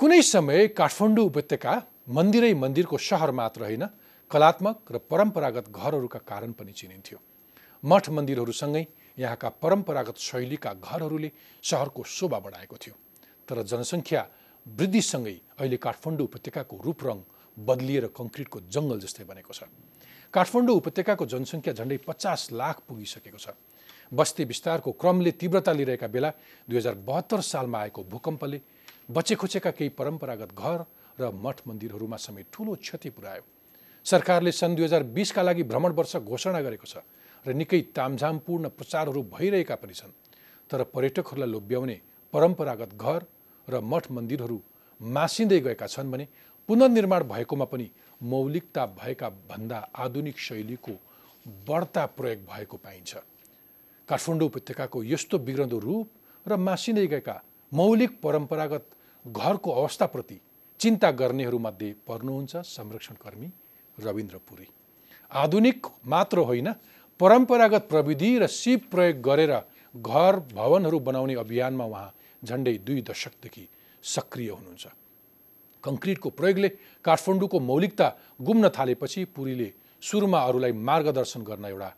कुनै 0.00 0.20
समय 0.24 0.66
काठमाडौँ 0.72 1.24
उपत्यका 1.28 1.72
मन्दिरै 2.16 2.52
मन्दिरको 2.56 2.96
सहर 3.06 3.30
मात्र 3.36 3.60
होइन 3.62 3.84
कलात्मक 4.30 4.76
र 4.92 4.96
परम्परागत 5.04 5.66
घरहरूका 5.68 6.20
कारण 6.24 6.52
पनि 6.56 6.72
चिनिन्थ्यो। 6.72 7.18
मठ 7.84 8.08
मन्दिरहरूसँगै 8.08 8.84
यहाँका 9.18 9.48
परम्परागत 9.60 10.16
शैलीका 10.18 10.72
घरहरूले 10.80 11.30
सहरको 11.62 12.02
शोभा 12.16 12.38
बढाएको 12.40 12.76
थियो। 12.80 12.94
तर 13.48 13.56
जनसङ्ख्या 13.68 14.22
वृद्धिसँगै 14.66 15.36
अहिले 15.60 15.76
काठमाडौँ 15.76 16.26
उपत्यकाको 16.32 16.74
रूप 16.80 17.00
रङ 17.04 17.18
बदलिएर 17.56 18.06
कङ्क्रिटको 18.16 18.58
जङ्गल 18.72 18.98
जस्तै 19.04 19.24
बनेको 19.28 19.52
छ। 19.52 19.68
काठमाडौँ 20.34 20.76
उपत्यकाको 20.80 21.24
जनसङ्ख्या 21.28 21.76
झन्डै 21.76 21.98
पचास 22.08 22.56
लाख 22.56 22.76
पुगिसकेको 22.88 23.36
छ। 23.36 23.52
बस्ती 24.16 24.44
विस्तारको 24.48 24.90
क्रमले 24.96 25.30
तीव्रता 25.36 25.72
लिइरहेका 25.76 26.08
बेला 26.08 26.30
दुई 26.68 26.76
हजार 26.80 26.94
बहत्तर 27.04 27.40
सालमा 27.44 27.78
आएको 27.84 28.00
भूकम्पले 28.10 28.58
बचेखुचेका 29.10 29.70
केही 29.70 29.90
परम्परागत 29.90 30.52
घर 30.54 30.82
र 31.18 31.30
मठ 31.34 31.60
मन्दिरहरूमा 31.66 32.16
समेत 32.16 32.46
ठुलो 32.52 32.74
क्षति 32.78 33.10
पुर्यायो। 33.10 33.42
सरकारले 34.06 34.52
सन् 34.52 34.74
दुई 34.76 34.84
हजार 34.84 35.02
बिसका 35.02 35.42
लागि 35.42 35.62
भ्रमण 35.66 35.92
वर्ष 35.98 36.16
घोषणा 36.16 36.60
गरेको 36.62 36.86
छ 36.86 37.02
र 37.46 37.52
निकै 37.52 37.80
तामझामपूर्ण 37.90 38.68
प्रचारहरू 38.70 39.22
भइरहेका 39.34 39.74
पनि 39.82 39.94
छन्। 39.94 40.14
तर 40.70 40.82
पर्यटकहरूलाई 40.94 41.50
लोभ्याउने 41.50 41.96
परम्परागत 42.32 42.94
घर 42.94 43.20
र 43.68 43.80
मठ 43.82 44.10
मन्दिरहरू 44.10 44.60
मासिँदै 45.00 45.60
गएका 45.60 45.86
छन् 45.88 46.10
भने 46.10 46.28
पुनर्निर्माण 46.68 47.22
भएकोमा 47.26 47.66
पनि 47.66 47.90
मौलिकता 48.20 48.86
भएका 48.94 49.28
भन्दा 49.50 49.78
आधुनिक 49.96 50.38
शैलीको 50.38 50.94
बढ्ता 51.66 52.06
प्रयोग 52.14 52.46
भएको 52.46 52.76
पाइन्छ। 52.76 53.12
काठमाडौँ 54.08 54.48
उपत्यकाको 54.48 55.04
यस्तो 55.04 55.38
बिग्रदो 55.40 55.78
रूप 55.80 56.08
र 56.46 56.56
मासिँदै 56.68 57.06
गएका 57.08 57.36
मौलिक 57.72 58.20
परम्परागत 58.22 58.84
घरको 59.26 59.70
अवस्थाप्रति 59.72 60.40
चिन्ता 60.80 61.10
गर्नेहरूमध्ये 61.12 61.94
पर्नुहुन्छ 62.08 62.56
संरक्षणकर्मी 62.56 63.50
रविन्द्र 63.98 64.36
पुरी। 64.48 64.68
आधुनिक 65.30 65.86
मात्र 66.06 66.38
होइन 66.48 66.72
परम्परागत 67.20 67.86
प्रविधि 67.90 68.36
र 68.38 68.46
सिप 68.48 68.90
प्रयोग 68.90 69.20
गरेर 69.20 69.52
घर 69.94 70.38
भवनहरू 70.54 70.98
बनाउने 71.00 71.34
अभियानमा 71.36 71.84
उहाँ 71.84 72.12
झन्डै 72.42 72.76
दुई 72.86 73.02
दशकदेखि 73.02 73.68
सक्रिय 74.04 74.50
हुनुहुन्छ। 74.50 74.86
कङ्क्रिटको 75.84 76.30
प्रयोगले 76.30 76.68
काठमाडौँको 77.04 77.60
मौलिकता 77.60 78.08
गुम्न 78.40 78.68
थालेपछि 78.68 79.24
पुरीले 79.36 79.72
सुरुमा 80.02 80.40
अरूलाई 80.40 80.72
मार्गदर्शन 80.88 81.42
गर्न 81.42 81.64
एउटा 81.66 81.90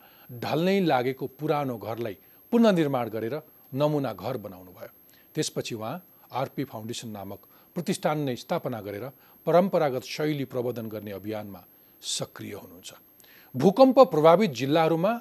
ढल्नै 0.42 0.78
लागेको 0.82 1.26
पुरानो 1.38 1.76
घरलाई 1.78 2.16
पुनर्निर्माण 2.52 3.08
गरेर 3.08 3.34
नमुना 3.72 4.12
घर 4.14 4.36
बनाउनु 4.44 4.72
भयो 4.72 4.90
त्यसपछि 5.34 5.74
उहाँ 5.74 6.00
आरपी 6.32 6.64
फाउन्डेसन 6.64 7.08
नामक 7.08 7.40
प्रतिष्ठान 7.76 8.18
नै 8.18 8.36
स्थापना 8.36 8.80
गरेर 8.80 9.06
परम्परागत 9.46 10.04
शैली 10.06 10.44
प्रवर्धन 10.44 10.86
गर्ने 10.88 11.12
अभियानमा 11.12 11.60
सक्रिय 12.02 12.54
हुनुहुन्छ। 12.54 12.92
भूकम्प 13.54 13.98
प्रभावित 14.10 14.50
जिल्लाहरूमा 14.52 15.12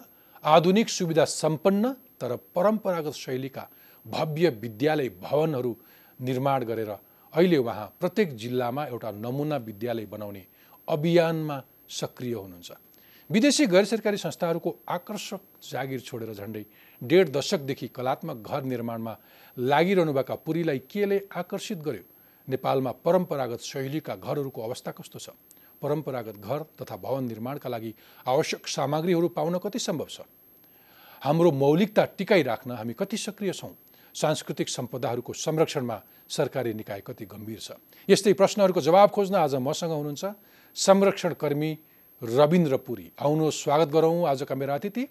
आधुनिक 0.44 0.90
सुविधा 0.90 1.26
सम्पन्न 1.26 1.92
तर 2.22 2.36
परम्परागत 2.56 3.16
शैलीका 3.16 3.68
भव्य 4.06 4.50
विद्यालय 4.62 5.10
भवनहरू 5.22 5.76
निर्माण 6.20 6.64
गरेर 6.64 6.92
अहिले 7.34 7.58
उहाँ 7.58 7.94
प्रत्येक 8.00 8.36
जिल्लामा 8.36 8.86
एउटा 8.86 9.12
नमुना 9.16 9.58
विद्यालय 9.68 10.06
बनाउने 10.06 10.46
अभियानमा 10.88 11.62
सक्रिय 11.90 12.34
हुनुहुन्छ। 12.34 12.72
विदेशी 13.32 13.66
गैर 13.66 13.86
सरकारी 13.86 14.18
संस्थाहरूको 14.18 14.72
आकर्षक 14.90 15.42
जागिर 15.64 16.00
छोडेर 16.00 16.34
झन्डै 16.34 16.64
डेढ 17.02 17.30
दशकदेखि 17.32 17.88
कलात्मक 17.88 18.48
घर 18.48 18.64
निर्माणमा 18.64 19.14
लागिरहनुभएका 19.58 20.36
पुरीलाई 20.36 20.80
केले 20.92 21.20
आकर्षित 21.32 21.78
गर्यो? 21.78 22.04
नेपालमा 22.48 22.92
परम्परागत 23.06 23.62
शैलीका 23.64 24.16
घरहरूको 24.16 24.62
अवस्था 24.62 24.92
कस्तो 24.92 25.20
छ? 25.20 25.30
परम्परागत 25.82 26.38
घर 26.44 26.64
तथा 26.82 26.96
भवन 26.98 27.24
निर्माणका 27.24 27.70
लागि 27.70 27.94
आवश्यक 28.28 28.68
सामग्रीहरू 28.68 29.28
पाउन 29.38 29.58
कति 29.64 29.80
सम्भव 29.80 30.08
छ? 30.10 30.28
हाम्रो 31.24 31.52
मौलिकता 31.56 32.06
टिकाइराख्न 32.18 32.72
हामी 32.72 32.94
कति 33.00 33.18
सक्रिय 33.18 33.52
छौँ? 33.54 33.72
सांस्कृतिक 34.16 34.70
सम्पदाहरूको 34.70 35.34
संरक्षणमा 35.34 35.98
सरकारी 36.30 36.74
निकाय 36.74 37.02
कति 37.08 37.26
गम्भीर 37.32 37.60
छ? 37.60 37.72
यस्तै 38.10 38.34
प्रश्नहरूको 38.34 38.82
जवाब 38.82 39.10
खोज्न 39.10 39.36
आज 39.36 39.56
मसँग 39.56 39.92
हुनुहुन्छ 39.92 40.26
संरक्षणकर्मी 40.76 41.72
रविन्द्र 42.22 42.78
पुरी। 42.78 43.12
आउनु 43.20 43.50
स्वागत 43.52 43.88
गरौँ। 43.90 44.28
आजका 44.30 44.56
मेरा 44.56 44.74
अतिथि 44.76 45.04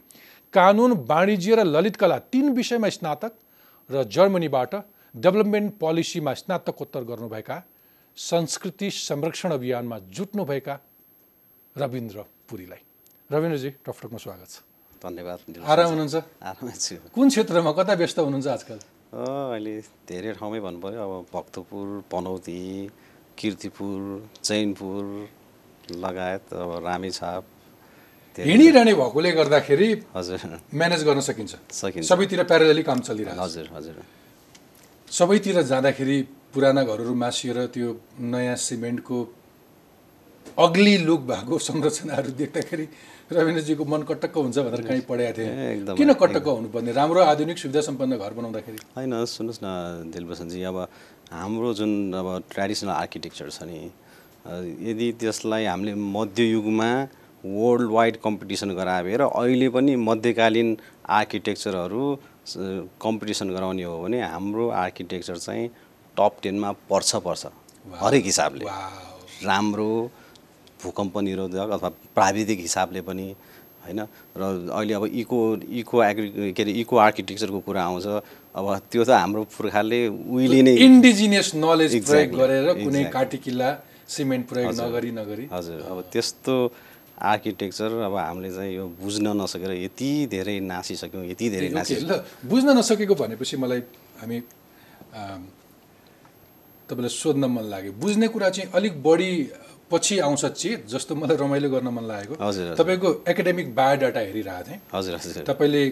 कानुन 0.55 0.93
वाणिज्य 1.11 1.55
र 1.55 1.65
ललित 1.65 1.97
कला 1.97 2.19
तिन 2.31 2.53
विषयमा 2.55 2.89
स्नातक 2.89 3.33
र 3.91 4.03
जर्मनीबाट 4.07 4.75
डेभलपमेन्ट 5.15 5.73
पोलिसीमा 5.81 6.35
स्नातकोत्तर 6.35 7.03
गर्नुभएका 7.05 7.57
संस्कृति 8.17 8.91
संरक्षण 8.91 9.51
अभियानमा 9.51 9.99
जुट्नुभएका 10.15 10.75
रविन्द्र 11.77 12.25
पुरीलाई। 12.47 12.83
रविन्द्रजी 13.31 13.71
टकटकमा 13.87 14.19
स्वागत 14.19 14.49
छ। 14.49 14.63
धन्यवाद 15.03 15.39
आराम 15.67 15.89
हुनुहुन्छ? 15.91 16.17
आरामै 16.43 16.73
छु। 16.79 16.95
कुन 17.11 17.29
क्षेत्रमा 17.29 17.73
कता 17.75 17.95
व्यस्त 17.99 18.19
हुनुहुन्छ 18.19 18.47
आजकल? 18.47 18.79
अहिले 19.11 19.75
धेरै 20.07 20.33
ठाउँमै 20.39 20.61
भन्नु 20.63 20.79
पऱ्यो 20.79 21.01
अब 21.03 21.13
भक्तपुर 21.35 21.87
पनौती 22.07 22.61
किर्तिपुर 23.35 24.01
चैनपुर 24.47 25.03
लगायत 25.91 26.53
अब 26.55 26.71
रामेछाप 26.87 27.45
हिँडिरहने 28.39 28.93
भएकोले 28.95 29.31
गर्दाखेरि 29.33 29.89
हजुर। 30.17 30.41
म्यानेज 30.75 31.03
गर्न 31.05 31.21
सकिन्छ। 31.21 31.53
सकिन्छ। 31.73 32.07
सबैतिर 32.09 32.43
प्यारलली 32.47 32.83
काम 32.83 32.99
चलिरहेको 33.09 33.43
हजुर 33.43 33.67
हजुर। 33.75 33.97
सबैतिर 35.11 35.63
जाँदाखेरि 35.63 36.17
पुराना 36.55 36.83
घरहरू 36.85 37.15
मासिएर 37.15 37.59
त्यो 37.75 37.89
नयाँ 38.23 38.57
सिमेन्टको 38.57 39.19
अग्ली 40.59 40.97
लुक 40.99 41.21
भएको 41.31 41.59
संरचनाहरू 41.59 42.31
देख्दाखेरि 42.39 42.87
रविन्द्रजीको 43.33 43.85
मन 43.85 44.03
कटक्क 44.03 44.35
हुन्छ 44.37 44.59
भनेर 44.59 44.83
कहीँ 44.89 45.03
पढेको 45.07 45.33
थिएँ। 45.39 45.51
एकदम, 45.71 45.95
किन 45.95 46.13
कटक्क 46.15 46.47
हुनुपर्ने? 46.49 46.93
राम्रो 46.93 47.21
आधुनिक 47.23 47.59
सुविधा 47.59 47.81
सम्पन्न 47.81 48.19
घर 48.19 48.33
बनाउँदाखेरि। 48.35 48.79
होइन 48.97 49.15
सुन्नुहोस् 49.27 49.63
न 49.63 50.11
दिलबसनजी 50.11 50.63
अब 50.67 50.79
हाम्रो 51.31 51.69
जुन 51.75 51.93
अब 52.13 52.29
ट्रेडिसनल 52.51 52.91
आर्किटेक्चर 52.91 53.51
छ 53.51 53.63
नि 53.63 53.79
यदि 54.47 55.13
त्यसलाई 55.21 55.65
हामीले 55.65 55.95
मध्ययुगमा 55.95 56.91
वर्ल्ड 57.45 57.91
वाइड 57.91 58.17
कम्पिटिसन 58.25 58.71
गराएर 58.75 59.21
अहिले 59.21 59.69
पनि 59.69 59.97
मध्यकालीन 59.97 60.77
आर्किटेक्चरहरू 61.09 62.05
कम्पिटिसन 63.05 63.51
गराउने 63.51 63.85
हो 63.85 64.01
भने 64.03 64.21
हाम्रो 64.23 64.69
आर्किटेक्चर 64.85 65.37
चाहिँ 65.37 65.69
टप 66.17 66.37
टेनमा 66.43 66.73
पर्छ 66.91 67.17
पर्छ 67.27 67.47
हरेक 68.01 68.25
हिसाबले। 68.25 68.65
राम्रो 69.45 70.11
भूकम्प 70.83 71.19
निरोधक 71.19 71.71
अथवा 71.77 71.89
प्राविधिक 72.15 72.59
हिसाबले 72.61 73.01
पनि 73.01 73.29
होइन 73.85 74.01
र 74.37 74.43
अहिले 74.73 74.95
अब 74.95 75.05
इको 75.07 75.39
इको 75.81 76.03
एग्रि 76.05 76.53
के 76.53 76.63
अरे 76.63 76.73
इको 76.81 76.97
आर्किटेक्चरको 76.97 77.61
कुरा 77.69 77.83
आउँछ 77.85 78.07
अब 78.57 78.67
त्यो 78.93 79.05
त 79.05 79.11
हाम्रो 79.11 79.45
पुर्खाले 79.57 80.01
उहिले 80.09 80.63
नै 80.63 80.75
इन्डिजिनियस 80.89 81.53
नलेज 81.57 81.95
गरेर 82.09 82.73
कुनै 82.85 83.05
exactly. 83.05 83.73
सिमेन्ट 84.11 84.45
प्रयोग 84.49 84.73
नगरी 84.81 85.11
नगरी। 85.21 85.45
हजुर 85.53 85.79
अब 85.91 85.99
त्यस्तो 86.13 86.55
आर्किटेक्चर 87.23 87.91
अब 88.09 88.15
हामीले 88.17 88.51
चाहिँ 88.51 88.75
यो 88.75 88.85
बुझ्न 89.01 89.27
नसकेर 89.41 89.73
यति 89.85 90.11
धेरै 90.33 90.59
नासिसक्यौँ 90.67 91.25
यति 91.27 91.47
धेरै 91.51 91.69
नासि 91.77 91.95
ल 92.01 92.25
बुझ्न 92.49 92.69
नसकेको 92.79 93.15
भनेपछि 93.15 93.57
मलाई 93.63 93.81
हामी 94.21 94.39
तपाईँलाई 96.89 97.13
सोध्न 97.13 97.45
मन 97.45 97.65
लाग्यो। 97.73 97.93
बुझ्ने 98.03 98.29
कुरा 98.35 98.49
चाहिँ 98.51 98.71
अलिक 98.75 99.03
बढी 99.03 99.33
पछि 99.91 100.19
आउँछ 100.27 100.45
चेत 100.47 100.87
जस्तो 100.89 101.15
मलाई 101.15 101.37
रमाइलो 101.37 101.69
गर्न 101.71 101.89
मन 101.89 102.05
लागेको। 102.07 102.35
हजुर, 102.41 102.65
हजुर। 102.65 102.77
तपाईँको 102.79 103.09
एकाडेमिक 103.29 103.75
बायोडाटा 103.75 104.21
हेरिरहेको 104.21 104.65
थिएँ। 104.67 104.81
हजुर 104.95 105.15
हजुर 105.15 105.45
तपाईँले 105.45 105.85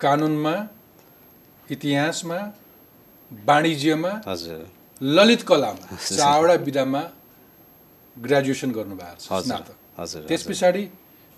कानुनमा 0.00 0.54
इतिहासमा 1.66 2.38
वाणिज्यमा 3.30 4.12
हजुर। 4.26 4.60
ललित 5.02 5.42
कलामा 5.42 5.96
चारवटा 5.96 6.54
विधामा 6.64 7.02
ग्रेजुएसन 8.16 8.70
गर्नुभएको 8.72 9.20
छ 9.20 9.42
स्नातक। 9.44 9.76
हजुर 10.00 10.22
त्यस 10.28 10.42
पछाडि 10.48 10.84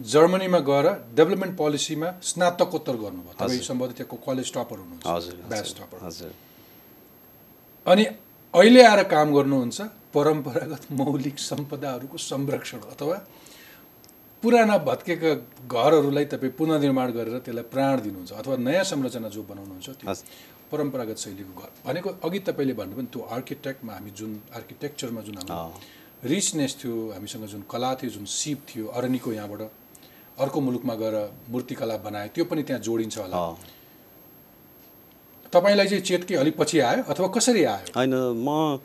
जर्मनीमा 0.01 0.59
गएर 0.71 0.87
डेभलपमेन्ट 1.19 1.55
पोलिसीमा 1.57 2.09
स्नातकोत्तर 2.23 2.97
गर्नुभयो। 3.05 3.33
तपाईँ 3.39 3.63
सम्भवतः 3.69 3.95
त्यहाँको 3.99 4.17
कलेज 4.27 4.49
टपर 4.55 4.79
हुनुहुन्छ 4.79 5.07
ब्याच 5.51 5.69
टपर। 5.79 5.99
अनि 7.87 8.05
अहिले 8.55 8.83
आएर 8.83 9.03
काम 9.15 9.29
गर्नुहुन्छ 9.35 9.79
परम्परागत 10.15 10.83
मौलिक 11.01 11.39
सम्पदाहरूको 11.39 12.17
संरक्षण 12.17 12.81
अथवा 12.95 13.17
पुराना 14.43 14.77
भत्केका 14.87 15.33
घरहरूलाई 15.67 16.25
तपाईँ 16.33 16.53
पुनर्निर्माण 16.59 17.09
गरेर 17.13 17.39
त्यसलाई 17.43 17.67
प्राण 17.75 18.01
दिनुहुन्छ 18.01 18.33
अथवा 18.33 18.57
नयाँ 18.57 18.85
संरचना 18.93 19.29
जो 19.29 19.43
बनाउनुहुन्छ 19.43 19.89
त्यो। 19.99 20.15
परम्परागत 20.71 21.19
शैलीको 21.19 21.53
घर। 21.61 21.71
भनेको 21.87 22.09
अघि 22.25 22.39
तपाईँले 22.47 22.75
भन्नुभयो 22.81 23.03
नि 23.03 23.11
त्यो 23.13 23.23
आर्किटेक्टमा 23.37 23.93
हामी 23.93 24.11
जुन 24.19 24.31
आर्किटेक्चरमा 24.57 25.21
जुन 25.27 25.37
हाम्रो 25.39 25.81
रिचनेस 26.25 26.77
थियो 26.85 26.95
हामीसँग 27.13 27.45
जुन 27.47 27.63
कला 27.71 27.95
थियो 27.95 28.11
जुन 28.11 28.25
सिप 28.25 28.59
थियो 28.69 28.87
अरनीको 28.89 29.33
यहाँबाट 29.33 29.71
अर्को 30.39 30.61
मुलुकमा 30.61 30.95
गएर 30.95 31.15
मूर्तिकला 31.51 31.97
बनायो 31.97 32.29
त्यो 32.35 32.45
पनि 32.45 32.63
त्यहाँ 32.63 32.83
जोडिन्छ 32.83 33.19
होला। 33.19 33.57
तपाईँलाई 35.53 35.87
चाहिँ 35.89 36.03
चेतके 36.03 36.35
अलिक 36.37 36.57
पछि 36.59 36.81
आयो 36.81 37.03
अथवा 37.09 37.27
कसरी 37.29 37.65
आयो? 37.65 37.93
होइन 37.97 38.15
म 38.47 38.79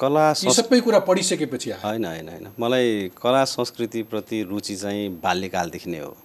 कला 0.00 0.32
सबै 0.32 0.80
कुरा 0.80 0.98
पढिसकेपछि 1.04 1.70
आयो। 1.70 1.80
होइन 1.88 2.04
होइन 2.04 2.28
होइन। 2.28 2.46
मलाई 2.58 3.10
कला 3.22 3.44
संस्कृतिप्रति 3.44 4.42
रुचि 4.42 4.76
चाहिँ 4.76 5.20
बाल्यकालदेखि 5.20 5.90
नै 5.90 5.98
हो। 5.98 6.16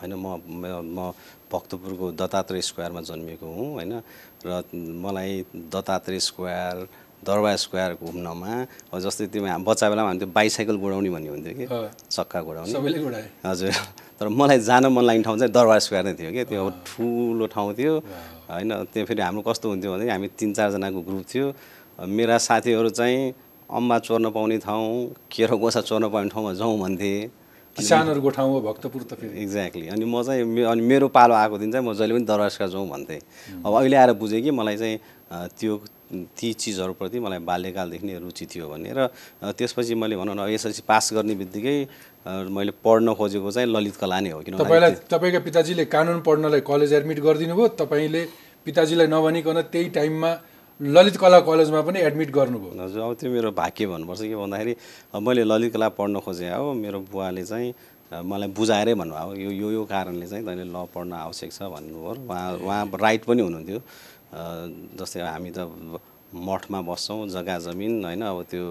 होइन 0.00 0.14
म 0.14 0.26
म- 0.42 0.82
म 0.96 1.12
भक्तपुरको 1.52 2.10
दत्तात्रेय 2.12 2.62
स्क्वायरमा 2.62 3.00
जन्मिएको 3.00 3.46
हुँ 3.46 3.68
होइन? 3.72 3.92
र 4.46 4.62
मलाई 4.74 5.44
दत्तात्रेय 5.54 6.20
स्क्वायर 6.20 6.88
दरबार 7.26 7.56
स्क्वायर 7.56 7.90
घुम्नमा। 7.98 8.52
अब 8.92 8.98
जस्तै 8.98 9.26
त्यो 9.32 9.42
बच्चा 9.42 9.84
बेलामा 9.90 10.08
हामी 10.08 10.18
त्यो 10.18 10.28
बाइसाइकल 10.30 10.76
गोडाउने 10.78 11.10
भन्ने 11.10 11.28
हुन्थ्यो 11.28 11.54
कि। 11.58 11.66
चक्का 12.10 12.38
गोडाउने 12.46 13.22
हजुर। 13.44 13.72
तर 14.18 14.26
मलाई 14.28 14.58
जान 14.62 14.86
मन 14.86 15.02
लाग्ने 15.04 15.22
ठाउँ 15.22 15.38
चाहिँ 15.38 15.52
दरबार 15.52 15.78
स्क्वायर 15.78 16.04
नै 16.04 16.14
थियो 16.14 16.30
क्या 16.32 16.44
त्यो 16.50 16.68
ठुलो 16.86 17.46
ठाउँ 17.46 17.74
थियो। 17.78 17.94
होइन 18.50 18.70
त्यो 18.92 19.04
फेरि 19.04 19.22
हाम्रो 19.22 19.42
कस्तो 19.42 19.66
हुन्थ्यो 19.68 19.90
भने 19.92 20.10
हामी 20.10 20.28
तिन 20.38 20.50
चारजनाको 20.54 21.00
ग्रुप 21.06 21.24
थियो। 21.26 21.46
मेरा 21.98 22.38
साथीहरू 22.38 22.90
चाहिँ 22.90 23.34
अम्बा 23.68 23.96
चोर्न 23.98 24.30
पाउने 24.30 24.58
ठाउँ 24.58 24.88
केरो 25.28 25.56
गोसा 25.58 25.80
चोर्न 25.84 26.08
पाउने 26.08 26.28
ठाउँमा 26.30 26.52
जाउँ 26.54 26.78
भन्थे। 26.80 27.12
किसानहरूको 27.76 28.30
ठाउँ 28.34 28.50
हो 28.52 28.60
भक्तपुर 28.62 29.02
त 29.02 29.14
फेरि। 29.14 29.42
एक्ज्याक्टली 29.42 29.86
अनि 29.94 30.04
म 30.04 30.22
चाहिँ 30.22 30.42
अनि 30.42 30.82
मेरो 30.82 31.08
पालो 31.14 31.34
आएको 31.34 31.58
दिन 31.58 31.70
चाहिँ 31.72 31.86
म 31.86 31.92
जहिले 31.94 32.14
पनि 32.14 32.24
दरबार 32.26 32.48
स्क्वायर 32.48 32.70
जाउँ 32.72 32.88
भन्थेँ। 32.88 33.20
अब 33.62 33.72
अहिले 33.74 33.96
आएर 33.96 34.12
बुझेँ 34.18 34.42
कि 34.42 34.50
मलाई 34.50 34.76
चाहिँ 34.76 34.98
त्यो 35.58 35.72
ती 36.08 36.52
चिजहरूप्रति 36.52 37.20
मलाई 37.20 37.38
बाल्यकालदेखि 37.44 38.06
नै 38.06 38.18
रुचि 38.18 38.46
थियो 38.48 38.68
भन्ने 38.68 38.92
र 38.96 39.08
त्यसपछि 39.44 39.94
मैले 39.94 40.16
भनौँ 40.16 40.34
न 40.34 40.48
एसएलसी 40.56 40.82
पास 40.88 41.12
गर्ने 41.14 41.34
बित्तिकै 41.36 41.76
मैले 42.48 42.72
पढ्न 42.84 43.14
खोजेको 43.14 43.50
चाहिँ 43.50 43.68
ललित 43.68 43.96
कला 44.00 44.20
नै 44.20 44.30
हो 44.30 44.40
किनभने 44.40 44.64
तपाईँलाई 44.64 44.92
तपाईँका 45.12 45.40
पिताजीले 45.44 45.84
कानुन 45.84 46.20
पढ्नलाई 46.24 46.60
कलेज 46.64 46.92
एडमिट 46.92 47.20
गरिदिनु 47.20 47.54
भयो 47.56 47.68
तपाईँले 47.82 48.22
पिताजीलाई 48.64 49.06
नभनिकन 49.06 49.60
त्यही 49.68 49.88
टाइममा 49.96 50.32
ललित 50.80 51.16
कला 51.20 51.38
कलेजमा 51.44 51.80
पनि 51.82 51.98
एडमिट 52.08 52.30
गर्नुभयो। 52.32 52.72
हजुर 52.82 53.02
अब 53.02 53.12
त्यो 53.20 53.30
मेरो 53.30 53.50
भाग्य 53.52 53.86
भन्नुपर्छ 53.92 54.20
के 54.22 54.36
भन्दाखेरि 54.36 54.74
मैले 55.20 55.44
ललित 55.44 55.72
कला 55.72 55.88
पढ्न 55.92 56.20
खोजेँ 56.24 56.50
हो 56.50 56.72
मेरो 56.72 56.98
बुवाले 57.12 57.44
चाहिँ 57.44 57.74
मलाई 58.08 58.48
बुझाएरै 58.56 58.94
भन्नुभयो 58.94 59.34
यो 59.36 59.50
यो 59.50 59.70
यो 59.70 59.84
कारणले 59.84 60.26
चाहिँ 60.26 60.44
तैँले 60.46 60.64
ल 60.64 60.86
पढ्न 60.94 61.12
आवश्यक 61.12 61.52
छ 61.52 61.68
भन्नुभयो 61.74 62.12
उहाँ 62.24 62.56
उहाँ 62.64 62.84
राइट 62.94 63.24
पनि 63.24 63.42
हुनुहुन्थ्यो। 63.42 63.80
जस्तै 64.32 65.20
हामी 65.24 65.50
त 65.56 65.58
मठमा 66.46 66.80
बस्छौँ 66.84 67.28
जग्गा 67.34 67.56
जमिन 67.66 68.04
होइन? 68.04 68.22
अब 68.22 68.38
त्यो 68.50 68.64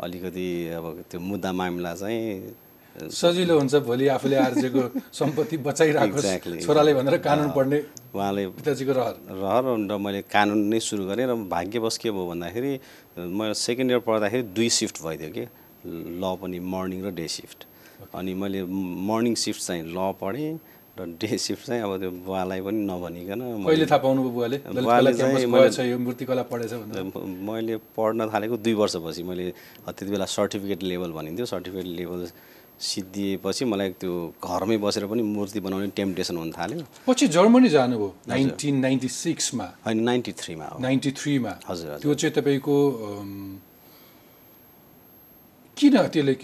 अलिकति 0.00 0.46
अब 0.78 0.84
त्यो 1.10 1.20
मुद्दा 1.20 1.50
मामिला 1.52 1.94
चाहिँ 1.94 3.08
सजिलो 3.12 3.54
हुन्छ 3.58 3.74
भोलि 3.88 4.06
आफूले 4.16 4.36
आर्जेको 4.36 4.82
सम्पत्ति 5.20 5.56
Exactly. 5.56 6.60
छोराले 6.64 6.92
भनेर 6.94 7.16
कानुन 7.24 7.50
पढ्ने 7.56 7.78
उहाँले 8.14 8.46
पिताजीको 8.56 8.92
रहर। 8.92 9.14
रहर 9.32 9.64
र 9.88 9.96
मैले 9.96 10.20
कानुन 10.28 10.58
नै 10.72 10.80
सुरु 10.80 11.04
गरेँ 11.08 11.26
र 11.26 11.34
भाग्यवश 11.48 11.96
के 12.04 12.10
भयो 12.12 12.26
भन्दाखेरि 12.32 12.72
मैले 13.16 13.54
सेकेन्ड 13.56 13.90
इयर 13.90 14.00
पढ्दाखेरि 14.08 14.42
दुई 14.56 14.68
सिफ्ट 14.68 14.96
भइदियो 15.04 15.30
कि? 15.36 15.44
ल 16.20 16.36
पनि 16.42 16.58
मर्निङ 16.60 17.00
र 17.06 17.10
डे 17.16 17.26
सिफ्ट। 17.28 17.64
अनि 18.12 18.32
मैले 18.34 18.60
मर्निङ 19.08 19.34
सिफ्ट 19.40 19.60
चाहिँ 19.66 19.82
ल 19.88 20.12
पढेँ 20.20 20.52
र 20.98 21.04
डे 21.20 21.38
सिफ्ट 21.38 21.66
चाहिँ 21.66 21.82
अब 21.82 21.92
त्यो 22.00 22.10
बुवालाई 22.26 22.60
पनि 22.60 22.80
नभनिकन 22.84 23.40
मैले- 23.64 23.90
थाहा 23.90 23.98
पाउनुभयो 24.04 24.30
बुवाले? 24.30 24.58
मैले 27.48 27.76
पढ्न 27.96 28.20
थालेको 28.28 28.56
दुई 28.56 28.74
वर्षपछि 28.74 29.22
मैले 29.22 29.50
त्यति 29.88 30.10
बेला 30.12 30.24
सर्टिफिकेट 30.36 30.82
लेभल 30.82 31.10
भनिन्थ्यो। 31.12 31.46
सर्टिफिकेट 31.46 31.86
लेभल 31.86 32.20
सिद्धिएपछि 32.80 33.64
मलाई 33.64 33.90
त्यो 34.00 34.12
घरमै 34.44 34.76
बसेर 34.84 35.06
पनि 35.06 35.22
मूर्ति 35.22 35.60
बनाउने 35.64 35.88
टेम्पटेसन 35.96 36.36
हुन 36.36 36.50
थाल्यो। 36.52 36.84
पछि 37.08 37.26
जर्मनी 37.28 37.68
जानुभयो 37.68 38.08
नाइन्टिन 38.28 38.74
नाइन्टी 38.76 39.08
सिक्समा। 39.08 39.66
होइन 39.86 39.98
नाइन्टी 40.02 40.32
थ्रीमा 40.32 40.66
नाइन्टी 40.80 41.10
थ्रीमा। 41.10 41.52
हजुर। 41.68 41.98
त्यो 42.02 42.14
चाहिँ 42.14 42.34
तपाईँको 42.36 42.74
किन 45.76 45.94
त्यसले 46.12 46.34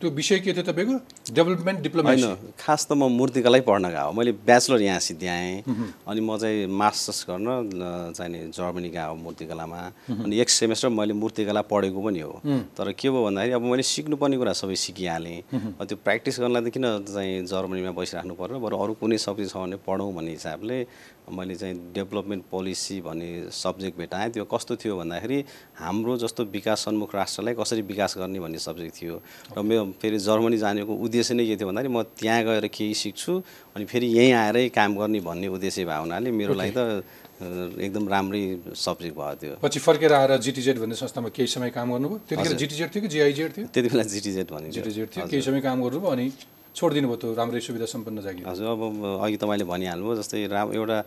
त्यो 0.00 0.10
विषय 0.10 0.38
के 0.44 0.52
थियो 0.52 0.62
तपाईँको? 0.68 0.94
डेभलपमेन्ट 1.32 1.80
डिप्लोमेसी 1.80 2.22
होइन 2.22 2.52
खास 2.60 2.86
त 2.86 2.92
म 2.92 3.08
मूर्तिकलै 3.14 3.60
पढ्न 3.64 3.88
गएको 3.88 4.12
मैले 4.12 4.32
ब्याचलर 4.44 4.80
यहाँ 4.82 5.00
सिद्ध्याएँ। 5.00 5.62
अनि 6.08 6.20
म 6.20 6.36
चाहिँ 6.36 6.66
मास्टर्स 6.66 7.24
गर्न 7.30 7.46
अ, 7.46 8.12
चाहिँ 8.12 8.30
नि 8.32 8.38
जर्मनी 8.52 8.88
गएको 8.90 9.14
मूर्तिकलामा। 9.24 9.80
अनि 10.24 10.34
एक 10.44 10.48
सेमेस्टर 10.50 10.88
मैले 10.92 11.14
मूर्तिकला 11.14 11.62
पढेको 11.72 12.00
पनि 12.04 12.20
हो। 12.20 12.32
तर 12.76 12.92
के 12.92 13.08
भयो 13.10 13.24
भन्दाखेरि 13.24 13.52
अब 13.54 13.62
मैले 13.64 13.82
सिक्नुपर्ने 13.82 14.36
कुरा 14.36 14.52
सबै 14.60 14.76
सिकिहालेँ। 14.76 15.38
अब 15.80 15.84
त्यो 15.88 15.96
प्र्याक्टिस 16.04 16.40
गर्नलाई 16.42 16.62
त 16.62 16.68
किन 16.74 16.84
चाहिँ 17.08 17.32
जर्मनीमा 17.48 17.92
बसिराख्नु 17.96 18.34
पर्यो? 18.34 18.58
बरु 18.60 18.76
अरू 18.76 18.92
कुनै 19.00 19.18
सब्जेक्ट 19.18 19.50
छ 19.52 19.56
भने 19.56 19.76
पढौँ 19.88 20.12
भन्ने 20.12 20.32
हिसाबले 20.36 20.76
मैले 21.24 21.54
चाहिँ 21.56 21.74
डेभलपमेन्ट 21.94 22.44
पोलिसी 22.52 23.00
भन्ने 23.00 23.48
सब्जेक्ट 23.48 23.96
भेटाएँ। 23.98 24.30
त्यो 24.30 24.44
कस्तो 24.44 24.76
थियो 24.76 24.96
भन्दाखेरि 24.96 25.38
हाम्रो 25.80 26.16
जस्तो 26.20 26.44
विकास 26.52 26.84
सन्मुख 26.84 27.14
राष्ट्रलाई 27.14 27.54
कसरी 27.56 27.82
विकास 27.82 28.14
गर्ने 28.18 28.38
भन्ने 28.44 28.58
सब्जेक्ट 28.60 28.94
थियो। 29.00 29.14
र 29.56 29.62
मेरो 29.64 29.84
फेरि 29.96 30.18
जर्मनी 30.20 30.56
जानेको 30.60 30.92
उद्देश्य 30.92 31.34
नै 31.34 31.46
के 31.48 31.56
थियो 31.56 31.68
भन्दाखेरि 31.68 31.92
म 31.94 32.02
त्यहाँ 32.20 32.42
गएर 32.44 32.66
केही 32.68 32.94
सिक्छु 32.94 33.32
अनि 33.76 33.84
फेरि 33.88 34.06
यहीँ 34.06 34.32
आएरै 34.32 34.68
काम 34.68 34.90
गर्ने 35.00 35.20
भन्ने 35.24 35.48
उद्देश्य 35.48 35.84
भएको 35.88 36.00
हुनाले 36.04 36.30
मेरो 36.30 36.54
लागि 36.54 36.72
त 36.76 37.04
एकदम 37.34 38.04
राम्रै 38.08 38.42
सब्जेक्ट 38.76 39.16
भयो 39.16 39.34
त्यो। 39.40 39.52
पछि 39.64 39.78
फर्केर 39.80 40.12
आएर 40.12 40.36
जिटिजेड 40.38 40.78
भन्ने 40.78 40.94
संस्थामा 40.94 41.28
केही 41.32 41.48
समय 41.48 41.70
काम 41.72 41.92
गर्नुभयो? 41.92 42.18
त्यतिखेर 42.28 42.56
जिटिजेड 42.62 42.88
थियो 42.94 43.02
कि 43.02 43.08
जिआइजेड 43.08 43.50
थियो? 43.56 43.66
त्यति 43.74 43.88
बेला 43.88 44.04
जिटिजेट 44.12 44.46
भनिन्थ्यो 44.52 44.82
जिटिजेड 44.82 45.08
थियो 45.16 45.26
केही 45.26 45.42
समय 45.42 45.60
काम 45.60 45.82
गर्नुभयो 45.82 46.10
अनि 46.14 46.26
छोडिदिनु 46.74 47.06
भयो 47.06 47.16
त्यो 47.16 47.34
राम्रै 47.38 47.60
सुविधा 47.60 47.86
सम्पन्न 47.86 48.18
जागिर 48.20 48.46
हजुर 48.50 48.66
अब 48.66 48.82
अघि 49.22 49.36
तपाईँले 49.38 49.64
भनिहाल्नुभयो 49.64 50.14
जस्तै 50.18 50.46
राम 50.50 50.68
एउटा 50.74 50.98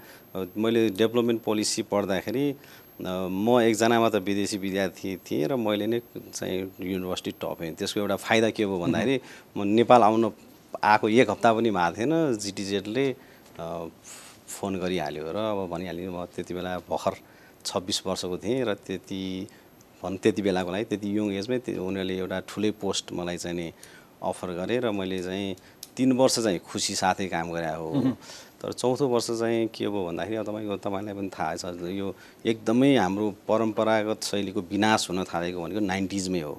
मैले 0.56 0.82
डेभलपमेन्ट 0.96 1.40
पोलिसी 1.44 1.82
पढ्दाखेरि 1.92 2.46
म 2.98 3.60
एकजना 3.62 4.00
मात्र 4.00 4.20
विदेशी 4.24 4.58
विद्यार्थी 4.58 5.10
थिएँ 5.22 5.44
र 5.46 5.56
मैले 5.58 5.86
नै 5.88 6.00
चाहिँ 6.32 6.72
युनिभर्सिटी 6.72 7.32
टप 7.36 7.58
हेँ 7.62 7.74
त्यसको 7.76 8.00
एउटा 8.00 8.16
फाइदा 8.16 8.50
के 8.56 8.64
भयो 8.64 8.80
भन्दाखेरि 8.80 9.16
म 9.54 9.68
नेपाल 9.76 10.02
आउन 10.08 10.24
आएको 10.74 11.06
एक 11.12 11.30
हप्ता 11.30 11.50
पनि 11.54 11.70
भएको 11.70 11.96
थिएन 11.98 12.14
जिटिजेडले 12.40 13.06
फोन 14.48 14.72
गरिहाल्यो 14.80 15.24
र 15.28 15.38
अब 15.52 15.60
भनिहाल्यो 15.68 16.10
म 16.10 16.26
त्यति 16.32 16.54
बेला 16.56 16.72
भर्खर 16.88 17.14
छब्बिस 17.66 18.02
वर्षको 18.08 18.38
थिएँ 18.40 18.64
र 18.64 18.74
त्यति 18.80 19.22
भन् 20.04 20.18
त्यति 20.24 20.42
बेलाको 20.42 20.72
लागि 20.72 20.86
त्यति 20.90 21.08
यङ 21.12 21.28
एजमै 21.36 21.58
उनीहरूले 21.76 22.16
एउटा 22.18 22.38
ठुलै 22.48 22.72
पोस्ट 22.80 23.06
मलाई 23.12 23.38
चाहिँ 23.38 23.58
नि 23.58 23.68
अफर 24.22 24.50
गरे 24.58 24.78
र 24.80 24.92
मैले 24.92 25.20
चाहिँ 25.24 25.56
तिन 25.98 26.12
वर्ष 26.14 26.40
चाहिँ 26.40 26.60
खुसी 26.60 26.96
साथै 26.96 27.28
काम 27.28 27.52
गरे 27.52 27.74
हो। 27.76 28.18
तर 28.58 28.72
चौथो 28.74 29.08
वर्ष 29.08 29.28
चाहिँ 29.40 29.68
के 29.70 29.88
भयो 29.88 30.06
भन्दाखेरि 30.06 30.44
तपाईँको 30.44 30.76
तपाईँलाई 30.82 31.14
पनि 31.14 31.30
थाहा 31.30 31.56
छ 31.56 31.66
यो 31.94 32.14
एकदमै 32.46 32.96
हाम्रो 32.98 33.26
परम्परागत 33.48 34.24
शैलीको 34.24 34.62
विनाश 34.72 35.10
हुन 35.10 35.24
थालेको 35.24 35.62
भनेको 35.62 35.80
नाइन्टिजमै 35.86 36.42
हो। 36.42 36.56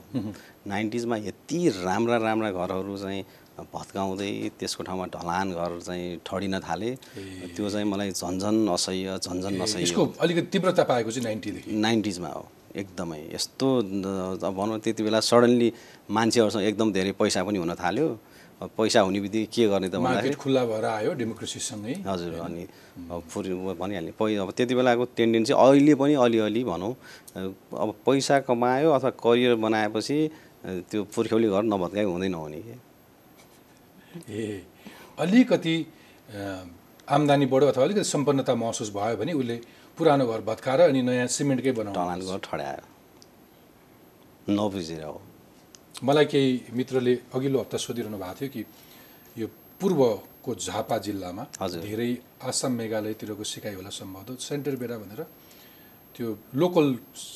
नाइन्टिजमा 0.66 1.16
यति 1.26 1.58
राम्रा 1.82 2.16
राम्रा 2.22 2.50
घरहरू 2.50 2.96
चाहिँ 2.98 3.22
भत्काउँदै 3.58 4.30
त्यसको 4.58 4.82
ठाउँमा 4.86 5.06
ढलान 5.10 5.50
घर 5.50 5.78
चाहिँ 5.82 6.22
ठडिन 6.22 6.58
थाले। 6.62 6.90
त्यो 7.54 7.70
चाहिँ 7.70 7.86
मलाई 7.86 8.10
झन्झन 8.14 8.68
असह्य 8.70 9.18
झन्झन 9.18 9.60
असह्य 9.60 10.06
अलिकति 10.20 10.46
तीव्रता 10.54 10.82
पाएको 10.86 11.10
चाहिँ 11.10 11.24
नाइन्टीदेखि? 11.24 11.70
नाइन्टिजमा 11.74 12.28
हो 12.28 12.46
एकदमै। 12.78 13.18
यस्तो 13.34 13.66
अब 14.46 14.54
भनौँ 14.54 14.78
त्यति 14.78 15.02
बेला 15.02 15.20
सडन्ली 15.20 15.72
मान्छेहरूसँग 16.10 16.64
एकदम 16.70 16.88
धेरै 16.92 17.12
पैसा 17.20 17.40
पनि 17.44 17.58
हुन 17.58 17.74
थाल्यो। 17.76 18.08
पैसा 18.58 19.00
हुने 19.06 19.20
बित्तिकै 19.22 19.46
के 19.54 19.68
गर्ने 19.70 19.88
त 19.88 20.02
भन्दाखेरि 20.02 20.34
खुल्ला 20.34 20.62
भएर 20.66 20.84
आयो 20.84 21.10
डेमोक्रेसीसँगै। 21.14 21.94
हजुर 22.10 22.34
अनि 22.42 22.62
भनिहाल्ने 23.78 24.12
पै 24.18 24.34
अब 24.42 24.50
त्यति 24.50 24.74
बेलाको 24.74 25.04
टेन्डेन्सी 25.14 25.52
अहिले 25.54 25.94
पनि 25.94 26.14
अलिअलि 26.18 26.62
भनौँ 26.66 26.92
अब 27.38 27.88
पैसा 28.02 28.34
कमायो 28.50 28.90
अथवा 28.98 29.10
करियर 29.14 29.54
बनाएपछि 29.62 30.18
त्यो 30.90 31.00
पुर्ख्यौली 31.14 31.48
घर 31.54 31.62
नभत्काइ 31.70 32.04
हुँदैन 32.04 32.34
हुने 32.34 32.60
कि? 32.66 32.74
ए 34.26 34.62
अलिकति 35.22 35.76
आम्दानी 37.14 37.46
बढ्यो 37.46 37.68
अथवा 37.70 37.84
अलिकति 37.84 38.04
सम्पन्नता 38.10 38.54
महसुस 38.58 38.90
भयो 38.90 39.16
भने 39.22 39.32
उसले 39.38 39.56
पुरानो 39.98 40.26
घर 40.26 40.40
भत्काएर 40.50 40.80
अनि 40.90 41.00
नयाँ 41.06 41.26
सिमेन्टकै 41.30 41.72
बनाउनु 41.78 42.26
घर 42.26 42.38
ठड्यायो। 42.42 42.84
नबुझेर 44.50 45.04
हो। 45.04 45.20
मलाई 46.02 46.26
केही 46.30 46.50
मित्रले 46.78 47.14
अघिल्लो 47.34 47.58
हप्ता 47.60 47.78
सोधिरहनु 47.78 48.18
भएको 48.18 48.34
थियो 48.38 48.48
कि 48.54 48.62
यो 49.36 49.46
पूर्वको 49.80 50.50
झापा 50.54 50.96
जिल्लामा। 51.06 51.42
धेरै 51.58 52.10
आसाम 52.46 52.72
मेघालयतिरको 52.78 53.44
सिकाइ 53.44 53.74
होला 53.74 53.90
सम्भवतः। 53.90 54.38
सेन्टर 54.38 54.74
बेरा 54.78 54.96
भनेर 55.02 55.22
त्यो 56.14 56.26
लोकल 56.54 56.86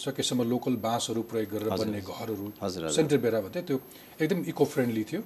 सकेसम्म 0.05 0.43
लोकल 0.47 0.75
बाँसहरू 0.79 1.23
प्रयोग 1.31 1.51
गरेर 1.53 1.69
बन्ने 1.75 2.01
घरहरू। 2.03 2.47
सेन्टर 2.63 3.19
बेरा 3.19 3.39
भन्थ्यो 3.43 3.63
त्यो 3.69 3.79
एकदम 4.23 4.39
इको 4.51 4.65
फ्रेन्डली 4.65 5.05
थियो 5.11 5.21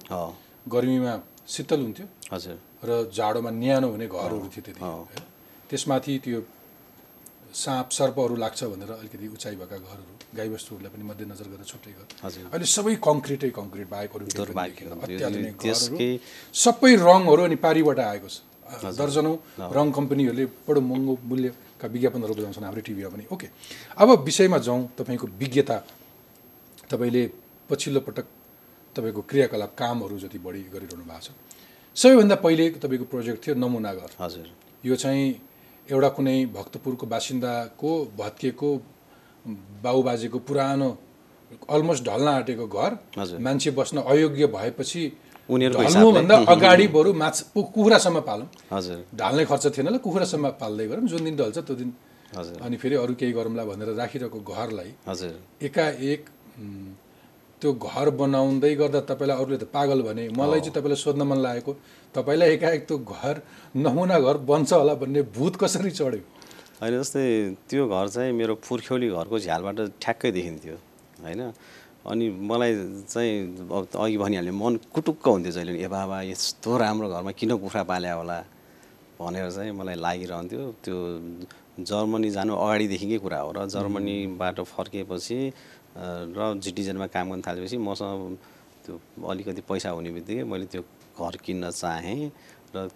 गर्मीमा 0.65 1.13
शीतल 1.47 1.79
हुन्थ्यो। 1.81 2.05
हजुर। 2.33 2.57
र 2.85 2.89
जाडोमा 3.13 3.51
न्यानो 3.53 3.87
हुने 3.93 4.07
घरहरू 4.07 4.47
थियो 4.53 4.61
त्यति? 4.65 4.81
त्यसमाथि 5.69 6.13
त्यो 6.25 6.39
साँप 7.53 7.87
सर्पहरू 7.91 8.35
लाग्छ 8.35 8.63
भनेर 8.63 8.91
अलिकति 8.91 9.27
उचाइ 9.27 9.55
भएका 9.55 9.77
घरहरू 9.77 10.13
गाईबस्तुहरूलाई 10.37 10.91
पनि 10.93 11.03
मध्यनजर 11.09 11.47
गरेर 11.47 11.65
छुट्टै 11.65 11.91
घर। 11.91 12.05
अहिले 12.51 12.65
सबै 12.65 12.95
कङ्क्रिटै 12.99 13.49
कङ्क्रिट 13.59 13.87
बाहेक 13.89 14.11
अरू 14.15 14.25
केही 14.25 14.35
पनि 14.35 14.45
दुर्भाग्य 14.45 14.71
देखिएन। 14.71 14.91
हुन्थ्यो। 14.91 15.15
अत्याधुनिक 15.15 15.55
सबै 16.53 16.91
रङहरू 16.95 17.41
अनि 17.47 17.57
पारिबाट 17.65 17.99
आएको 17.99 18.27
छ। 18.27 18.37
दर्जनौँ 18.99 19.35
रङ 19.71 19.87
कम्पनीहरूले 19.97 20.45
बडो 20.67 20.81
महँगो 20.81 21.13
मूल्यका 21.23 21.87
विज्ञापनहरू 21.87 22.33
बजाउँछन् 22.35 22.65
हाम्रो 22.67 22.81
टिभीमा 22.83 23.09
पनि। 23.15 23.23
ओके। 23.31 23.47
अब 23.95 24.09
विषयमा 24.27 24.57
जाउँ 24.59 24.81
तपाईँको 24.99 25.27
विज्ञता 25.39 25.77
तपाईँले 26.91 27.23
पछिल्लो 27.69 27.99
पटक 28.03 28.25
तपाईँको 28.95 29.21
क्रियाकलाप 29.23 29.71
कामहरू 29.71 30.19
जति 30.19 30.37
बढी 30.43 30.61
गरिरहनु 30.67 31.03
भएको 31.07 31.21
छ। 31.23 31.31
सबैभन्दा 31.95 32.35
पहिले 32.43 32.65
तपाईँको 32.83 33.05
प्रोजेक्ट 33.07 33.39
थियो 33.39 33.55
नमुना 33.55 33.93
घर। 33.93 34.09
हजुर। 34.19 34.47
यो 34.83 34.95
चाहिँ 34.95 35.46
एउटा 35.91 36.09
कुनै 36.17 36.37
भक्तपुरको 36.51 37.05
बासिन्दाको 37.07 37.91
भत्किएको 38.19 38.69
बाबुबाजेको 39.83 40.39
पुरानो 40.47 40.89
अलमोस्ट 41.69 42.03
ढल्न 42.03 42.27
आँटेको 42.29 42.65
घर। 42.67 42.91
मान्छे 43.39 43.71
बस्न 43.71 43.97
अयोग्य 44.03 44.45
भएपछि 44.55 45.03
ढल्नुभन्दा 45.49 46.35
अगाडि 46.53 46.87
बरु 46.91 47.13
माछ 47.13 47.35
कुखुरासम्म 47.55 48.19
पालौँ। 48.27 48.47
हजुर। 48.67 48.99
ढाल्ने 49.15 49.43
खर्च 49.47 49.65
थिएन 49.77 49.87
ल 49.87 49.97
कुखुरासम्म 50.03 50.45
पाल्दै 50.59 50.85
गरौँ 50.87 51.07
जुन 51.07 51.23
दिन 51.23 51.35
ढल्छ 51.39 51.57
त्यो 51.63 51.75
दिन। 51.75 51.89
अनि 52.35 52.75
फेरि 52.77 52.95
अरू 52.99 53.13
केही 53.15 53.31
गरौँला 53.31 53.63
भनेर 53.63 53.89
राखिरहेको 53.95 54.39
घरलाई 54.43 54.91
हजुर। 55.07 55.33
एकाएक 55.63 56.21
त्यो 57.61 57.73
घर 57.73 58.09
बनाउँदै 58.21 58.73
गर्दा 58.75 58.99
तपाईँलाई 59.09 59.37
अरूले 59.41 59.57
त 59.57 59.65
पागल 59.73 60.01
भने 60.07 60.23
मलाई 60.37 60.59
चाहिँ 60.59 60.73
तपाईँलाई 60.77 61.01
सोध्न 61.03 61.21
मन 61.25 61.39
लागेको 61.41 61.71
तपाईँलाई 62.15 62.49
एकाएक 62.53 62.81
त्यो 62.87 62.97
घर 63.01 63.35
नमुना 63.75 64.17
घर 64.19 64.37
बन्छ 64.45 64.73
होला 64.73 64.93
भन्ने 65.01 65.21
भूत 65.33 65.55
कसरी 65.61 65.91
चढ्यो? 65.91 66.21
होइन 66.81 66.93
जस्तै 67.01 67.25
त्यो 67.69 67.83
घर 67.89 68.07
चाहिँ 68.13 68.31
मेरो 68.37 68.53
पुर्ख्यौली 68.61 69.09
घरको 69.09 69.39
झ्यालबाट 69.39 69.77
ठ्याक्कै 70.01 70.31
देखिन्थ्यो 70.37 70.75
होइन? 71.25 71.41
अनि 72.05 72.25
मलाई 72.49 72.73
चाहिँ 73.09 73.33
अब 73.67 73.83
अघि 74.05 74.17
भनिहालेँ 74.17 74.53
मन 74.53 74.73
कुटुक्क 74.93 75.27
हुन्थ्यो 75.27 75.51
जहिले 75.57 75.73
ए 75.81 75.87
बाबा 75.89 76.21
यस्तो 76.29 76.77
राम्रो 76.77 77.07
घरमा 77.09 77.31
किन 77.33 77.51
कुखुरा 77.57 77.83
पाल्या 77.83 78.13
होला? 78.21 78.39
भनेर 79.17 79.49
चाहिँ 79.51 79.71
मलाई 79.73 79.95
लागिरहन्थ्यो। 80.05 80.61
त्यो 80.85 80.97
जर्मनी 81.89 82.29
जानु 82.37 82.53
अगाडिदेखिकै 82.53 83.17
कुरा 83.25 83.39
हो 83.41 83.51
र 83.57 83.65
जर्मनीबाट 83.73 84.57
फर्किएपछि 84.73 85.37
र 86.37 86.39
जिटिजेनमा 86.63 87.07
काम 87.15 87.25
गर्न 87.31 87.41
थालेपछि 87.47 87.77
मसँग 87.77 88.37
त्यो 88.85 88.93
अलिकति 89.29 89.61
पैसा 89.69 89.89
हुने 89.97 90.11
बित्तिकै 90.17 90.43
मैले 90.45 90.65
त्यो 90.71 90.81
घर 91.17 91.35
किन्न 91.45 91.71
चाहेँ 91.71 92.31
र 92.75 92.89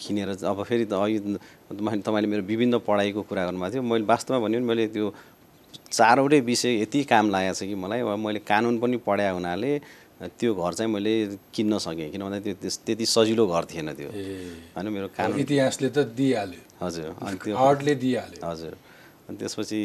किनेर 0.00 0.28
अब 0.50 0.58
फेरि 0.64 0.84
त 0.84 0.92
तपाईँ- 0.96 2.02
तपाईँले 2.02 2.28
मेरो 2.32 2.42
विभिन्न 2.50 2.78
पढाइको 2.88 3.20
कुरा 3.28 3.42
गर्नुभएको 3.46 3.72
थियो। 3.72 3.82
मैले 3.82 4.04
वास्तवमा 4.10 4.38
भन्यो 4.44 4.58
भने 4.60 4.66
मैले 4.66 4.86
त्यो 4.96 5.06
चारवटै 5.92 6.40
विषय 6.40 6.72
यति 6.82 7.04
काम 7.12 7.30
लागेको 7.30 7.54
छ 7.54 7.62
कि 7.68 7.74
मलाई। 7.84 8.00
अब 8.00 8.18
मैले 8.18 8.40
कानुन 8.50 8.78
पनि 8.80 8.96
पढाएको 9.06 9.36
हुनाले 9.38 9.72
त्यो 10.40 10.50
घर 10.54 10.72
चाहिँ 10.74 10.90
मैले 10.92 11.12
किन्न 11.54 11.78
सकेँ 11.84 12.10
किन 12.12 12.22
भन्दा 12.24 12.38
त्यो 12.44 12.54
त्यति 12.86 13.06
सजिलो 13.06 13.44
घर 13.46 13.64
थिएन 13.70 13.88
त्यो। 13.94 14.08
होइन 14.74 14.86
मेरो 14.88 15.08
कानुन 15.16 15.38
इतिहासले 15.44 15.88
त 15.94 15.98
दिइहाल्यो। 16.16 16.62
हजुर 16.82 17.08
अनि 17.22 17.36
त्यो 17.44 17.54
आर्टले 17.56 17.94
दिइहाल्यो। 18.02 18.40
हजुर। 18.50 18.74
अनि 19.30 19.38
त्यसपछि 19.38 19.78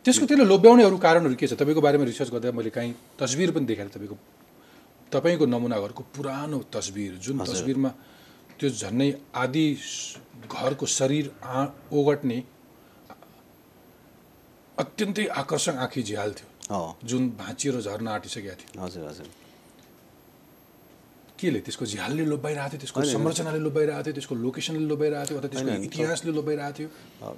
त्यसको 0.00 0.24
त्यसले 0.26 0.44
लोभ्याउने 0.48 0.82
अरू 0.88 0.96
कारणहरू 0.96 1.36
के 1.36 1.46
छ? 1.46 1.60
तपाईँको 1.60 1.80
बारेमा 1.84 2.04
रिसर्च 2.08 2.30
गर्दा 2.32 2.56
मैले 2.56 2.70
काहीँ 2.72 3.20
तस्बिर 3.20 3.50
पनि 3.52 3.66
देखाएँ 3.68 3.92
तपाईँको 3.92 4.16
तपाईँको 5.12 5.44
नमुना 5.44 5.76
घरको 5.76 6.02
पुरानो 6.16 6.58
तस्बिर 6.72 7.20
जुन 7.20 7.44
तस्बिरमा 7.44 7.90
त्यो 8.56 8.68
झन्नै 8.72 9.08
आदि 9.36 9.66
घरको 10.48 10.86
शरीर 10.88 11.26
आ 11.44 11.68
ओगट्ने 11.92 12.38
अत्यन्तै 14.78 15.26
आकर्षक 15.36 15.76
आँखी 15.84 16.02
झ्याल 16.02 16.30
थियो। 16.32 16.80
जुन 17.04 17.22
भाँचिएर 17.36 17.80
झर्न 17.84 18.08
आँटिसकेका 18.08 18.54
थियो 18.56 18.80
हजुर 18.80 19.04
हजुर। 19.04 19.28
केले 21.42 21.60
त्यसको 21.66 21.84
झ्यालले 21.84 22.24
लोभ्याइरहेको 22.32 22.70
थियो 22.72 22.80
त्यसको 22.82 23.00
संरचनाले 23.12 23.60
लोभ्याइरहेको 23.66 24.04
थियो 24.06 24.14
त्यसको 24.16 24.34
लोकेसनले 24.46 24.86
लोभ्याइरहेको 24.92 25.28
थियो 25.28 25.38
अथवा 25.38 25.50
त्यसको 25.52 25.70
इतिहासले 25.90 26.32
लोभ्याइरहेको 26.38 26.76
थियो। 26.78 26.88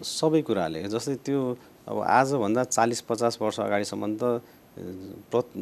सबै 0.04 0.40
कुराले 0.49 0.80
जस्तै 0.92 1.16
त्यो 1.26 1.40
अब 1.88 1.96
आजभन्दा 2.20 2.62
चालिस 2.76 3.00
पचास 3.08 3.34
वर्ष 3.40 3.56
अगाडिसम्म 3.66 4.04
त 4.20 4.23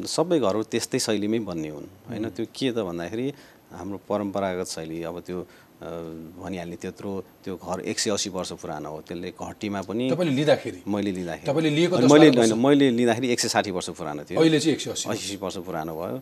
सबै 0.09 0.37
घरहरू 0.43 0.63
त्यस्तै 0.73 0.99
शैलीमै 1.05 1.39
बन्ने 1.49 1.69
हुन्। 1.75 1.87
होइन 2.09 2.25
त्यो 2.35 2.45
के 2.51 2.67
त 2.75 2.77
भन्दाखेरि 2.87 3.27
हाम्रो 3.77 3.97
परम्परागत 4.09 4.67
शैली 4.75 4.97
अब 5.09 5.17
त्यो 5.27 5.39
भनिहाल्ने 5.83 6.77
त्यत्रो 6.79 7.11
त्यो 7.43 7.53
घर 7.59 7.77
एक 7.91 7.97
सय 7.99 8.09
अस्सी 8.15 8.29
वर्ष 8.31 8.51
पुरानो 8.61 8.89
हो 8.89 8.99
त्यसले 9.03 9.29
घटीमा 9.35 9.81
पनि 9.83 10.05
तपाईँले 10.15 10.33
लिँदाखेरि? 10.39 10.79
मैले 10.87 11.11
लिँदाखेरि। 11.11 11.47
तपाईँले 11.49 11.71
लिएको 11.77 11.95
मैले 12.07 12.27
होइन 12.39 12.53
मैले 12.65 12.85
लिँदाखेरि 12.99 13.27
एक 13.33 13.39
सय 13.43 13.49
साठी 13.55 13.71
वर्ष 13.77 13.89
पुरानो 13.99 14.23
थियो। 14.23 14.39
अहिले 14.39 14.59
चाहिँ 14.63 14.75
एक 14.75 14.81
सय 14.81 15.11
अस्सी 15.11 15.35
वर्ष 15.43 15.57
पुरानो 15.67 15.93
भयो। 15.93 16.17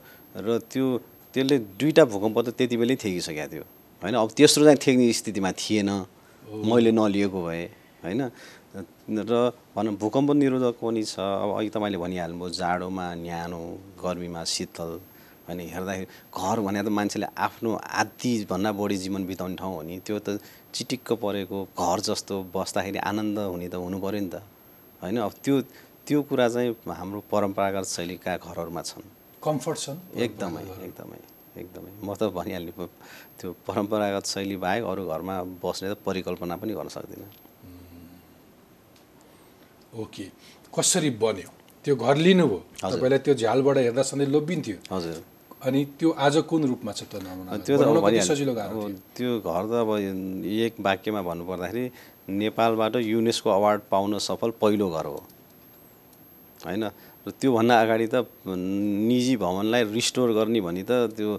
र 0.46 0.58
त्यो 0.66 0.86
त्यसले 1.34 1.58
दुईवटा 1.80 2.04
भूकम्प 2.12 2.38
त 2.46 2.48
त्यति 2.58 2.76
बेलै 2.78 2.96
थेगिसकेको 3.04 3.48
थियो। 3.52 3.64
होइन? 4.02 4.16
अब 4.16 4.30
तेस्रो 4.38 4.64
चाहिँ 4.66 4.80
थेग्ने 4.84 5.12
स्थितिमा 5.14 5.52
थिएन। 5.56 5.90
मैले 6.68 6.92
नलिएको 6.92 7.40
भए 7.48 7.64
होइन? 8.04 8.22
र 9.12 9.34
भनौँ 9.76 9.96
भूकम्प 9.96 10.30
निरोधक 10.32 10.76
पनि 10.80 11.04
छ। 11.04 11.20
अब 11.20 11.50
अघि 11.58 11.70
तपाईँले 11.76 11.98
भनिहाल्नुभयो 12.04 12.50
जाडोमा 12.52 13.06
न्यानो 13.24 13.62
गर्मीमा 14.04 14.44
शीतल। 14.44 14.92
होइन 15.48 15.60
हेर्दाखेरि 15.60 16.08
घर 16.32 16.58
भने 16.60 16.82
त 16.84 16.88
मान्छेले 16.88 17.28
आफ्नो 17.36 17.70
आधीभन्दा 17.76 18.72
बढी 18.72 18.98
जीवन 19.04 19.22
बिताउने 19.28 19.56
ठाउँ 19.56 19.76
हो 19.76 19.82
नि। 19.84 20.00
त्यो 20.04 20.20
त 20.20 20.40
चिटिक्क 20.74 21.20
परेको 21.24 21.58
घर 21.76 22.00
जस्तो 22.08 22.36
बस्दाखेरि 22.56 23.00
आनन्द 23.00 23.38
हुने 23.52 23.68
त 23.68 23.76
हुनु 23.76 23.98
पऱ्यो 24.00 24.20
नि 24.20 24.30
त। 24.32 24.44
होइन? 25.02 25.18
अब 25.20 25.34
त्यो 25.44 25.56
त्यो 26.08 26.20
कुरा 26.28 26.48
चाहिँ 26.50 26.76
हाम्रो 26.88 27.20
परम्परागत 27.32 27.86
शैलीका 27.88 28.32
घरहरूमा 28.38 28.82
छन्। 28.82 29.21
कम्फर्ट 29.44 29.78
छन् 29.84 30.00
एकदमै 30.26 30.64
एकदमै 30.88 31.20
एकदमै। 31.62 31.92
म 32.04 32.10
त 32.20 32.22
भनिहाल्ने 32.38 32.72
त्यो 33.40 33.48
परम्परागत 33.68 34.26
शैली 34.34 34.58
बाहेक 34.64 34.84
अरू 34.92 35.02
घरमा 35.12 35.36
बस्ने 35.64 35.88
त 35.92 35.98
परिकल्पना 36.06 36.56
पनि 36.62 36.74
गर्न 36.80 36.90
सक्दिनँ। 36.96 37.30
ओके। 40.02 40.26
कसरी 40.76 41.10
बन्यो? 41.24 41.50
त्यो 41.86 41.96
घर 41.96 42.16
लिनुभयो। 42.26 42.60
तपाईँलाई 42.80 43.20
त्यो 43.26 43.34
झ्यालबाट 43.42 43.78
हेर्दा 43.78 44.04
सधैँ 44.10 44.28
लोभिन्थ्यो। 44.36 44.78
हजुर। 44.96 45.18
अनि 45.68 45.80
त्यो 46.00 46.10
आज 46.26 46.36
कुन 46.50 46.62
रूपमा 46.72 46.92
छ 46.98 47.02
त 47.12 47.14
त्यो 47.66 47.76
त। 47.78 48.24
सजिलो? 48.32 48.54
त्यो 49.18 49.32
घर 49.42 49.64
त 49.68 49.74
अब 49.84 49.90
एक 50.66 50.74
वाक्यमा 50.80 51.22
भन्नुपर्दाखेरि 51.22 51.86
नेपालबाट 52.42 52.96
युनेस्को 52.96 53.50
अवार्ड 53.50 53.82
पाउन 53.92 54.18
सफल 54.30 54.50
पहिलो 54.62 54.88
घर 54.90 55.06
हो। 55.06 55.20
होइन? 56.66 56.84
र 57.26 57.32
त्योभन्दा 57.42 57.76
अगाडि 57.84 58.08
त 58.14 58.16
निजी 58.48 59.36
भवनलाई 59.38 59.84
रिस्टोर 59.98 60.30
गर्ने 60.38 60.62
भने 60.68 60.84
त 60.90 60.92
त्यो 61.18 61.30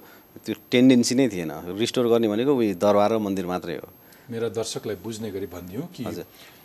त्यो 0.45 0.55
टेन्डेन्सी 0.73 1.15
नै 1.19 1.27
थिएन 1.29 1.53
रिस्टोर 1.83 2.07
गर्ने 2.13 2.29
भनेको 2.33 2.53
उयो 2.55 2.75
दरबार 2.79 3.11
र 3.13 3.19
मन्दिर 3.27 3.47
मात्रै 3.53 3.77
हो 3.83 3.89
मेरा 4.31 4.49
दर्शकलाई 4.55 4.97
बुझ्ने 5.05 5.31
गरी 5.35 5.49
भनिदियो 5.55 5.83
कि। 5.95 6.05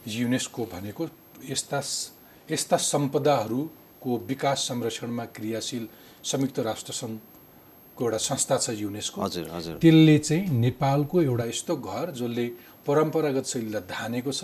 युनेस्को 0.07 0.61
भनेको 0.73 1.03
यस्ता 1.49 1.79
यस्ता 2.49 2.77
सम्पदाहरूको 2.93 4.11
विकास 4.29 4.57
संरक्षणमा 4.69 5.25
क्रियाशील 5.35 5.85
संयुक्त 6.23 6.59
राष्ट्र 6.69 6.93
सङ्घको 7.01 8.03
एउटा 8.05 8.19
संस्था 8.29 8.55
छ 8.63 8.69
युनेस्को 8.77 9.17
हजुर 9.21 9.45
हजुर 9.51 9.75
त्यसले 9.83 10.17
चाहिँ 10.27 10.43
नेपालको 10.63 11.21
एउटा 11.21 11.45
यस्तो 11.51 11.73
घर 11.75 12.05
जसले 12.21 12.45
परम्परागत 12.87 13.45
शैलीलाई 13.51 13.83
धानेको 13.91 14.31
छ। 14.31 14.41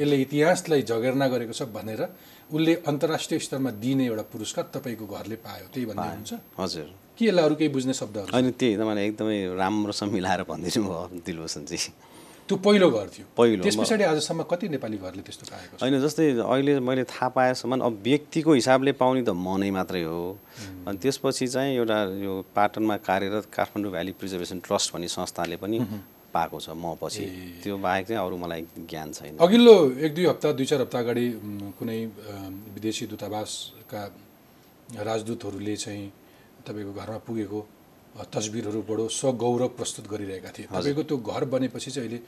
यसले 0.00 0.16
इतिहासलाई 0.26 0.82
जगेर्ना 0.82 1.26
गरेको 1.30 1.54
छ 1.54 1.62
भनेर 1.70 2.02
उसले 2.54 2.74
अन्तर्राष्ट्रिय 2.86 3.38
स्तरमा 3.40 3.70
दिने 3.82 4.04
एउटा 4.06 4.24
पुरस्कार 4.30 4.64
तपाईँको 4.74 5.06
घरले 5.06 5.36
पायो 5.42 5.66
त्यही 5.74 5.86
भन्ने 5.90 6.08
हुन्छ? 6.14 6.32
हजुर। 6.58 6.88
के 7.18 7.24
यसलाई 7.26 7.44
अरू 7.44 7.54
केही 7.58 7.70
बुझ्ने 7.74 7.94
शब्दहरू? 7.94 8.30
होइन 8.30 8.50
त्यही 8.54 8.74
तपाईँले 8.78 9.02
एकदमै 9.06 9.38
राम्रोसँग 9.58 10.12
मिलाएर 10.12 10.42
भनिदिनु 10.46 10.86
भयो 10.86 11.22
दिलभूषणजी। 11.26 11.78
त्यो 12.46 12.56
पहिलो 12.60 12.90
घर 12.90 13.06
थियो। 13.08 13.26
पहिलो, 13.36 13.62
त्यस 13.64 13.76
पछाडि 13.76 14.04
आजसम्म 14.04 14.42
कति 14.44 14.68
नेपाली 14.68 14.96
घरले 15.00 15.22
त्यस्तो 15.26 15.44
पाएको 15.50 15.74
होइन 15.80 15.94
जस्तै 16.04 16.26
अहिले 16.44 16.72
मैले 16.78 17.04
थाहा 17.08 17.28
पाएसम्म 17.32 17.80
अब 17.80 17.92
व्यक्तिको 18.04 18.52
हिसाबले 18.52 18.92
पाउने 19.00 19.22
त 19.24 19.30
म 19.32 19.56
नै 19.58 19.70
मात्रै 19.72 20.02
हो। 20.04 20.38
अनि 20.86 20.98
त्यसपछि 21.00 21.46
चाहिँ 21.48 21.72
एउटा 21.74 21.98
यो 22.20 22.32
पाटनमा 22.54 22.96
कार्यरत 23.00 23.44
काठमाडौँ 23.48 23.90
भ्याली 23.90 24.12
प्रिजर्भेसन 24.20 24.58
ट्रस्ट 24.60 24.92
भन्ने 24.92 25.08
संस्थाले 25.08 25.56
पनि 25.56 25.78
पाएको 26.34 26.58
छ 26.60 26.68
म 26.74 26.98
पछि। 26.98 27.24
त्यो 27.62 27.74
बाहेक 27.78 28.04
चाहिँ 28.06 28.20
अरू 28.26 28.36
मलाई 28.36 28.62
ज्ञान 28.90 29.12
छैन। 29.12 29.36
अघिल्लो 29.38 29.74
एक 30.04 30.14
दुई 30.14 30.26
हप्ता 30.26 30.52
दुई 30.58 30.66
चार 30.66 30.80
हप्ता 30.80 30.98
अगाडि 30.98 31.26
कुनै 31.78 31.98
विदेशी 32.74 33.06
दूतावासका 33.06 34.02
राजदूतहरूले 35.00 35.76
चाहिँ 35.76 36.04
तपाईँको 36.66 36.92
घरमा 36.92 37.18
पुगेको 37.26 37.60
तस्बिरहरू 38.34 38.80
बडो 38.88 39.04
सगौरव 39.10 39.68
प्रस्तुत 39.78 40.04
गरिरहेका 40.10 40.50
थिए। 40.54 40.66
तपाईँको 40.70 41.02
त्यो 41.02 41.16
घर 41.18 41.44
बनेपछि 41.54 41.90
चाहिँ 41.90 42.08
अहिले 42.08 42.20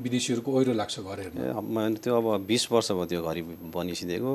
विदेशीहरूको 0.00 0.50
ओहिरो 0.52 0.72
लाग्छ 0.72 1.00
घर 1.00 1.18
हेर्न। 1.20 1.94
त्यो 2.02 2.12
अब 2.16 2.26
बिस 2.48 2.62
वर्ष 2.72 2.92
भयो 2.92 3.06
त्यो 3.06 3.22
घरि 3.22 3.42
बनिसिदिएको 3.74 4.32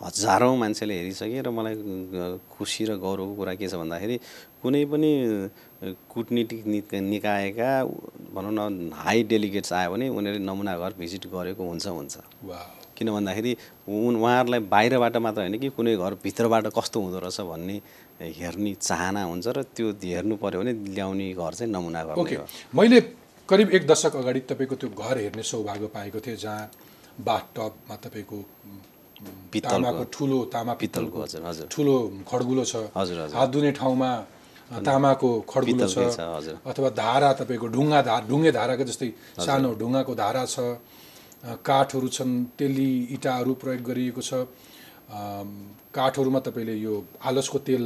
हजारौँ 0.00 0.56
मान्छेले 0.56 0.94
हेरिसके 0.98 1.40
र 1.42 1.50
मलाई 1.50 1.74
खुसी 2.52 2.84
र 2.88 2.96
गौरवको 2.96 3.34
कुरा 3.36 3.54
के 3.60 3.66
छ 3.68 3.74
भन्दाखेरि 3.74 4.16
कुनै 4.62 4.84
पनि 4.92 5.10
कुटनीतिक 6.08 6.94
निकायका 6.94 7.70
भनौँ 8.34 8.52
न 8.52 8.90
हाई 8.94 9.22
डेलिगेट्स 9.28 9.72
आयो 9.72 9.90
भने 9.92 10.08
उनीहरूले 10.08 10.44
नमुना 10.44 10.76
घर 10.78 10.92
भिजिट 11.00 11.26
गरेको 11.28 11.62
हुन्छ 11.68 11.86
हुन्छ। 11.88 12.16
किन 12.96 13.08
भन्दाखेरि 13.12 13.52
उन 13.88 14.16
उहाँहरूलाई 14.16 14.60
बाहिरबाट 14.72 15.16
मात्र 15.16 15.40
होइन 15.40 15.58
कि 15.58 15.68
कुनै 15.76 15.96
घर 15.96 16.14
भित्रबाट 16.24 16.66
कस्तो 16.76 17.00
हुँदो 17.00 17.18
रहेछ 17.18 17.40
भन्ने 17.48 17.76
हेर्ने 18.40 18.72
चाहना 18.80 19.22
हुन्छ 19.24 19.46
र 19.56 19.62
त्यो 19.76 19.92
हेर्नु 20.04 20.36
पऱ्यो 20.36 20.60
भने 20.60 20.72
ल्याउने 20.96 21.32
घर 21.32 21.52
चाहिँ 21.60 21.72
नमुना 21.72 22.04
घर 22.04 22.46
मैले 22.76 23.00
करिब 23.50 23.70
एक 23.74 23.86
दशक 23.86 24.16
अगाडि 24.16 24.40
तपाईँको 24.46 24.74
त्यो 24.78 24.88
घर 24.94 25.18
हेर्ने 25.18 25.42
सौभाग्य 25.42 25.86
पाएको 25.90 26.20
थिएँ 26.22 26.36
जहाँ 26.38 26.70
बाथ 27.18 27.44
टबमा 27.56 27.96
तपाईँको। 27.98 28.38
तामाको 29.60 30.04
ठुलो 30.14 30.38
तामा 30.54 30.74
पित्तलको। 30.80 31.18
ठुलो 31.66 31.94
खड्गुलो 32.30 32.64
छ। 32.64 32.94
हात 33.34 33.48
धुने 33.50 33.72
ठाउँमा 33.74 34.10
तामाको 34.86 35.30
खड्गुलो 35.50 35.86
छ। 35.88 35.98
अथवा 36.62 36.88
धारा 36.94 37.32
तपाईँको 37.42 37.66
ढुङ्गा 37.74 38.00
धा 38.06 38.14
ढुङ्गे 38.30 38.52
धाराको 38.54 38.84
जस्तै 38.86 39.10
सानो 39.42 39.74
ढुङ्गाको 39.82 40.14
धारा 40.14 40.44
छ 40.46 40.78
काठहरू 41.66 42.08
छन् 42.08 42.32
तेली 42.54 42.90
इँटाहरू 43.10 43.52
प्रयोग 43.58 43.82
गरिएको 43.82 44.22
छ 44.22 44.46
काठहरूमा 45.90 46.40
तपाईँले 46.46 46.74
यो 46.78 46.94
आलसको 47.26 47.58
तेल 47.66 47.84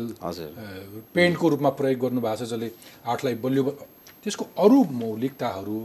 पेन्टको 1.17 1.49
रूपमा 1.49 1.71
प्रयोग 1.81 2.01
गर्नुभएको 2.05 2.37
छ 2.37 2.43
जसले 2.45 2.69
आर्टलाई 3.07 3.35
बलियो 3.41 3.65
त्यसको 4.25 4.45
अरू 4.57 4.79
मौलिकताहरू 5.05 5.81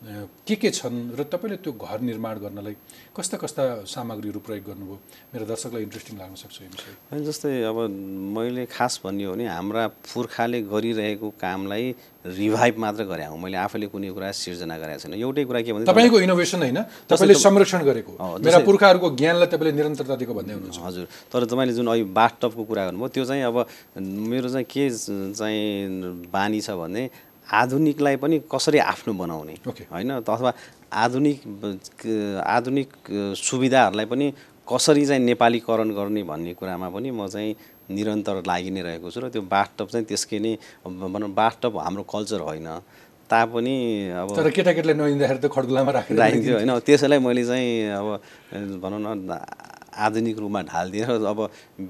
के 0.00 0.56
के 0.56 0.70
छन् 0.72 1.12
र 1.12 1.28
तपाईँले 1.28 1.56
त्यो 1.60 1.72
घर 1.76 2.00
निर्माण 2.00 2.38
गर्नलाई 2.40 2.74
कस्ता 3.12 3.36
कस्ता 3.36 3.84
सामग्रीहरू 3.84 4.40
प्रयोग 4.40 4.64
गर्नुभयो? 4.64 4.96
मेरो 5.28 5.44
दर्शकलाई 5.44 5.82
इन्ट्रेस्टिङ 5.84 6.14
लाग्न 6.16 6.34
सक्छ 6.40 6.56
यो 7.12 7.20
जस्तै 7.20 7.68
अब 7.68 7.78
मैले 8.32 8.64
खास 8.64 9.04
भन्ने 9.04 9.24
हो 9.28 9.32
भने 9.36 9.44
हाम्रा 9.44 9.86
पुर्खाले 10.08 10.58
गरिरहेको 10.72 11.28
कामलाई 11.36 11.84
रिभाइभ 12.24 12.74
मात्र 12.80 13.04
गरे 13.12 13.24
हौँ। 13.28 13.36
मैले 13.44 13.56
आफैले 13.60 13.86
कुनै 13.92 14.08
कुरा 14.16 14.32
सिर्जना 14.32 14.76
गरेको 14.80 15.04
छैन। 15.04 15.20
एउटै 15.20 15.44
कुरा 15.44 15.60
के 15.68 15.72
भने 15.76 15.84
तपाईँको 15.84 16.16
इनोभेसन 16.24 16.60
होइन 16.64 16.80
तपाईँले 17.04 17.34
संरक्षण 17.36 17.80
गरेको। 17.84 18.12
मेरा 18.40 18.58
पुर्खाहरूको 18.64 19.08
ज्ञानलाई 19.20 19.48
तपाईँले 19.52 19.72
निरन्तरता 19.76 20.16
दिएको 20.16 20.32
भन्दै 20.32 20.52
हुनुहुन्छ। 20.56 20.80
हजुर। 20.80 21.04
तर 21.28 21.44
तपाईँले 21.44 21.72
जुन 21.76 21.86
अहिले 21.92 22.08
बाथटबको 22.08 22.62
कुरा 22.64 22.82
गर्नुभयो 22.88 23.08
त्यो 23.12 23.24
चाहिँ 23.28 23.44
अब 23.52 23.56
मेरो 24.00 24.48
चाहिँ 24.48 24.64
के 24.64 24.84
चाहिँ 25.36 26.24
बानी 26.32 26.60
छ 26.64 26.72
भने 26.72 27.04
आधुनिकलाई 27.50 28.16
पनि 28.16 28.36
कसरी 28.46 28.78
आफ्नो 28.78 29.12
बनाउने। 29.14 29.54
होइन? 29.66 30.10
त 30.22 30.28
अथवा 30.30 30.52
आधुनिक 30.92 31.38
आधुनिक 32.46 32.88
सुविधाहरूलाई 33.36 34.06
पनि 34.06 34.26
कसरी 34.66 35.04
चाहिँ 35.06 35.22
नेपालीकरण 35.24 35.90
गर्ने 35.98 36.22
भन्ने 36.22 36.54
कुरामा 36.54 36.88
पनि 36.94 37.10
म 37.10 37.26
चाहिँ 37.26 37.54
निरन्तर 37.90 38.42
लागि 38.46 38.70
नै 38.70 38.82
रहेको 38.82 39.10
छु 39.10 39.20
र 39.20 39.28
त्यो 39.34 39.42
बाथटब 39.42 39.86
चाहिँ 39.90 40.06
त्यसकै 40.06 40.38
नै 40.38 40.52
भनौँ 40.86 41.30
बाथटब 41.34 41.78
हाम्रो 41.78 42.02
कल्चर 42.06 42.40
होइन। 42.46 42.68
तापनि 43.30 43.76
अब 44.10 44.28
तर 44.36 44.50
केटाकेटीलाई 44.50 44.94
नहिँदाखेरि 44.94 45.38
त 45.38 45.46
खड्गुलामा 45.50 45.90
राखेर 45.90 46.18
राखिन्थ्यो 46.18 46.54
होइन? 46.54 46.70
त्यसैलाई 46.86 47.18
मैले 47.18 47.44
चाहिँ 47.46 47.70
अब 47.98 48.08
भनौँ 48.82 49.00
न 49.00 49.38
आधुनिक 49.94 50.38
रूपमा 50.38 50.62
ढालिदिएँ 50.62 51.06
र 51.06 51.24
अब 51.32 51.40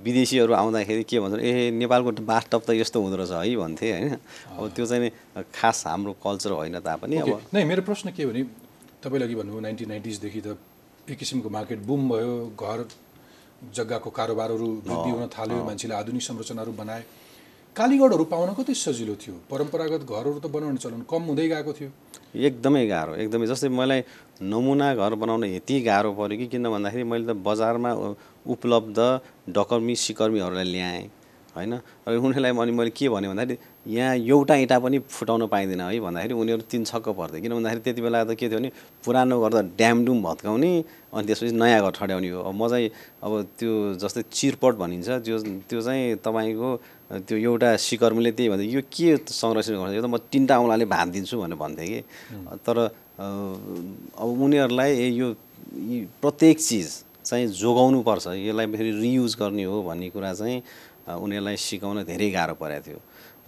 विदेशीहरू 0.05 0.53
आउँदाखेरि 0.55 1.05
के 1.05 1.21
भन्छ 1.21 1.39
ए 1.39 1.71
नेपालको 1.71 2.11
बाथटब 2.25 2.63
त 2.67 2.71
यस्तो 2.81 3.01
हुँदो 3.01 3.17
रहेछ 3.17 3.33
है 3.33 3.57
भन्थे 3.57 3.87
होइन। 3.91 4.17
अब 4.57 4.71
त्यो 4.73 4.87
चाहिँ 4.87 5.11
खास 5.55 5.87
हाम्रो 5.87 6.13
कल्चर 6.19 6.51
होइन 6.57 6.79
तापनि 6.81 7.17
अब 7.21 7.53
नै 7.55 7.65
मेरो 7.65 7.83
प्रश्न 7.83 8.11
के 8.11 8.27
भने 8.27 8.43
तपाईँले 9.03 9.25
अघि 9.27 9.35
भन्नुभयो 9.35 9.61
नाइन्टिन 9.61 9.89
नाइन्टिजदेखि 9.89 10.41
त 10.41 10.57
एक 11.09 11.19
किसिमको 11.19 11.49
मार्केट 11.51 11.79
बुम 11.85 12.09
भयो 12.09 12.33
घर 12.57 12.85
जग्गाको 13.77 14.11
कारोबारहरू 14.11 14.69
वृद्धि 14.87 15.11
हुन 15.11 15.27
थाल्यो 15.29 15.65
मान्छेले 15.65 15.95
आधुनिक 15.95 16.23
संरचनाहरू 16.23 16.73
बनाए। 16.73 17.03
कालीगढहरू 17.77 18.25
पाउन 18.25 18.53
कति 18.55 18.75
सजिलो 18.75 19.15
थियो? 19.15 19.35
परम्परागत 19.51 20.03
घरहरू 20.03 20.39
त 20.41 20.47
बनाउने 20.51 20.79
चलन 20.79 21.03
कम 21.11 21.23
हुँदै 21.31 21.47
गएको 21.49 21.73
थियो। 21.73 21.91
एकदमै 22.31 22.87
गाह्रो 22.87 23.15
एकदमै 23.23 23.47
जस्तै 23.47 23.69
मलाई 23.69 24.01
नमुना 24.43 24.95
घर 24.95 25.15
बनाउन 25.21 25.45
यति 25.45 25.81
गाह्रो 25.85 26.13
पऱ्यो 26.17 26.39
कि 26.39 26.47
किन 26.49 26.69
भन्दाखेरि 26.73 27.05
मैले 27.05 27.25
त 27.29 27.37
बजारमा 27.45 27.91
उपलब्ध 28.49 28.99
डकर्मी 29.53 29.95
सिकर्मीहरूलाई 29.95 30.65
ल्याएँ 30.65 31.09
होइन? 31.51 31.73
र 32.09 32.17
उनीहरूलाई 32.17 32.53
अनि 32.55 32.73
मैले 32.73 32.91
के 32.95 33.09
भने 33.11 33.29
भन्दाखेरि 33.29 33.59
यहाँ 33.93 34.17
एउटा 34.17 34.55
इँटा 34.65 34.79
पनि 34.81 34.99
फुटाउन 35.11 35.47
पाइँदैन 35.51 35.81
है 35.81 36.01
भन्दाखेरि 36.01 36.35
उनीहरू 36.35 36.63
तिन 36.71 36.85
छक्क 36.87 37.09
पर्थ्यो 37.11 37.41
किन 37.43 37.53
भन्दाखेरि 37.53 37.81
त्यति 37.85 38.01
बेला 38.01 38.25
त 38.25 38.39
के 38.39 38.49
थियो 38.49 38.59
भने 38.59 38.71
पुरानो 39.05 39.37
घर 39.43 39.53
त 39.53 39.61
ड्यामडुम 39.77 40.23
भत्काउने 40.23 40.73
अनि 41.11 41.27
त्यसपछि 41.27 41.53
नयाँ 41.59 41.81
घर 41.83 41.91
ठड्याउने 41.99 42.29
हो। 42.31 42.41
अब 42.41 42.55
म 42.55 42.69
चाहिँ 42.71 42.89
अब 43.21 43.33
त्यो 43.59 43.73
जस्तै 43.99 44.23
चिरपट 44.31 44.75
भनिन्छ 44.79 45.09
त्यो 45.27 45.37
त्यो 45.69 45.81
चाहिँ 45.83 46.17
तपाईँको 46.23 46.69
त्यो 47.27 47.37
एउटा 47.37 47.69
सिकर्मीले 47.83 48.31
त्यही 48.39 48.49
भन्दै 48.49 48.67
यो 48.71 48.81
के 48.87 49.17
संरक्षण 49.27 49.75
गर्छ? 49.75 49.95
यो 49.99 50.03
त 50.03 50.07
म 50.07 50.17
तिनवटा 50.31 50.55
औँलाले 50.55 50.87
भाँदिदिन्छु 50.87 51.35
भनेर 51.43 51.59
भन्थेँ 51.59 51.89
कि। 51.91 52.01
तर 52.63 52.77
अब 53.21 54.29
उनीहरूलाई 54.45 54.93
यो 55.13 55.29
प्रत्येक 56.25 56.57
चिज 56.59 56.89
चाहिँ 57.25 57.47
जोगाउनु 57.53 58.01
पर्छ। 58.03 58.27
यसलाई 58.33 58.67
फेरि 58.73 58.93
रियुज 58.97 59.37
गर्ने 59.37 59.65
हो 59.69 59.83
भन्ने 59.85 60.09
कुरा 60.09 60.33
चाहिँ 60.41 60.57
उनीहरूलाई 61.21 61.57
सिकाउन 61.57 62.09
धेरै 62.09 62.31
गाह्रो 62.33 62.55
परेको 62.57 62.81
थियो। 62.87 63.01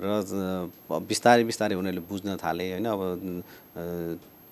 र 0.03 0.69
बिस्तारै 1.09 1.45
बिस्तारै 1.49 1.75
उनीहरूले 1.81 2.05
बुझ्न 2.05 2.37
थाले 2.37 2.65
होइन? 2.77 2.87
अब 2.87 3.01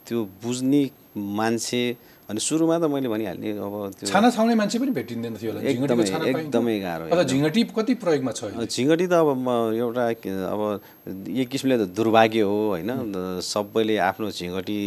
त्यो 0.09 0.19
बुझ्ने 0.41 0.83
मान्छे 1.17 1.83
अनि 2.31 2.41
सुरुमा 2.41 2.79
त 2.79 2.87
मैले 2.87 3.09
भनिहालेँ 3.11 3.59
अब 3.59 3.75
त्यो 3.99 4.07
छाना 4.07 4.31
छाउने 4.31 4.55
मान्छे 4.55 4.79
पनि 4.79 4.91
भेटिँदैन 4.95 5.35
थियो 5.37 5.53
एकदमै-? 5.59 6.07
एकदमै 6.31 6.79
गाह्रो, 6.81 7.23
झिँगटी 7.27 7.61
कति 7.75 7.95
प्रयोगमा 7.99 8.33
छ? 8.33 8.55
झिँगटी 8.71 9.07
त 9.11 9.15
अब 9.19 9.29
एउटा 9.75 10.05
अब 10.55 10.61
एक 11.27 11.49
किसिमले 11.51 11.77
त 11.83 11.91
दुर्भाग्य 11.91 12.41
हो 12.47 12.59
होइन? 12.79 12.91
सबैले 13.43 13.97
आफ्नो 13.99 14.31
झिँगटी 14.31 14.79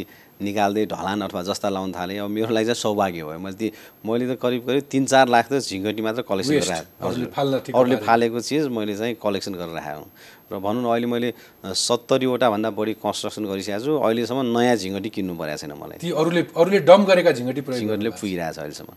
निकाल्दै 0.44 0.86
ढलान 0.92 1.22
अथवा 1.24 1.42
जस्ता 1.48 1.70
लाउन 1.72 1.92
थाले। 1.96 2.18
अब 2.20 2.30
मेरो 2.30 2.52
लागि 2.54 2.66
चाहिँ 2.72 2.82
सौभाग्य 2.84 3.24
भयो। 3.24 3.40
मैले 3.40 3.58
ती 3.58 3.68
मैले 4.06 4.26
त 4.28 4.38
करिब 4.38 4.62
करिब 4.68 4.84
तिन 4.92 5.04
चार 5.08 5.28
लाख 5.28 5.46
त 5.50 5.64
झिँगटी 5.64 6.02
मात्र 6.04 6.22
कलेक्सन 6.28 6.54
गरेर। 6.60 7.72
अरूले। 7.72 7.96
फालेको 8.04 8.40
चिज 8.40 8.68
मैले 8.68 8.94
चाहिँ 8.96 9.16
कलेक्सन 9.18 9.54
गरेर 9.56 9.74
राखेको 9.80 10.06
र 10.52 10.60
भनौँ 10.60 10.82
न 10.84 10.86
अहिले 10.92 11.08
मैले 11.08 11.30
सत्तरीवटा 11.64 12.48
भन्दा 12.54 12.70
बढी 12.78 12.94
कन्स्ट्रक्सन 13.02 13.44
गरिसकेको 13.50 13.82
छु। 13.86 13.92
अहिलेसम्म 14.04 14.40
नयाँ 14.54 14.76
झिँगटी 14.76 15.10
किन्नु 15.10 15.34
परेको 15.40 15.58
छैन 15.64 15.74
मलाई। 15.80 15.98
ती 16.04 16.12
अरूले 16.12 16.42
अरूले 16.54 16.80
डम 16.86 17.02
गरेका 17.10 17.32
प्रयोग 17.34 17.80
झिँगटीले 17.80 18.12
पुगिरहेको 18.20 18.54
छ 18.54 18.60
अहिलेसम्म। 18.60 18.92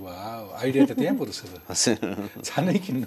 आइडिया 0.00 0.84
त 0.86 0.92
त्यहाँ 0.94 1.14
छानै 2.46 2.78
किन्नु 2.78 3.06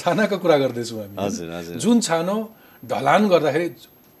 छानाको 0.00 0.36
कुरा 0.40 0.56
गर्दैछौँ 0.56 0.98
हामी। 1.00 1.16
हजुर, 1.20 1.48
हजुर। 1.52 1.76
जुन 1.76 2.00
छानो 2.00 2.36
ढलान 2.82 3.28
गर्दाखेरि 3.28 3.68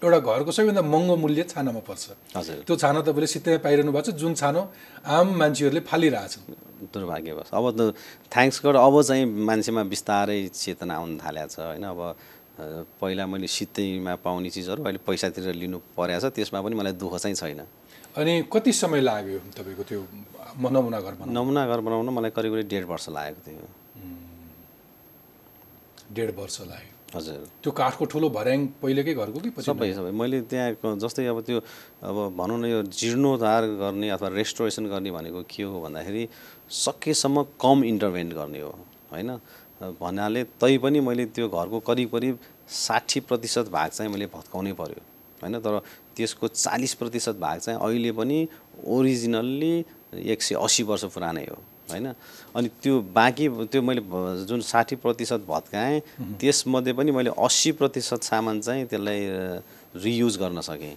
एउटा 0.00 0.18
घरको 0.18 0.50
सबैभन्दा 0.52 0.82
महँगो 0.82 1.14
मूल्य 1.16 1.42
छानामा 1.52 1.80
पर्छ। 1.84 2.04
हजुर। 2.36 2.56
त्यो 2.64 2.76
छाना 2.76 3.00
तपाईँले 3.04 3.28
सित्तैमा 3.28 3.58
पाइरहनु 3.60 3.92
भएको 3.92 4.10
छ 4.12 4.16
जुन 4.16 4.32
छानो 4.34 4.62
आम 5.04 5.26
मान्छेहरूले 5.36 5.80
फालिरहेछन् 5.84 6.88
दुर्भाग्यवश। 6.88 7.48
अब 7.52 7.64
त 7.76 7.80
थ्याङ्क्स 8.32 8.58
गड 8.64 8.76
अब 8.80 8.94
चाहिँ 9.02 9.24
मान्छेमा 9.28 9.82
बिस्तारै 9.92 10.40
चेतना 10.56 10.94
आउनु 10.96 11.16
थालेको 11.20 11.52
छ 11.52 11.58
होइन? 11.60 11.84
अब 11.84 12.00
पहिला 13.00 13.24
मैले 13.28 13.48
सित्तैमा 13.48 14.14
पाउने 14.24 14.50
चिजहरू 14.50 14.80
अहिले 14.84 15.00
पैसातिर 15.04 15.52
लिनु 15.52 15.78
परेको 15.96 16.20
छ 16.20 16.32
त्यसमा 16.32 16.60
पनि 16.64 16.74
मलाई 16.80 16.92
दुःख 16.96 17.14
चाहिँ 17.20 17.36
छैन। 17.36 17.60
अनि 18.16 18.32
कति 18.52 18.72
समय 18.72 19.00
लाग्यो 19.00 19.38
तपाईँको 19.52 19.82
त्यो 19.84 20.00
नमुना 20.56 21.00
घर 21.00 21.12
बनाउन? 21.20 21.32
नमुना 21.36 21.62
घर 21.68 21.80
बनाउन 21.80 22.08
मलाई 22.08 22.30
करिब 22.32 22.52
करिब 22.52 22.68
डेढ 22.72 22.84
वर्ष 22.88 23.08
लागेको 23.12 23.40
थियो। 23.44 23.68
डेढ 26.16 26.30
वर्ष 26.36 26.60
लाग्यो। 26.72 26.92
हजुर। 27.14 27.46
त्यो 27.62 27.70
काठको 27.72 28.04
ठुलो 28.06 28.28
भर्याङ 28.30 28.66
पहिलेकै 28.82 29.14
घरको 29.14 29.38
कि 29.40 29.50
सबै 29.62 29.92
सबै। 29.94 30.10
मैले 30.14 30.40
त्यहाँ 30.46 30.96
जस्तै 30.96 31.26
अब 31.26 31.40
त्यो 31.42 31.58
अब 32.06 32.16
भनौँ 32.38 32.58
न 32.58 32.64
यो 32.70 32.82
जीर्णोद्धार 32.86 33.66
गर्ने 33.82 34.08
अथवा 34.14 34.28
रेस्टोरेसन 34.30 34.86
गर्ने 34.86 35.10
भनेको 35.10 35.42
के 35.50 35.62
हो 35.62 35.80
भन्दाखेरि 35.80 36.28
सकेसम्म 36.70 37.42
कम 37.58 37.84
इन्टरभेन्ट 37.84 38.32
गर्ने 38.34 38.60
हो 38.60 38.72
होइन? 39.10 39.30
भन्नाले 39.80 40.44
तैपनि 40.60 41.00
मैले 41.00 41.24
त्यो 41.34 41.48
घरको 41.48 41.78
करिब 41.80 42.08
करिब 42.10 42.38
साठी 42.68 43.20
प्रतिशत 43.26 43.66
भाग 43.72 43.90
चाहिँ 43.90 44.12
मैले 44.12 44.26
भत्काउनै 44.30 44.72
पर्यो 44.78 45.02
होइन? 45.42 45.58
तर 45.58 45.80
त्यसको 46.16 46.48
चालिस 46.48 46.94
प्रतिशत 46.94 47.36
भाग 47.40 47.58
चाहिँ 47.58 47.78
अहिले 47.80 48.12
पनि 48.12 48.38
ओरिजिनल्ली 48.86 49.74
एक 50.30 50.42
सय 50.42 50.54
अस्सी 50.54 50.82
वर्ष 50.84 51.04
पुरानै 51.10 51.44
हो। 51.50 51.58
होइन? 51.90 52.06
अनि 52.56 52.68
त्यो 52.82 52.94
बाँकी 53.14 53.48
त्यो 53.70 53.82
मैले 53.82 54.02
जुन 54.46 54.60
साठी 54.62 54.96
प्रतिशत 55.02 55.40
भत्काएँ 55.48 56.00
त्यसमध्ये 56.40 56.92
पनि 56.92 57.10
मैले 57.10 57.30
अस्सी 57.38 57.72
प्रतिशत 57.78 58.22
सामान 58.22 58.60
चाहिँ 58.60 58.86
त्यसलाई 58.86 59.20
रियुज 59.96 60.38
गर्न 60.38 60.60
सकेँ। 60.60 60.96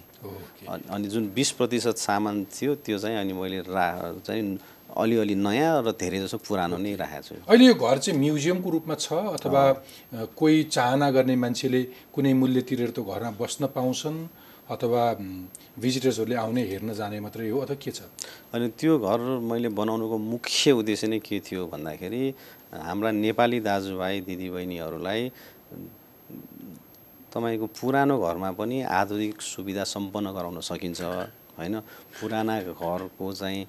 अनि 0.68 0.82
अनि 0.90 1.08
जुन 1.08 1.24
बिस 1.34 1.50
प्रतिशत 1.58 1.96
सामान 1.98 2.44
थियो 2.54 2.74
त्यो 2.86 2.98
चाहिँ 2.98 3.18
अनि 3.18 3.32
मैले 3.32 3.60
रा 3.66 3.86
चाहिँ 4.26 4.58
अलिअलि 4.94 5.34
नयाँ 5.34 5.82
र 5.82 5.90
धेरै 5.98 6.18
जसो 6.22 6.38
पुरानो 6.46 6.76
नै 6.78 6.94
राखेको 6.94 7.22
छु। 7.26 7.34
अहिले 7.50 7.64
यो 7.66 7.74
घर 7.74 7.98
चाहिँ 7.98 8.18
म्युजियमको 8.20 8.68
रूपमा 8.70 8.94
छ 8.94 9.12
अथवा 9.34 9.62
कोही 10.38 10.62
चाहना 10.70 11.10
गर्ने 11.10 11.34
मान्छेले 11.34 11.82
कुनै 12.14 12.32
मूल्य 12.38 12.60
तिरेर 12.62 12.90
त्यो 12.94 13.02
घरमा 13.02 13.30
बस्न 13.34 13.66
पाउँछन्? 13.74 14.18
अथवा 14.64 15.02
भिजिटर्सहरूले 15.76 16.36
आउने 16.40 16.62
हेर्न 16.64 16.92
जाने 16.96 17.20
मात्रै 17.20 17.48
हो 17.50 17.58
अथवा 17.60 17.76
के 17.76 17.90
छ? 17.90 18.08
अनि 18.54 18.68
त्यो 18.80 18.98
घर 18.98 19.20
मैले 19.44 19.68
बनाउनुको 19.68 20.16
मुख्य 20.18 20.72
उद्देश्य 20.80 21.06
नै 21.12 21.18
के 21.20 21.40
थियो 21.44 21.66
भन्दाखेरि 21.68 22.22
हाम्रा 22.72 23.10
नेपाली 23.12 23.60
दाजुभाइ 23.60 24.20
दिदीबहिनीहरूलाई 24.24 25.22
तपाईँको 27.28 27.66
पुरानो 27.76 28.14
घरमा 28.24 28.50
पनि 28.56 28.76
आधुनिक 28.88 29.36
सुविधा 29.42 29.84
सम्पन्न 29.84 30.32
गराउन 30.32 30.60
सकिन्छ 30.64 31.00
होइन? 31.60 31.74
पुराना 32.20 32.54
घरको 32.72 33.32
चाहिँ 33.32 33.62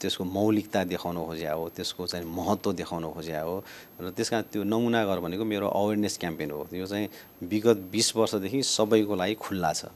त्यसको 0.00 0.24
मौलिकता 0.24 0.84
देखाउन 0.84 1.16
खोज्या 1.26 1.52
हो 1.52 1.68
त्यसको 1.76 2.06
चाहिँ 2.06 2.26
महत्त्व 2.26 2.72
देखाउन 2.72 3.04
खोज्या 3.12 3.40
हो 3.42 3.56
र 4.00 4.10
त्यस 4.16 4.28
कारण 4.30 4.42
त्यो 4.52 4.62
नमुना 4.64 5.04
घर 5.04 5.18
भनेको 5.20 5.44
मेरो 5.44 5.68
अवेरनेस 5.68 6.18
क्याम्पेन 6.18 6.50
हो। 6.50 6.66
यो 6.72 6.86
चाहिँ 6.86 7.08
विगत 7.42 7.78
बिस 7.92 8.16
वर्षदेखि 8.16 8.62
सबैको 8.62 9.14
लागि 9.14 9.34
खुल्ला 9.38 9.72
छ 9.72 9.92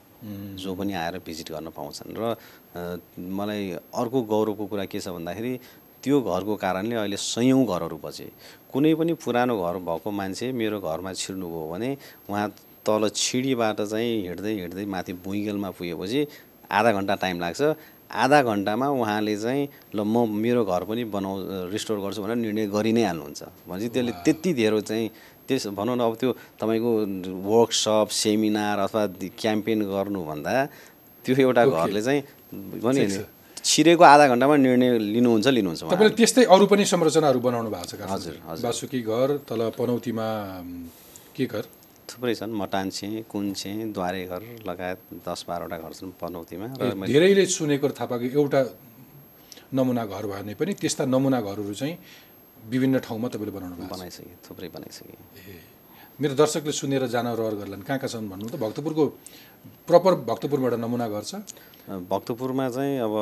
जो 0.59 0.75
पनि 0.75 0.93
आएर 0.95 1.19
भिजिट 1.27 1.51
गर्न 1.53 1.69
पाउँछन्। 1.71 2.15
र 2.15 2.37
मलाई 3.19 3.71
अर्को 3.95 4.19
गौरवको 4.23 4.65
कुरा 4.67 4.85
के 4.87 5.01
छ 5.01 5.09
भन्दाखेरि 5.15 5.53
त्यो 6.03 6.21
घरको 6.23 6.55
कारणले 6.57 6.95
अहिले 6.95 7.17
सयौँ 7.17 7.65
घरहरू 7.67 7.99
बचे। 7.99 8.31
कुनै 8.73 8.95
पनि 8.95 9.13
पुरानो 9.19 9.55
घर 9.59 9.77
भएको 9.83 10.11
मान्छे 10.11 10.53
मेरो 10.53 10.79
घरमा 10.81 11.13
छिर्नुभयो 11.13 11.67
भने 11.71 11.91
उहाँ 12.31 12.49
तल 12.87 13.09
छिडीबाट 13.15 13.81
चाहिँ 13.83 14.13
हिँड्दै 14.27 14.53
हिँड्दै 14.63 14.85
माथि 14.87 15.13
बुइगेलमा 15.27 15.71
पुगेपछि 15.75 16.21
आधा 16.71 16.91
घन्टा 16.93 17.15
टाइम 17.15 17.41
लाग्छ। 17.41 17.61
आधा 18.11 18.38
घन्टामा 18.42 18.87
उहाँले 18.88 19.37
चाहिँ 19.37 19.68
ल 19.94 20.01
म 20.01 20.25
मेरो 20.29 20.64
घर 20.64 20.83
पनि 20.88 21.05
बनाउ 21.12 21.68
रिस्टोर 21.73 21.99
गर्छु 22.01 22.23
भनेर 22.25 22.37
निर्णय 22.37 22.66
गरि 22.73 22.92
नै 22.92 23.05
हाल्नुहुन्छ 23.05 23.42
भनेपछि 23.68 23.88
त्यसले 23.94 24.12
त्यति 24.25 24.51
धेरै 24.61 24.81
चाहिँ 24.81 25.07
त्यस 25.49 25.66
भनौँ 25.77 25.97
न 25.97 26.01
अब 26.09 26.14
त्यो 26.21 26.31
तपाईँको 26.61 26.90
वर्कसप 27.44 28.09
सेमिनार 28.12 28.79
अथवा 28.85 29.03
क्याम्पेन 29.33 29.79
गर्नुभन्दा 29.88 30.53
त्यो 31.25 31.35
एउटा. 31.37 31.62
घरले 31.64 32.01
चाहिँ 32.03 32.23
भने। 32.85 33.05
छिरेको 33.64 34.05
आधा 34.05 34.25
घन्टामा 34.33 34.57
निर्णय 34.57 34.99
लिनुहुन्छ 34.99 35.47
लिनुहुन्छ। 35.49 35.83
तपाईँले 35.92 36.14
त्यस्तै 36.16 36.44
अरू 36.49 36.64
पनि 36.73 36.85
संरचनाहरू 36.85 37.40
बनाउनु 37.40 37.68
भएको 37.68 37.97
छ? 37.97 38.01
हजुर, 38.09 38.35
हजुर। 38.49 38.64
बासुकी 38.64 39.01
घर 39.05 39.29
तल 39.49 39.61
पनौतीमा 39.77 40.29
के 41.37 41.44
घर 41.44 41.64
थुप्रै 42.19 42.35
छन्। 42.35 42.51
मटान्छे 42.51 43.31
कुन्छे 43.31 43.95
द्वारे 43.95 44.27
घर 44.27 44.43
लगायत 44.67 45.23
दस 45.23 45.41
बाह्रवटा 45.47 45.77
घर 45.79 45.93
छन् 45.95 46.19
पनौतीमा। 46.19 46.67
र 46.75 47.07
धेरैले 47.07 47.47
सुनेको 47.47 47.95
पाएको 47.95 48.27
एउटा 48.35 48.61
नमुना 49.71 50.03
घर 50.03 50.25
भयो 50.27 50.43
भने 50.43 50.55
पनि 50.59 50.73
त्यस्ता 50.83 51.07
नमुना 51.07 51.39
घरहरू 51.47 51.75
चाहिँ 51.79 51.95
विभिन्न 52.59 52.99
ठाउँमा 53.07 53.29
तपाईँले 53.31 53.53
बनाउनु 53.55 53.87
बनाइसकेँ 53.87 54.35
थुप्रै 54.43 54.69
बनाइसकेँ। 54.75 55.15
मेरो 56.19 56.35
दर्शकले 56.35 56.73
सुनेर 56.75 57.07
जान 57.07 57.27
रहर 57.39 57.55
गर्लान्। 57.63 57.87
कहाँ 57.87 57.99
कहाँ 58.03 58.11
छन् 58.11 58.27
भन्नु 58.27 58.51
त? 58.51 58.59
भक्तपुरको 58.59 59.05
प्रपर 59.87 60.13
भक्तपुरबाट 60.27 60.75
नमुना 60.83 61.07
घर 61.07 61.23
छ। 61.23 61.47
भक्तपुरमा 61.87 62.67
चाहिँ 62.75 62.99
अब 62.99 63.15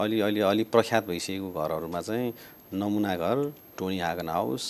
अलि 0.00 0.16
अलि 0.24 0.40
अलि 0.48 0.64
प्रख्यात 0.72 1.04
भइसकेको 1.12 1.52
घरहरूमा 1.52 2.00
चाहिँ 2.00 2.32
नमुना 2.72 3.12
घर 3.20 3.36
टोनी 3.76 3.98
हागन 4.00 4.28
हाउस 4.32 4.64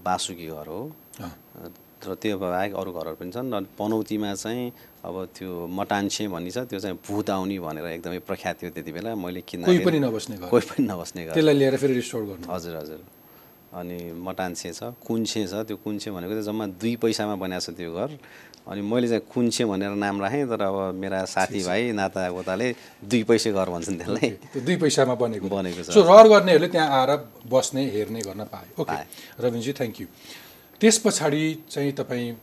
बासुकी 0.00 0.46
घर 0.48 0.66
हो। 0.72 0.80
र 2.02 2.14
त्यो 2.18 2.36
बाहेक 2.38 2.74
अरू 2.74 2.90
घरहरू 2.92 3.16
पनि 3.16 3.30
छन्। 3.30 3.46
र 3.54 3.66
पनौतीमा 3.78 4.34
चाहिँ 4.34 4.72
अब 5.06 5.16
त्यो 5.34 5.50
मटान्छे 5.70 6.28
भन्ने 6.28 6.50
छ 6.50 6.58
त्यो 6.66 6.78
चाहिँ 6.78 6.98
भूत 6.98 7.30
आउने 7.30 7.58
भनेर 7.58 7.86
एकदमै 8.02 8.18
प्रख्यात 8.26 8.54
थियो 8.62 8.70
त्यति 8.74 8.92
बेला। 8.92 9.10
मैले 9.14 9.40
किन्दा 9.42 9.66
कोही 9.66 9.78
पनि 9.86 9.98
नबस्ने 9.98 10.36
घर। 10.36 10.48
कोही 10.50 10.64
पनि 10.70 10.82
नबस्ने 10.86 11.20
घर। 11.26 11.34
त्यसलाई 11.34 11.56
लिएर 11.58 11.76
फेरि 11.78 11.94
रिस्टोर 11.94 12.22
गर्नु। 12.22 12.46
हजुर 12.46 12.74
हजुर। 12.76 13.00
अनि 13.72 13.98
मटान्छे 14.20 14.70
छ 14.72 14.92
कुन्छे 15.00 15.42
छ 15.48 15.64
त्यो 15.64 15.76
कुन्छे 15.80 16.10
भनेको 16.12 16.32
चाहिँ 16.36 16.46
जम्मा 16.46 16.64
दुई 16.76 16.94
पैसामा 17.02 17.34
बनाएको 17.40 17.64
छ 17.64 17.76
त्यो 17.78 17.90
घर। 17.90 18.10
अनि 18.62 18.80
मैले 18.84 19.08
चाहिँ 19.08 19.26
कुन्छे 19.26 19.64
भनेर 19.64 19.96
नाम 19.98 20.20
राखेँ 20.22 20.46
तर 20.46 20.62
अब 20.62 20.94
मेरा 20.94 21.24
साथीभाइ 21.24 21.90
नातागोताले 21.98 22.68
दुई 23.02 23.22
पैसे 23.26 23.50
घर 23.50 23.68
भन्छन् 23.74 23.98
त्यसलाई। 23.98 24.30
त्यो 24.52 24.60
दुई 24.62 24.76
पैसामा 24.76 25.14
बनेको। 25.18 25.48
बनेको 25.48 25.82
छ। 25.82 25.98
रहर 25.98 26.26
गर्नेहरूले 26.30 26.68
त्यहाँ 26.68 26.88
आएर 27.00 27.10
बस्ने 27.50 27.82
हेर्ने 27.90 28.20
गर्न 28.22 28.42
पाए। 28.46 28.68
ओके। 28.78 28.98
रविनजी 29.42 29.72
थ्याङ्क 29.72 29.96
यू 30.00 30.06
त्यस 30.82 30.98
पछाडि 30.98 31.70
चाहिँ 31.70 31.92
तपाईँ 31.94 32.34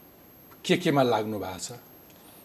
के 0.63 0.75
केमा 0.79 1.03
लाग्नु 1.03 1.39
भएको 1.43 1.59
छ? 1.59 1.75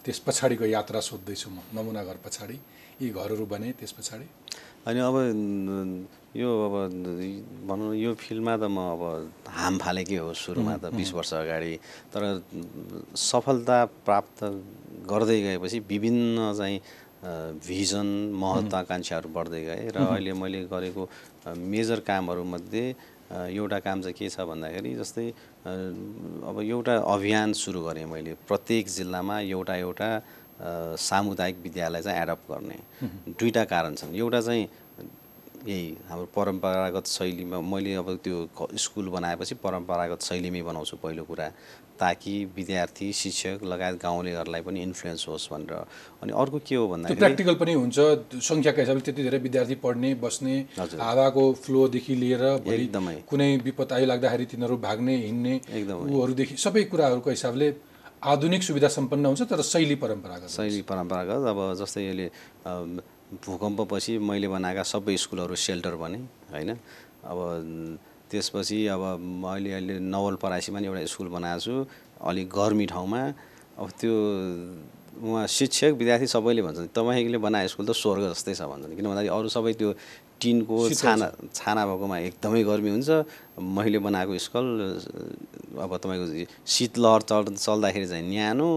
त्यस 0.03 0.19
पछाडिको 0.27 0.67
यात्रा 0.67 0.99
सोध्दैछु 0.99 1.49
म 1.55 1.63
नमुना 1.71 2.03
घर 2.03 2.19
पछाडि। 2.19 2.59
यी 2.99 3.11
घरहरू 3.15 3.47
बने 3.47 3.79
त्यस 3.79 3.93
पछाडि। 4.03 4.27
अनि 4.91 4.99
अब 4.99 5.17
यो 6.35 6.51
अब 6.67 6.75
भनौँ 7.71 7.95
यो 7.95 8.11
फिल्डमा 8.19 8.55
त 8.59 8.67
म 8.75 8.79
अब 8.99 9.03
हाम 9.47 9.79
फालेकै 9.79 10.19
हो 10.19 10.35
सुरुमा 10.35 10.75
त 10.83 10.91
बिस 10.99 11.15
वर्ष 11.15 11.33
अगाडि। 11.47 11.75
तर 12.11 12.43
सफलता 13.15 13.79
प्राप्त 14.03 14.39
गर्दै 15.07 15.39
गएपछि 15.47 15.79
विभिन्न 15.79 16.53
चाहिँ 16.59 16.79
भिजन 17.71 18.09
महत्त्वाकाङ्क्षाहरू 18.35 19.29
बढ्दै 19.31 19.63
गए। 19.63 19.83
र 19.95 19.97
अहिले 20.11 20.33
मैले 20.43 20.67
गरेको 20.67 21.03
मेजर 21.55 22.01
कामहरूमध्ये 22.03 23.14
एउटा 23.35 23.79
काम 23.83 24.01
चाहिँ 24.03 24.15
के 24.15 24.29
छ 24.29 24.41
भन्दाखेरि 24.47 24.95
जस्तै 24.95 25.27
अब 25.67 26.57
एउटा 26.63 26.95
अभियान 27.15 27.53
सुरु 27.53 27.81
गरेँ 27.83 28.07
मैले 28.07 28.35
प्रत्येक 28.49 28.89
जिल्लामा 28.89 29.41
एउटा 29.41 29.75
एउटा 29.77 30.09
सामुदायिक 31.01 31.57
विद्यालय 31.63 32.03
चाहिँ 32.03 32.23
एडप्ट 32.23 32.51
गर्ने। 32.51 32.79
दुईवटा 33.27 33.65
कारण 33.65 33.95
छन्। 33.95 34.15
एउटा 34.15 34.41
चाहिँ 34.41 34.69
यही 35.67 35.97
हाम्रो 36.09 36.27
परम्परागत 36.37 37.07
शैलीमा 37.09 37.61
मैले 37.61 37.95
अब 37.97 38.09
त्यो 38.25 38.39
स्कुल 38.77 39.09
बनाएपछि 39.09 39.55
परम्परागत 39.65 40.21
शैलीमै 40.23 40.63
बनाउँछु 40.63 40.97
पहिलो 41.03 41.25
कुरा। 41.25 41.49
ताकि 42.01 42.35
विद्यार्थी 42.57 43.13
शिक्षक 43.13 43.59
लगायत 43.63 43.97
गाउँलेहरूलाई 44.03 44.63
पनि 44.67 44.83
इन्फ्लुएन्स 44.83 45.29
होस् 45.29 45.49
भनेर 45.53 45.73
अनि 46.23 46.33
अर्को 46.43 46.59
के 46.67 46.75
हो 46.75 46.87
भन्दाखेरि 46.89 47.19
प्र्याक्टिकल 47.19 47.55
पनि 47.55 47.73
हुन्छ 47.73 47.99
सङ्ख्याका 48.43 48.81
हिसाबले 48.83 49.03
त्यति 49.07 49.23
धेरै 49.23 49.39
विद्यार्थी 49.39 49.75
पढ्ने 49.85 50.15
बस्ने। 50.19 50.55
हावाको 51.01 51.45
फ्लोदेखि 51.65 52.15
लिएर 52.15 52.45
एकदमै। 52.67 53.17
कुनै 53.31 53.51
विपद 53.65 53.93
आइलाग्दाखेरि 53.93 54.47
तिनीहरू 54.53 54.77
भाग्ने 54.83 55.17
हिँड्ने 55.17 55.55
एकदमै। 55.71 56.11
ऊहरूदेखि 56.11 56.57
सबै 56.59 56.83
कुराहरूको 56.91 57.31
हिसाबले 57.31 57.69
आधुनिक 58.33 58.63
सुविधा 58.63 58.89
सम्पन्न 58.89 59.27
हुन्छ 59.27 59.43
तर 59.51 59.63
शैली 59.63 59.95
परम्परागत। 60.03 60.49
शैली 60.51 60.83
परम्परागत 60.91 61.43
अब 61.53 61.59
जस्तै 61.81 62.05
अहिले 62.05 62.27
भूकम्पपछि 63.45 64.19
मैले 64.19 64.49
बनाएका 64.49 64.83
सबै 64.83 65.17
स्कुलहरू 65.17 65.55
सेल्टर 65.59 65.95
बने 66.03 66.19
होइन 66.51 66.71
अब 66.71 67.39
त्यसपछि 68.31 68.79
अब 68.95 69.03
मैले 69.45 69.73
अहिले 69.73 69.95
नवलपरासीमा 70.01 70.79
नि 70.81 70.87
एउटा 70.87 71.05
स्कुल 71.13 71.29
बनाएको 71.37 71.61
छु 71.61 71.75
अलिक 72.29 72.47
गर्मी 72.49 72.87
ठाउँमा। 72.93 73.21
अब 73.79 73.89
त्यो 74.01 74.15
उहाँ 75.15 75.47
शिक्षक 75.47 75.93
विद्यार्थी 75.99 76.27
सबैले 76.27 76.63
भन्छन् 76.63 76.89
तपाईँले 76.97 77.39
बनाएको 77.39 77.69
स्कुल 77.73 77.87
त 77.87 77.93
स्वर्ग 77.95 78.23
जस्तै 78.35 78.55
छ 78.55 78.63
भन्छन्। 78.67 78.97
किन 78.97 79.07
भन्दाखेरि 79.07 79.31
अरू 79.31 79.49
सबै 79.49 79.73
त्यो 79.79 79.91
टिनको। 80.41 80.77
छाना 80.91 81.27
छाना 81.55 81.83
भएकोमा 81.87 82.17
एकदमै 82.29 82.63
गर्मी 82.67 82.91
हुन्छ। 82.91 83.11
मैले 83.59 83.99
बनाएको 84.03 84.33
स्कुल 84.47 84.67
अब 85.79 85.91
तपाईँको 86.03 86.27
शीतलहर 86.67 87.21
चल 87.31 87.43
चल्दाखेरि 87.55 88.07
चाहिँ 88.11 88.25
न्यानो। 88.27 88.71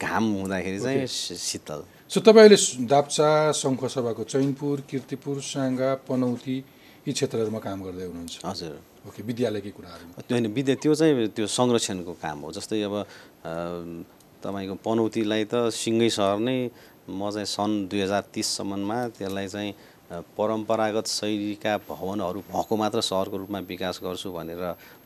घाम 0.00 0.24
हुँदाखेरि 0.40 0.78
चाहिँ 0.80 1.06
शीतल। 1.06 1.80
सो 2.08 2.20
तपाईँले 2.22 2.56
दाप्चा 2.88 3.28
सङ्खसभाको 3.52 4.22
चैनपुर 4.32 4.76
किर्तिपुर 4.90 5.36
साङ्गा 5.42 5.90
पनौती 6.08 6.56
यी 7.06 7.12
क्षेत्रहरूमा 7.14 7.60
काम 7.62 7.78
गर्दै 7.86 8.04
हुनुहुन्छ। 8.10 8.34
हजुर। 8.42 8.74
ओके 9.06 9.20
विद्यालयकै 9.30 9.72
कुराहरू? 9.78 10.04
त्यो 10.26 10.34
होइन 10.34 10.46
विद्या 10.50 10.74
त्यो 10.82 10.92
चाहिँ 10.98 11.30
त्यो 11.38 11.46
संरक्षणको 11.46 12.12
काम 12.18 12.38
हो। 12.42 12.50
जस्तै 12.58 12.82
अब 12.82 12.94
तपाईँको 14.42 14.74
पनौतीलाई 14.82 15.44
त 15.46 15.70
सिङ्गै 15.70 16.10
सहर 16.18 16.38
नै 16.42 16.58
म 17.06 17.30
चाहिँ 17.30 17.46
सन् 17.46 17.86
दुई 17.86 18.00
हजार 18.02 18.22
तिससम्ममा 18.34 18.98
त्यसलाई 19.14 19.48
चाहिँ 19.54 19.70
परम्परागत 20.34 21.06
शैलीका 21.06 21.72
भवनहरू 21.86 22.40
भएको 22.50 22.74
मात्र 22.74 22.98
सहरको 23.06 23.36
रूपमा 23.42 23.58
विकास 23.70 24.02
गर्छु 24.02 24.28
भनेर 24.34 24.62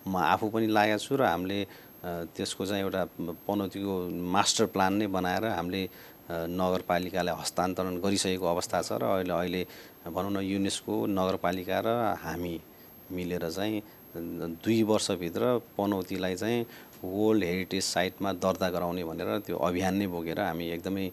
म 0.08 0.16
आफू 0.16 0.48
पनि 0.48 0.66
लागेको 0.72 1.04
छु 1.04 1.12
र 1.20 1.22
हामीले 1.28 1.60
त्यसको 2.32 2.64
चाहिँ 2.64 2.82
एउटा 2.84 3.02
पनौतीको 3.44 3.92
मास्टर 4.34 4.66
प्लान 4.72 4.92
नै 5.00 5.06
बनाएर 5.12 5.44
हामीले 5.52 5.82
नगरपालिकालाई 6.30 7.34
हस्तान्तरण 7.42 7.94
गरिसकेको 8.00 8.46
अवस्था 8.46 8.78
छ 8.88 8.90
र 9.00 9.04
अहिले 9.20 9.32
अहिले 9.36 9.62
भनौँ 10.00 10.30
न 10.32 10.40
युनेस्को 10.42 10.94
नगरपालिका 11.08 11.78
र 11.84 11.88
हामी 12.24 12.54
मिलेर 13.12 13.50
चाहिँ 13.50 13.82
दुई 14.64 14.82
वर्षभित्र 14.82 15.42
पनौतीलाई 15.76 16.34
चाहिँ 16.36 16.66
वर्ल्ड 17.04 17.44
हेरिटेज 17.44 17.84
साइटमा 17.84 18.32
दर्ता 18.40 18.68
गराउने 18.70 19.04
भनेर 19.04 19.38
त्यो 19.46 19.56
अभियान 19.58 19.94
नै 19.96 20.06
बोकेर 20.06 20.40
हामी 20.40 20.66
एकदमै 20.70 21.06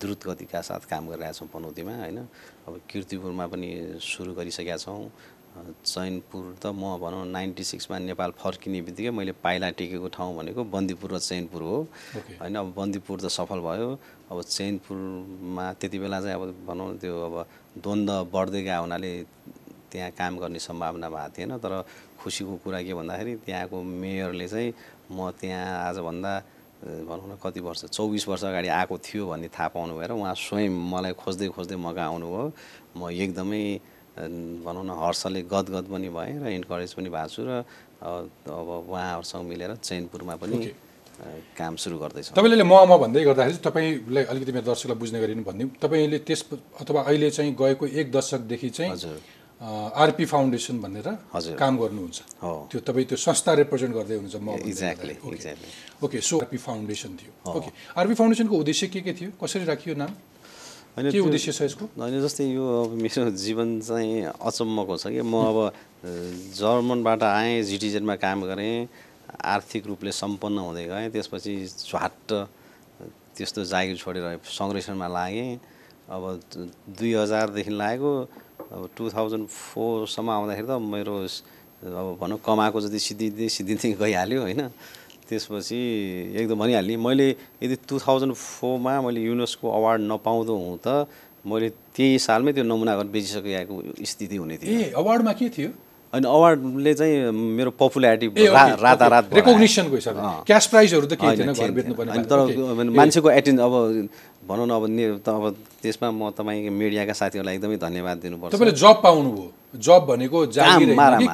द्रुत 0.00 0.26
गतिका 0.26 0.60
साथ 0.60 0.82
काम 0.90 1.08
गरिरहेका 1.08 1.32
छौँ 1.38 1.48
पनौतीमा 1.54 1.94
होइन। 2.02 2.18
अब 2.66 2.80
किर्तिपुरमा 2.90 3.46
पनि 3.46 3.68
सुरु 4.00 4.34
गरिसकेका 4.34 4.76
छौँ। 4.76 5.10
चैनपुर 5.56 6.44
त 6.60 6.66
म 6.68 6.96
भनौँ 7.00 7.24
नाइन्टी 7.32 7.64
सिक्समा 7.64 7.98
नेपाल 7.98 8.30
फर्किने 8.36 8.80
बित्तिकै 8.86 9.10
मैले 9.10 9.32
पाइला 9.40 9.70
टेकेको 9.72 10.08
ठाउँ 10.12 10.36
भनेको 10.36 10.64
बन्दीपुर 10.68 11.12
र 11.14 11.18
चैनपुर 11.18 11.62
हो। 11.62 11.76
होइन 12.40 12.54
अब 12.56 12.72
बन्दीपुर 12.76 13.20
त 13.20 13.26
सफल 13.32 13.60
भयो। 13.64 13.88
अब 14.30 14.42
चैनपुरमा 14.42 15.72
त्यति 15.80 15.98
बेला 15.98 16.20
चाहिँ 16.20 16.34
अब 16.36 16.42
भनौँ 16.68 16.88
त्यो 17.00 17.14
अब 17.28 17.36
द्वन्द्व 17.82 18.24
बढ्दै 18.32 18.62
गएको 18.62 18.82
हुनाले 18.82 19.12
त्यहाँ 19.90 20.10
काम 20.18 20.32
गर्ने 20.38 20.58
सम्भावना 20.58 21.08
भएको 21.08 21.32
थिएन। 21.36 21.52
तर 21.62 21.72
खुसीको 22.20 22.54
कुरा 22.64 22.80
के 22.82 22.94
भन्दाखेरि 22.94 23.32
त्यहाँको 23.46 23.76
मेयरले 23.82 24.48
चाहिँ 24.48 24.72
म 25.12 25.30
त्यहाँ 25.40 25.64
आजभन्दा 25.88 26.32
भनौँ 27.08 27.28
न 27.30 27.34
कति 27.42 27.60
वर्ष 27.60 27.84
चौबिस 27.96 28.28
वर्ष 28.28 28.44
अगाडि 28.44 28.68
आएको 28.68 28.96
थियो 28.98 29.26
भन्ने 29.30 29.48
थाहा 29.48 29.68
पाउनु 29.74 29.94
भएर 29.98 30.10
उहाँ 30.12 30.34
स्वयं 30.34 30.72
मलाई 30.92 31.12
खोज्दै 31.16 31.48
खोज्दै 31.56 31.76
मगा 31.76 32.04
आउनुभयो 32.10 32.44
म 32.96 33.10
एकदमै 33.10 33.64
भनौँ 34.64 34.84
न 34.84 34.90
हर्षले 35.02 35.42
गदगद 35.52 35.86
पनि 35.92 36.08
भएँ 36.08 36.34
र 36.42 36.44
इन्करेज 36.58 36.92
पनि 36.96 37.08
भएको 37.08 37.28
छु 37.32 37.42
र 37.48 37.64
अब 38.02 38.68
उहाँहरूसँग 38.90 39.44
मिलेर 39.48 39.74
चैनपुरमा 39.76 40.36
पनि 40.36 40.56
काम 41.58 41.76
सुरु 41.80 41.96
गर्दैछौँ। 41.98 42.34
तपाईँले 42.36 42.64
म 42.64 42.74
म 42.84 42.92
भन्दै 43.02 43.22
गर्दाखेरि 43.24 43.58
तपाईँलाई 43.64 44.24
अलिकति 44.30 44.52
मेरो 44.52 44.66
दर्शकलाई 44.70 44.96
बुझ्ने 45.00 45.18
गरी 45.20 45.34
भनिदिउँ 45.48 45.70
तपाईँले 45.82 46.18
त्यस 46.28 46.40
अथवा 46.80 47.00
अहिले 47.08 47.30
चाहिँ 47.32 47.52
गएको 47.56 47.84
एक 47.86 48.06
दशकदेखि 48.12 48.68
चाहिँ 48.76 48.92
हजुर। 48.92 49.16
आरपी 49.56 50.24
फाउन्डेसन 50.28 50.76
भनेर 50.84 51.08
हजुर। 51.32 51.56
काम 51.56 51.74
गर्नुहुन्छ। 51.80 52.18
त्यो 52.70 52.78
तपाईँ 52.84 53.06
त्यो 53.08 53.16
संस्था 53.16 53.52
रिप्रेजेन्ट 53.64 53.92
गर्दै 53.96 54.14
हुनुहुन्छ 54.20 54.36
म 54.36 54.48
Exactly, 54.60 55.16
गर्दाखेरि। 55.16 56.04
ओके। 56.04 56.18
सो 56.20 56.34
आरपी 56.44 56.58
फाउन्डेसन 56.60 57.10
थियो। 57.16 57.32
ओके 57.56 57.70
आरपी 57.96 58.14
फाउन्डेसनको 58.20 58.54
उद्देश्य 58.60 58.86
के 58.92 59.00
के 59.00 59.12
थियो? 59.16 59.30
कसरी 59.40 59.64
राखियो 59.64 59.94
नाम? 59.96 60.12
होइन 60.96 61.04
के 61.08 61.12
त्यो- 61.12 61.24
उद्देश्य 61.24 61.52
छ 61.52 61.60
यसको? 61.72 61.84
होइन 61.96 62.20
जस्तै 62.20 62.44
यो 62.52 62.64
अब 62.84 62.90
मेरो 63.00 63.30
जीवन 63.32 63.68
चाहिँ 63.80 64.28
अचम्मको 64.36 64.94
छ 65.00 65.04
कि 65.16 65.20
म 65.24 65.34
अब 65.48 65.58
जर्मनबाट 66.60 67.22
आएँ 67.24 67.62
जिटिजेडमा 67.64 68.14
काम 68.20 68.38
गरेँ। 68.44 68.88
आर्थिक 69.44 69.86
रूपले 69.86 70.12
सम्पन्न 70.12 70.58
हुँदै 70.58 70.84
गएँ। 70.86 71.08
त्यसपछि 71.12 71.52
झ्वाट्ट 71.90 72.28
त्यस्तो 73.36 73.64
जागिर 73.64 73.96
छोडेर 73.96 74.40
सङ्ग्रेसनमा 74.42 75.08
लागेँ। 75.08 75.58
अब 76.06 76.22
दुई 76.96 77.12
हजारदेखि 77.14 77.72
लागेको 77.74 78.12
अब 78.72 78.82
टु 78.96 79.04
थाउजन्ड 79.10 79.46
फोरसम्म 79.46 80.30
आउँदाखेरि 80.30 80.66
त 80.66 80.78
मेरो 80.78 81.14
अब 81.86 82.06
भनौँ 82.20 82.38
कमाएको 82.46 82.78
जति 82.80 82.98
सिद्धिँदै 82.98 83.48
सिद्धिँदै 83.48 83.92
गइहाल्यो 84.00 84.40
होइन? 84.42 84.62
त्यसपछि 85.26 85.78
एकदम 86.38 86.58
भनिहाल्ने 86.62 86.96
मैले 86.96 87.28
यदि 87.62 87.76
टु 87.90 87.98
थाउजन्ड 87.98 88.34
फोरमा 88.34 88.92
मैले 89.02 89.20
युनेस्को 89.26 89.66
अवार्ड 89.66 90.00
नपाउँदो 90.02 90.54
हुँ 90.54 90.78
त 90.86 91.10
मैले 91.46 91.68
त्यही 91.94 92.18
सालमै 92.18 92.52
त्यो 92.54 92.64
नमुना 92.64 92.96
घर 92.96 93.06
बेचिसकेको 93.10 93.74
स्थिति 94.02 94.36
हुने 94.36 94.56
थियो। 94.58 94.70
ए 94.70 94.90
अवार्डमा 94.94 95.32
के 95.34 95.48
थियो? 95.50 95.70
होइन 96.12 96.24
अवार्डले 96.24 96.92
चाहिँ 96.94 97.30
मेरो 97.32 97.70
पपुल्यारिटी 97.80 98.26
रातारात। 98.46 99.34
रेकग्निसनको 99.34 99.94
हिसाबले। 99.94 100.44
क्यास 100.46 100.66
प्राइजहरू 100.72 101.06
त 101.06 101.14
केही 101.20 101.36
थिएन 101.36 101.52
घर 101.52 101.70
बेच्नु। 101.76 101.94
पर्ने। 101.94 102.24
तर 102.30 102.38
मान्छेको 102.98 103.30
एटेन्ड 103.30 103.60
अब 103.60 103.72
भनौँ 104.48 104.66
न 104.66 104.70
अब 104.70 104.84
ने- 104.86 105.18
त 105.24 105.28
अब 105.28 105.44
त्यसमा 105.82 106.10
म 106.10 106.30
तपाईँ 106.38 106.70
मिडियाका 106.70 107.12
साथीहरूलाई 107.12 107.54
एकदमै 107.58 107.76
धन्यवाद 107.76 108.16
दिनुपर्छ। 108.22 108.52
तपाईँले 108.54 108.74
जब 108.78 108.96
पाउनुभयो 109.02 109.48
जब 109.76 110.06
भनेको 110.08 110.38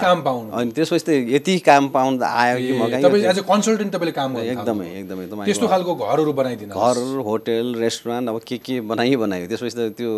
काम 0.03 0.19
पाउनु 0.23 0.49
होइन 0.51 0.71
त्यसपछि 0.73 1.05
त 1.07 1.11
यति 1.31 1.59
काम 1.69 1.89
पाउनु 1.95 2.25
आयो 2.25 2.57
कि 2.59 3.21
एज 3.29 3.39
अ 3.39 3.43
कन्सल्टेन्ट 3.47 3.93
तपाईँले 3.95 4.13
काम 4.13 4.31
एकदमै। 4.39 4.87
एकदमै। 4.99 5.25
तपाईँ 5.29 5.47
त्यस्तो 5.47 5.67
खालको 5.69 5.93
घरहरू 5.95 6.33
बनाइदिनु 6.33 6.73
घर 6.75 6.97
होटेल 7.29 7.67
रेस्टुरेन्ट 7.85 8.29
अब 8.29 8.41
के 8.49 8.57
के 8.59 8.81
बनाइ 8.81 9.17
बनायो। 9.17 9.47
त्यसपछि 9.47 9.77
त 9.77 9.95
त्यो 9.95 10.11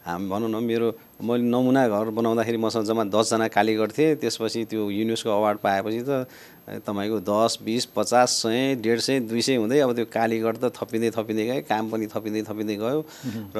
हाम 0.00 0.28
भनौँ 0.32 0.48
न 0.50 0.64
मेरो 0.64 0.88
मैले 1.22 1.44
नमुना 1.44 1.82
घर 1.88 2.10
बनाउँदाखेरि 2.16 2.56
मसँग 2.56 2.84
जम्मा 2.88 3.04
दसजना 3.12 3.46
कालीगढ 3.52 3.90
थिएँ। 3.92 4.14
त्यसपछि 4.16 4.64
त्यो 4.70 4.90
युनेस्को 4.90 5.28
अवार्ड 5.30 5.58
पाएपछि 5.60 6.00
त 6.08 6.26
तपाईँको 6.68 7.18
दस 7.26 7.58
बिस 7.64 7.84
पचास 7.96 8.30
सय 8.42 8.74
डेढ 8.82 8.98
सय 9.00 9.20
दुई 9.20 9.42
सय 9.42 9.56
हुँदै 9.56 9.78
अब 9.80 9.92
त्यो 9.94 10.06
कालीगढ 10.12 10.56
त 10.62 10.72
थपिँदै 10.76 11.10
थपिँदै 11.16 11.44
गयो 11.46 11.62
काम 11.68 11.90
पनि 11.90 12.06
थपिँदै 12.06 12.42
थपिँदै 12.48 12.76
गयो। 12.76 13.00
र 13.56 13.58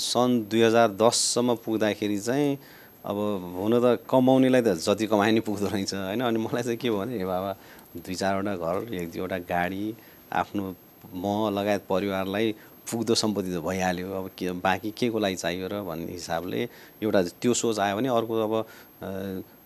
सन् 0.00 0.50
दुई 0.50 0.62
हजार 0.62 0.88
दससम्म 1.00 1.54
पुग्दाखेरि 1.64 2.18
चाहिँ 2.20 2.58
अब 3.04 3.16
हुन 3.56 3.72
त 3.80 4.04
कमाउनेलाई 4.10 4.62
त 4.62 4.76
जति 4.76 5.06
कमाए 5.06 5.30
नि 5.32 5.40
पुग्दो 5.40 5.66
रहेछ 5.72 5.94
होइन? 5.94 6.20
अनि 6.20 6.38
मलाई 6.38 6.62
चाहिँ 6.62 6.78
के 6.78 6.90
भने 6.90 7.16
ए 7.16 7.24
बाबा 7.24 7.52
दुई 7.96 8.14
चारवटा 8.14 8.54
घर 8.56 8.94
एक 8.94 9.10
दुईवटा 9.12 9.38
गाडी 9.48 9.84
आफ्नो 10.32 10.74
म 11.14 11.24
लगायत 11.56 11.82
परिवारलाई 11.88 12.52
पुग्दो 12.90 13.14
सम्पत्ति 13.14 13.50
त 13.56 13.60
भइहाल्यो। 13.64 14.12
अब 14.12 14.30
के 14.38 14.52
बाँकी 14.60 14.90
के 14.98 15.08
को 15.08 15.18
लागि 15.18 15.36
चाहियो 15.36 15.68
र? 15.72 15.80
भन्ने 15.88 16.12
हिसाबले 16.12 16.60
एउटा 17.00 17.22
त्यो 17.40 17.54
सोच 17.54 17.78
आयो 17.78 17.96
भने 17.96 18.08
अर्को 18.08 18.34
अब 18.44 18.54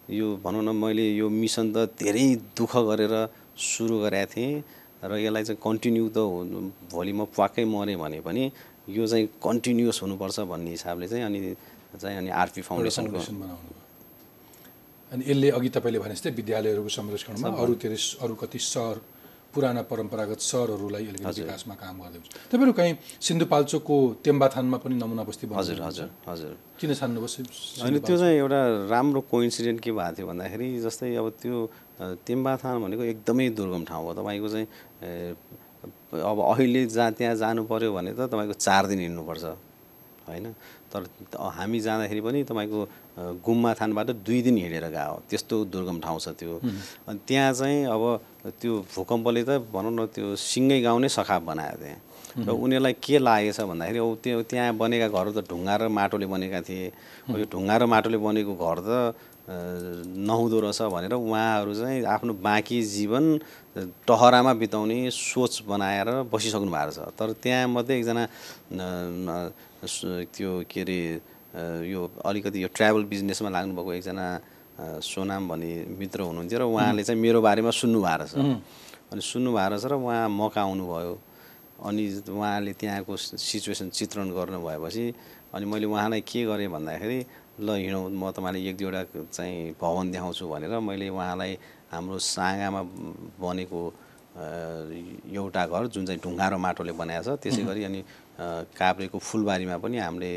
यो 0.08 0.26
भनौँ 0.40 0.62
न 0.62 0.72
मैले 0.74 1.04
यो 1.14 1.28
मिसन 1.28 1.66
त 1.68 1.92
धेरै 1.94 2.26
दुःख 2.56 2.72
गरेर 2.82 3.14
सुरु 3.54 3.96
गरेको 4.00 4.32
थिएँ 4.32 4.62
र 5.00 5.12
यसलाई 5.18 5.44
चाहिँ 5.44 5.60
कन्टिन्यू 5.60 6.04
त 6.08 6.18
भोलि 6.88 7.12
म 7.12 7.28
प्वाक्कै 7.28 7.64
मरेँ 7.66 7.96
भने 7.96 8.20
पनि 8.20 8.42
यो 8.88 9.06
चाहिँ 9.06 9.26
कन्टिन्युस 9.38 10.02
हुनुपर्छ 10.02 10.40
भन्ने 10.48 10.70
हिसाबले 10.70 11.08
चाहिँ 11.08 11.24
अनि 11.24 11.40
चाहिँ 11.94 12.16
अनि 12.18 12.30
आरपी 12.32 12.62
फाउन्डेसनको 12.62 13.18
अनि 15.12 15.22
यसले 15.22 15.48
अघि 15.50 15.68
तपाईँले 15.70 15.98
भने 15.98 16.14
जस्तै 16.14 16.30
विद्यालयहरूको 16.34 16.90
संरक्षणमा 16.90 17.48
अरू 17.54 17.74
धेरै 17.76 17.98
अरू 18.24 18.34
कति 18.34 18.58
सहर 18.64 18.96
पुराना 19.54 19.82
परम्परागत 19.90 20.40
सहरहरूलाई 20.40 21.04
अलिकति 21.08 21.40
विकासमा 21.40 21.74
काम 21.74 21.96
गर्दै 21.98 22.18
हुन्छ। 22.20 22.28
तपाईँहरू 22.52 22.72
कहीँ 22.78 22.94
सिन्धुपाल्चोकको 23.26 23.96
तेम्बाथानमा 24.24 24.78
पनि 24.84 24.94
नमुना 25.02 25.22
बस्ती 25.24 25.44
हजुर 25.50 25.80
हजुर 25.82 26.08
हजुर। 26.28 26.52
किन 26.78 26.94
छान्नुभयो 26.94 27.42
होइन 27.82 27.98
त्यो 28.04 28.16
चाहिँ 28.18 28.36
एउटा 28.38 28.60
राम्रो 28.92 29.20
कोइन्सिडेन्ट 29.32 29.80
के 29.80 29.90
भएको 29.92 30.14
थियो 30.16 30.26
भन्दाखेरि 30.28 30.66
जस्तै 30.84 31.14
अब 31.16 31.26
त्यो 31.42 31.56
तेम्बाथान 32.28 32.74
भनेको 32.84 33.02
एकदमै 33.12 33.48
दुर्गम 33.56 33.82
ठाउँ 33.88 34.04
हो। 34.04 34.12
तपाईँको 34.20 34.48
चाहिँ 34.52 34.66
अब 36.12 36.38
अहिले 36.44 36.86
जहाँ 36.86 37.12
त्यहाँ 37.18 37.34
जानु 37.42 37.64
पऱ्यो 37.64 37.92
भने 37.92 38.12
त 38.12 38.28
तपाईँको 38.28 38.54
चार 38.60 38.86
दिन 38.86 38.98
हिँड्नुपर्छ। 39.00 39.44
होइन? 40.28 40.46
तर 40.92 41.02
हामी 41.56 41.78
जाँदाखेरि 41.86 42.20
पनि 42.26 42.38
तपाईँको 42.50 42.80
अ, 42.82 43.22
गुम्मा 43.44 43.70
थानबाट 43.80 44.08
दुई 44.26 44.40
दिन 44.46 44.56
हिँडेर 44.62 44.86
गयो 44.94 45.14
त्यस्तो 45.30 45.54
दुर्गम 45.74 45.98
ठाउँ 46.04 46.18
छ 46.24 46.28
त्यो। 46.38 46.54
अनि 47.08 47.18
त्यहाँ 47.28 47.52
चाहिँ 47.58 47.78
अब 47.94 48.02
त्यो 48.62 48.72
भूकम्पले 48.94 49.42
त 49.48 49.50
भनौँ 49.74 49.92
न 49.92 50.06
त्यो 50.14 50.36
सिङ्गै 50.38 50.78
गाउँ 50.86 51.00
नै 51.02 51.08
सखाप 51.18 51.42
बनायो 51.50 51.76
त्यहाँ 51.82 51.98
र 52.46 52.50
उनीहरूलाई 52.54 52.94
के 53.02 53.18
लागेछ 53.18 53.58
भन्दाखेरि 53.66 53.98
अब 53.98 54.10
त्यो 54.22 54.42
त्यहाँ 54.50 54.72
बनेका 54.78 55.06
घरहरू 55.10 55.32
त 55.34 55.40
ढुङ्गा 55.50 55.74
र 55.80 55.82
माटोले 55.90 56.26
बनेका 56.30 56.60
थिए। 56.68 56.86
यो 57.34 57.44
ढुङ्गा 57.50 57.74
र 57.82 57.82
माटोले 57.90 58.18
बनेको 58.22 58.52
घर 58.54 58.78
त 58.86 58.90
नहुँदो 59.48 60.56
रहेछ 60.60 60.80
भनेर 60.92 61.12
उहाँहरू 61.18 61.72
चाहिँ 61.74 62.04
आफ्नो 62.04 62.32
बाँकी 62.46 62.78
जीवन 62.94 63.24
टहरामा 64.06 64.52
बिताउने 64.60 64.98
सोच 65.10 65.64
बनाएर 65.66 66.08
बसिसक्नु 66.28 66.68
भएको 66.70 66.92
छ। 66.92 66.98
तर 67.18 67.32
त्यहाँ 67.42 67.66
मध्ये 67.72 67.96
एकजना 67.98 68.22
त्यो 69.82 70.50
के 70.70 70.80
अरे 70.80 70.98
यो 71.86 72.00
अलिकति 72.26 72.62
यो 72.62 72.68
ट्राभल 72.74 73.02
बिजनेसमा 73.12 73.50
लाग्नुभएको 73.50 73.92
एकजना 73.94 74.26
सोनाम 75.02 75.48
भन्ने 75.48 75.70
मित्र 75.98 76.20
हुनुहुन्थ्यो 76.28 76.58
र 76.58 76.62
उहाँले 76.66 77.02
चाहिँ 77.04 77.20
मेरो 77.20 77.40
बारेमा 77.42 77.70
सुन्नु 77.70 78.00
भएको 78.02 78.18
रहेछ 78.18 78.34
अनि 79.12 79.22
सुन्नु 79.22 79.50
भएको 79.54 79.70
रहेछ 79.70 79.84
र 79.86 79.94
उहाँ 79.94 80.28
मका 80.28 80.60
आउनुभयो। 80.62 81.14
अनि 81.78 82.04
उहाँले 82.26 82.72
त्यहाँको 82.74 83.16
सिचुएसन 83.16 83.88
चित्रण 83.94 84.30
गर्नु 84.34 84.58
भएपछि 84.66 85.04
अनि 85.54 85.64
मैले 85.66 85.86
उहाँलाई 85.86 86.20
के 86.26 86.44
गरेँ 86.44 86.68
भन्दाखेरि 86.68 87.18
ल 87.62 87.68
हिँडौँ 87.70 88.10
म 88.10 88.30
तपाईँलाई 88.34 88.66
एक 88.70 88.76
दुईवटा 88.76 89.02
चाहिँ 89.30 89.74
भवन 89.80 90.10
देखाउँछु 90.10 90.44
भनेर 90.46 90.78
मैले 90.78 91.08
उहाँलाई 91.08 91.52
हाम्रो 91.90 92.18
साँगामा 92.18 92.82
बनेको 93.42 93.80
एउटा 94.38 95.62
घर 95.66 95.86
जुन 95.90 96.06
चाहिँ 96.06 96.20
ढुङ्गा 96.22 96.46
र 96.48 96.56
माटोले 96.62 96.92
बनाएको 96.94 97.24
छ 97.24 97.38
त्यसै 97.42 97.62
गरी 97.66 97.82
अनि 97.84 98.00
काभ्रेको 98.38 99.18
फुलबारीमा 99.18 99.76
पनि 99.82 99.96
हामीले 99.98 100.30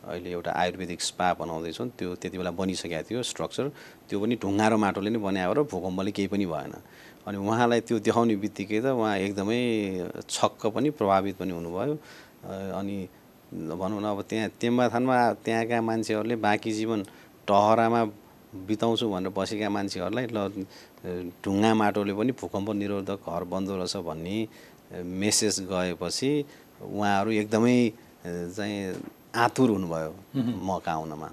अहिले 0.00 0.30
एउटा 0.32 0.50
आयुर्वेदिक 0.56 1.00
स्पा 1.00 1.26
बनाउँदैछौँ। 1.40 1.88
त्यो 1.98 2.14
त्यति 2.16 2.36
बेला 2.40 2.50
बनिसकेको 2.56 3.04
थियो 3.08 3.20
स्ट्रक्चर। 3.22 3.66
त्यो 4.08 4.16
पनि 4.20 4.34
ढुङ्गा 4.40 4.66
र 4.72 4.74
माटोले 4.80 5.10
नै 5.12 5.20
बनाएको 5.20 5.52
र 5.52 5.60
भूकम्पले 5.68 6.10
केही 6.16 6.28
पनि 6.32 6.46
भएन। 6.48 6.72
अनि 7.28 7.36
उहाँलाई 7.36 7.80
त्यो 7.84 7.96
देखाउने 8.00 8.36
बित्तिकै 8.40 8.80
त 8.80 8.96
उहाँ 8.96 9.16
एकदमै 9.28 9.60
छक्क 10.24 10.62
पनि 10.72 10.88
प्रभावित 10.96 11.36
पनि 11.36 11.52
हुनुभयो। 11.52 11.94
अनि 12.80 12.96
भनौँ 13.52 14.00
न 14.00 14.06
अब 14.16 14.20
त्यहाँ 14.24 14.48
तेम्बाथानमा 14.56 15.16
त्यहाँका 15.44 15.78
मान्छेहरूले 15.84 16.36
बाँकी 16.40 16.72
जीवन 16.72 17.00
टहरामा 17.44 18.00
बिताउँछु 18.56 19.06
भनेर 19.10 19.32
बसेका 19.36 19.68
मान्छेहरूलाई 19.68 20.26
ल 20.32 20.64
ढुङ्गा 21.44 21.72
माटोले 21.76 22.12
पनि 22.16 22.32
भूकम्प 22.40 22.68
निरोधक 22.80 23.20
घर 23.20 23.42
बन्दो 23.52 23.76
रहेछ 23.76 23.96
भन्ने 24.08 24.36
मेसेज 25.20 25.54
गएपछि 25.70 26.30
उहाँहरू 26.80 27.30
एकदमै 27.30 27.76
चाहिँ 28.56 28.76
आतुर 29.36 29.68
हुनुभयो 29.70 30.12
मका 30.64 30.92
आउनमा। 30.92 31.28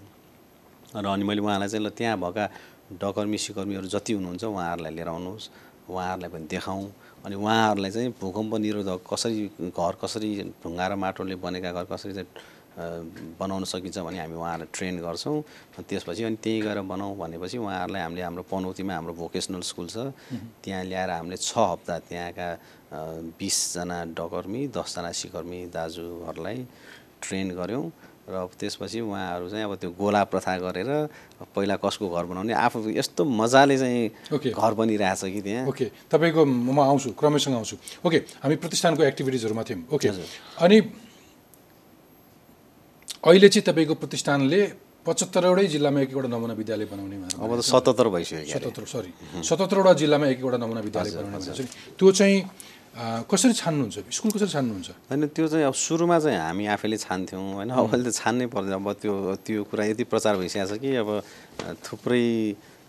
र 0.95 1.05
अनि 1.07 1.23
मैले 1.23 1.41
उहाँलाई 1.41 1.69
चाहिँ 1.69 1.86
ल 1.86 1.89
त्यहाँ 1.91 2.17
भएका 2.19 2.45
डकर्मी 3.01 3.38
सिकर्मीहरू 3.38 3.88
जति 3.88 4.13
हुनुहुन्छ 4.13 4.43
उहाँहरूलाई 4.43 4.93
लिएर 4.95 5.07
आउनुहोस् 5.07 5.49
उहाँहरूलाई 5.89 6.29
पनि 6.31 6.47
देखाउँ। 6.47 6.86
अनि 7.25 7.36
उहाँहरूलाई 7.36 7.91
चाहिँ 7.91 8.10
भूकम्प 8.21 8.53
निरोधक 8.63 8.99
कसरी 9.03 9.71
घर 9.75 9.93
कसरी 9.99 10.29
ढुङ्गा 10.63 10.86
र 10.88 10.93
माटोले 10.95 11.36
बनेका 11.36 11.71
घर 11.75 11.86
कसरी 11.91 12.13
चाहिँ 12.13 12.29
बनाउन 13.41 13.63
सकिन्छ 13.65 13.97
भने 14.05 14.19
हामी 14.21 14.36
उहाँहरूलाई 14.38 14.69
ट्रेन 14.71 14.95
गर्छौँ। 15.01 15.41
त्यसपछि 15.81 16.23
अनि 16.23 16.38
त्यहीँ 16.39 16.62
गएर 16.62 16.79
बनाऊँ 16.86 17.17
भनेपछि 17.17 17.57
उहाँहरूलाई 17.57 18.01
हामीले 18.01 18.21
हाम्रो 18.21 18.43
पनौतीमा 18.47 18.93
हाम्रो 18.93 19.13
भोकेसनल 19.17 19.62
स्कुल 19.65 19.88
छ। 19.89 19.97
त्यहाँ 20.63 20.83
ल्याएर 20.86 21.10
हामीले 21.10 21.38
छ 21.41 21.57
हप्ता 21.57 21.95
त्यहाँका 22.05 22.47
बिसजना 22.91 23.97
डकर्मी 24.15 24.67
दसजना 24.71 25.12
सिकर्मी 25.12 25.60
दाजुहरूलाई 25.76 26.58
ट्रेन 27.21 27.47
गऱ्यौँ 27.56 27.86
र 28.28 28.47
त्यसपछि 28.60 29.00
उहाँहरू 29.08 29.47
चाहिँ 29.50 29.63
अब 29.63 29.76
त्यो 29.80 29.89
गोला 29.95 30.23
प्रथा 30.28 30.58
गरेर 30.60 30.91
पहिला 31.56 31.76
कसको 31.80 32.06
घर 32.12 32.23
बनाउने 32.28 32.54
आफू 32.54 32.91
यस्तो 32.91 33.23
मजाले 33.23 33.78
चाहिँ 33.80 34.36
ओके। 34.36 34.50
घर 34.52 34.71
बनिरहेछ 34.76 35.21
कि 35.32 35.41
त्यहाँ। 35.41 35.67
ओके 35.67 35.86
तपाईँको 36.12 36.43
म 36.43 36.80
आउँछु 36.80 37.15
क्रमैसँग 37.15 37.56
आउँछु। 37.56 37.76
ओके 38.04 38.17
हामी 38.43 38.56
प्रतिष्ठानको 38.60 39.04
एक्टिभिटिजहरूमा 39.04 39.63
थियौँ। 39.63 39.84
ओके 39.95 40.08
अनि 40.60 40.78
अहिले 43.23 43.47
चाहिँ 43.47 43.63
तपाईँको 43.63 43.95
प्रतिष्ठानले 43.95 44.62
पचहत्तरवटै 45.08 45.67
जिल्लामा 45.71 46.00
एक 46.04 46.12
एकवटा 46.12 46.28
नमुना 46.28 46.54
विद्यालय 46.60 46.86
बनाउने 46.91 47.15
अब 47.32 47.52
त 47.60 47.63
सतहत्तर 47.63 48.08
भइसक्यो 48.12 48.43
क्या 48.43 48.60
सतहत्तर 48.60 48.84
सरी। 48.91 49.12
सतहत्तरवटा 49.39 49.93
जिल्लामा 50.04 50.26
एक 50.28 50.39
एकवटा 50.39 50.58
नमुना 50.60 50.82
विद्यालय 50.84 51.12
बनाउने 51.15 51.63
त्यो 51.95 52.12
चाहिँ 52.12 52.38
कसरी 52.97 53.53
छान्नुहुन्छ? 53.53 54.10
स्कुल 54.10 54.31
कसरी 54.33 54.49
छान्नुहुन्छ? 54.49 54.89
होइन 55.10 55.21
त्यो 55.29 55.45
चाहिँ 55.47 55.65
अब 55.69 55.75
सुरुमा 55.77 56.17
चाहिँ 56.17 56.38
हामी 56.38 56.65
आफैले 56.73 56.97
छान्थ्यौँ। 56.97 57.45
होइन 57.62 57.69
अब 57.69 57.93
अहिले 57.93 58.10
त 58.10 58.13
छान्नै 58.17 58.45
पर्दैन। 58.49 58.73
अब 58.73 58.89
त्यो 58.97 59.13
त्यो 59.45 59.62
कुरा 59.69 59.83
यति 59.93 60.03
प्रचार 60.10 60.33
भइसकेको 60.41 60.65
छ 60.65 60.81
कि 60.81 60.89
अब 60.97 61.10
थुप्रै 61.86 62.25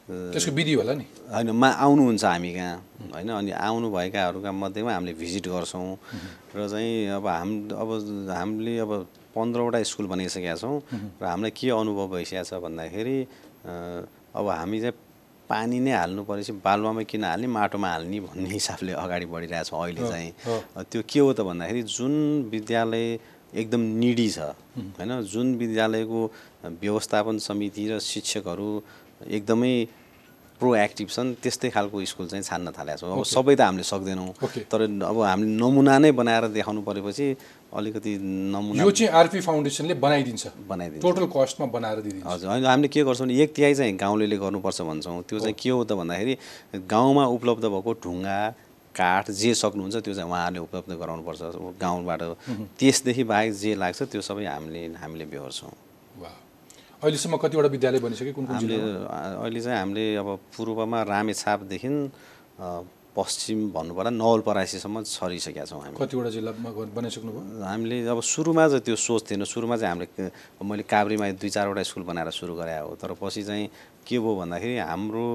त्यसको 0.08 0.52
विधि 0.56 0.72
होला 0.80 0.94
नि। 0.96 1.04
होइन 1.28 1.52
मा 1.52 1.68
आउनुहुन्छ 1.84 2.24
हामी 2.24 2.50
कहाँ? 2.56 2.76
होइन 3.12 3.28
अनि 3.28 3.52
आउनुभएकाहरूका 3.52 4.50
मध्येमा 4.52 4.92
हामीले 4.96 5.12
भिजिट 5.12 5.46
गर्छौँ। 5.52 5.92
र 6.56 6.58
चाहिँ 6.72 7.20
अब 7.20 7.26
हाम 7.28 7.50
अब 7.76 7.88
हामीले 8.32 8.74
अब 8.80 8.92
पन्ध्रवटा 9.36 9.78
स्कुल 9.84 10.06
बनाइसकेका 10.08 10.56
छौँ। 10.56 10.76
र 11.20 11.24
हामीलाई 11.28 11.52
के 11.52 11.68
अनुभव 11.68 12.06
भइसकेको 12.16 12.48
छ 12.48 12.52
भन्दाखेरि 12.64 13.18
अब 14.32 14.46
हामी 14.48 14.78
चाहिँ 14.80 14.96
पानी 15.48 15.78
नै 15.80 15.92
हाल्नु 15.92 16.22
परेपछि 16.28 16.52
बालुवामै 16.64 17.04
किन 17.10 17.24
हाल्ने 17.24 17.48
माटोमा 17.48 17.88
हाल्ने 17.88 18.20
भन्ने 18.20 18.48
हिसाबले 18.52 18.92
अगाडि 19.04 19.26
बढिरहेछौँ 19.32 19.80
अहिले 19.82 20.02
चाहिँ। 20.08 20.30
त्यो 20.92 21.00
के 21.08 21.18
हो 21.20 21.32
त 21.32 21.40
भन्दाखेरि 21.48 21.82
जुन 21.88 22.14
विद्यालय 22.52 23.06
एकदम 23.56 23.82
निडी 24.00 24.28
छ 24.28 24.38
होइन? 25.00 25.10
जुन 25.24 25.46
विद्यालयको 25.56 26.20
व्यवस्थापन 26.84 27.38
समिति 27.48 27.84
र 27.88 27.98
शिक्षकहरू 27.98 28.68
एकदमै 29.24 29.72
प्रोएक्टिभ 30.60 31.08
छन् 31.08 31.28
त्यस्तै 31.38 31.68
खालको 31.70 31.96
स्कुल 32.12 32.26
चाहिँ 32.28 32.44
छान्न 32.44 32.70
थालेका 32.74 32.96
छौँ। 32.98 33.14
अब 33.14 33.24
सबै 33.24 33.54
त 33.56 33.60
हामीले 33.62 33.86
सक्दैनौँ। 33.86 34.32
तर 34.68 34.80
अब 34.84 35.16
हामीले 35.22 35.54
नमुना 35.54 35.94
नै 36.02 36.10
बनाएर 36.12 36.44
देखाउनु 36.50 36.82
परेपछि 36.82 37.26
अलिकति 37.68 38.12
नमुना 38.52 38.82
यो 38.82 38.90
चाहिँ 38.90 39.12
आरपी 39.12 39.40
फाउन्डेसनले 39.44 39.94
बनाइदिन्छ। 40.00 40.46
बनाइदिन्छ। 40.68 41.02
टोटल 41.04 41.26
कस्टमा 41.28 41.66
बनाएर 41.68 42.00
दिइदिन्छ। 42.00 42.26
हजुर 42.26 42.48
होइन 42.48 42.64
हामीले 42.64 42.88
के 42.88 43.02
गर्छौँ 43.04 43.26
भने 43.26 43.36
एक 43.42 43.52
तिहाई 43.54 43.74
चाहिँ 43.74 43.96
गाउँलेले 43.96 44.36
गर्नुपर्छ 44.40 44.80
भन्छौँ। 44.88 45.22
त्यो 45.28 45.38
चाहिँ 45.38 45.56
के 45.58 45.70
हो 45.70 45.84
त 45.84 45.92
भन्दाखेरि 45.92 46.34
गाउँमा 46.88 47.24
उपलब्ध 47.28 47.64
भएको 47.68 47.92
ढुङ्गा 48.00 48.38
काठ 48.94 49.30
जे 49.30 49.52
सक्नुहुन्छ 49.54 49.96
त्यो 50.00 50.14
चाहिँ 50.16 50.28
उहाँहरूले 50.30 50.60
उपलब्ध 50.64 50.90
गराउनुपर्छ। 50.96 51.40
गाउँबाट 51.76 52.22
त्यसदेखि 52.80 53.24
बाहेक 53.28 53.52
जे 53.52 53.74
लाग्छ 53.76 54.02
त्यो 54.16 54.20
सबै 54.24 54.44
हामीले 54.48 54.96
हामीले 54.96 55.24
बेहोर्छौँ। 55.28 55.72
अहिलेसम्म 56.98 57.36
कतिवटा 57.36 57.68
विद्यालय 57.68 58.00
बनिसक्यो? 58.00 58.32
कुन 58.34 58.44
कुन 58.48 58.56
अहिले 58.58 59.60
चाहिँ 59.60 59.78
हामीले 59.78 60.04
अब 60.18 60.28
पूर्वमा 60.56 60.98
रामेछापदेखि 61.04 61.88
पश्चिम 63.18 63.58
भन्नु 63.74 63.92
पर्दा 63.98 64.10
नवलपरासीसम्म 64.14 65.02
छरिसकेका 65.02 65.64
छौँ 65.66 65.80
हामी। 65.82 65.96
कतिवटा 65.98 66.30
जिल्लामा 66.38 66.70
ग- 66.70 66.94
बनाइसक्नु 66.94 67.30
भयो 67.34 67.66
हामीले 67.66 67.96
अब 68.14 68.20
सुरुमा 68.22 68.64
चाहिँ 68.70 68.82
त्यो 68.86 68.96
सोच 68.96 69.22
थिएन। 69.30 69.42
सुरुमा 69.44 69.76
चाहिँ 69.76 69.90
हामीले 69.90 70.30
मैले 70.62 70.82
काभ्रेमा 70.86 71.26
दुई 71.42 71.50
चारवटा 71.50 71.82
स्कुल 71.82 72.02
बनाएर 72.06 72.30
सुरु 72.30 72.54
गरे 72.54 72.78
हो। 72.78 72.94
तर 73.02 73.18
पछि 73.18 73.42
चाहिँ 73.42 73.66
के 74.06 74.16
भयो 74.22 74.34
भन्दाखेरि 74.38 74.76
हाम्रो 74.86 75.26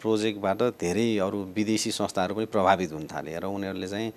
प्रोजेक्टबाट 0.00 0.60
धेरै 0.80 1.06
अरू 1.24 1.38
विदेशी 1.56 1.90
संस्थाहरू 1.92 2.34
पनि 2.34 2.46
प्रभावित 2.52 2.92
हुन 2.92 3.04
थाले 3.12 3.32
र 3.40 3.44
उनीहरूले 3.48 3.88
चाहिँ 3.88 4.08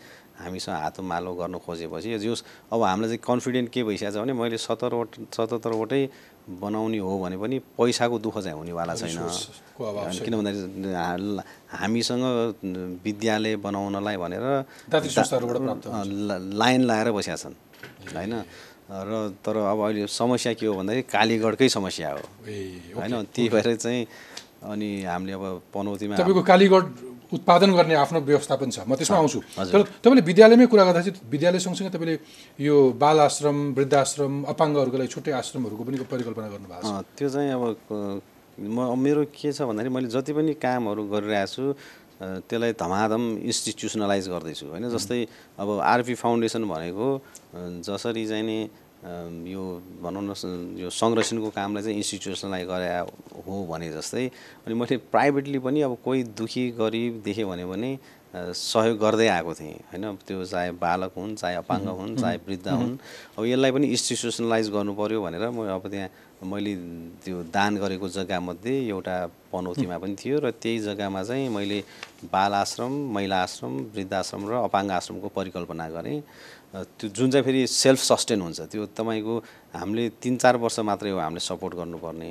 हामीसँग 0.43 0.76
हातो 0.76 1.02
मालो 1.02 1.32
गर्नु 1.34 1.58
खोजेपछि 1.63 2.17
जो 2.20 2.34
अब 2.72 2.82
हामीलाई 2.84 3.10
चाहिँ 3.15 3.24
कन्फिडेन्ट 3.24 3.70
के 3.72 3.84
भइसकेको 3.88 4.12
छ 4.12 4.20
भने 4.22 4.34
मैले 4.36 4.58
सत्तरवटा 4.60 5.32
सतहत्तरवटै 5.32 6.02
बनाउने 6.47 6.97
हो 6.97 7.13
भने 7.19 7.38
पनि 7.38 7.60
पैसाको 7.75 8.15
दुःख 8.23 8.38
चाहिँ 8.39 8.57
हुनेवाला 8.57 8.95
छैन। 8.95 9.19
किन 10.23 10.33
भन्दाखेरि 10.39 11.43
हामीसँग 11.75 12.23
विद्यालय 13.03 13.55
बनाउनलाई 13.60 14.17
भनेर 14.17 14.45
लाइन 16.55 16.81
लगाएर 16.88 17.12
बसेका 17.12 17.36
छन् 17.36 17.55
होइन? 18.15 18.33
र 18.88 19.36
तर 19.43 19.55
अब 19.57 19.79
अहिले 19.83 20.07
समस्या 20.07 20.53
के 20.55 20.65
हो 20.65 20.73
भन्दाखेरि 20.79 21.03
कालीगढकै 21.12 21.67
समस्या 21.69 22.10
हो। 22.15 22.23
होइन? 22.95 23.13
त्यही 23.36 23.49
भएर 23.51 23.75
चाहिँ 23.75 24.07
अनि 24.63 24.89
हामीले 25.03 25.33
अब 25.36 25.43
पनौतीमा 25.75 26.15
तपाईँको 26.15 26.43
कालीगढ 26.47 26.86
उत्पादन 27.27 27.71
गर्ने 27.75 27.95
आफ्नो 27.95 28.19
व्यवस्थापन 28.23 28.69
छ। 28.71 28.79
म 28.87 28.95
त्यसमा 28.95 29.17
आउँछु। 29.17 29.39
तर 29.67 29.81
तपाईँले 29.99 30.23
विद्यालयमै 30.23 30.65
कुरा 30.71 30.83
गर्दा 30.87 31.01
चाहिँ 31.03 31.19
विद्यालय 31.27 31.59
सँगसँगै 31.59 31.91
तपाईँले 31.91 32.15
यो 32.59 32.75
बाल 32.95 33.17
आश्रम 33.27 33.57
वृद्धाश्रम 33.75 34.33
अपाङ्गहरूको 34.47 34.97
लागि 34.97 35.11
छुट्टै 35.11 35.31
आश्रमहरूको 35.35 35.83
पनि 35.83 35.97
परिकल्पना 36.07 36.47
गर्नुभएको 36.47 36.87
छ। 36.87 37.03
त्यो 37.19 37.27
चाहिँ 37.27 37.51
अब 37.51 37.63
म 38.57 38.77
मेरो 38.95 39.21
के 39.29 39.51
छ 39.51 39.67
भन्दाखेरि 39.67 39.93
मैले 39.93 40.07
जति 40.07 40.31
पनि 40.33 40.53
कामहरू 40.55 41.01
गरिरहेको 41.13 41.51
छु 41.51 41.63
त्यसलाई 42.17 42.73
धमाधम 42.73 43.23
इन्स्टिट्युसनलाइज 43.45 44.25
गर्दैछु। 44.33 44.65
होइन 44.73 44.89
जस्तै 44.89 45.19
अब 45.61 45.67
आरपी 45.83 46.15
फाउन्डेसन 46.17 46.63
भनेको 46.65 47.07
जसरी 47.85 48.23
चाहिँ 48.25 48.43
नि 48.43 48.57
यो 49.03 49.63
भनौँ 50.01 50.23
न 50.23 50.33
यो 50.81 50.89
संरक्षणको 50.89 51.49
कामलाई 51.53 51.83
चाहिँ 51.83 51.97
इन्स्टिट्युसनलाइज 51.97 52.67
गरे 52.67 52.89
हो 53.45 53.53
भने 53.69 53.91
जस्तै 53.93 54.25
अनि 54.65 54.73
मैले 54.73 54.97
प्राइभेटली 55.13 55.60
पनि 55.60 55.81
अब 55.81 55.97
कोही 56.05 56.23
दुखी 56.33 56.69
गरिब 56.79 57.21
देखेँ 57.25 57.45
भने 57.45 57.65
पनि 57.65 57.91
सहयोग 58.33 58.97
गर्दै 58.99 59.27
आएको 59.27 59.53
थिएँ 59.53 59.73
होइन? 59.89 60.03
त्यो 60.27 60.43
चाहे 60.45 60.71
बालक 60.81 61.12
हुन् 61.17 61.36
चाहे 61.36 61.55
अपाङ्ग 61.63 61.88
हुन् 61.88 62.15
चाहे 62.17 62.38
वृद्ध 62.47 62.67
हुन् 62.67 62.97
अब 63.38 63.45
यसलाई 63.45 63.71
पनि 63.71 63.88
इन्स्टिट्युसनलाइज 63.88 64.69
गर्नु 64.75 64.93
पऱ्यो 64.93 65.21
भनेर 65.23 65.49
म 65.49 65.65
अब 65.77 65.88
त्यहाँ 65.88 66.10
मैले 66.45 66.73
त्यो 67.25 67.38
दान 67.49 67.77
गरेको 67.81 68.07
जग्गामध्ये 68.13 68.73
एउटा 68.93 69.15
पनौतीमा 69.53 69.97
पनि 69.97 70.15
थियो 70.21 70.38
र 70.43 70.51
त्यही 70.53 70.79
जग्गामा 70.86 71.23
चाहिँ 71.23 71.49
मैले 71.49 71.79
बाल 72.29 72.53
आश्रम 72.53 72.93
महिला 73.15 73.38
आश्रम 73.41 73.73
वृद्धाश्रम 73.95 74.41
र 74.49 74.53
अपाङ्ग 74.69 74.91
आश्रमको 74.91 75.27
परिकल्पना 75.33 75.89
गरेँ। 75.97 76.21
त्यो 76.73 77.10
जुन 77.10 77.32
चाहिँ 77.32 77.43
फेरि 77.45 77.67
सेल्फ 77.67 78.01
सस्टेन 78.01 78.41
हुन्छ 78.41 78.60
त्यो 78.71 78.86
तपाईँको 78.97 79.36
हामीले 79.73 80.10
तिन 80.21 80.38
चार 80.38 80.56
वर्ष 80.58 80.80
मात्रै 80.84 81.12
हो 81.12 81.19
हामीले 81.19 81.39
सपोर्ट 81.39 81.73
गर्नुपर्ने। 81.75 82.30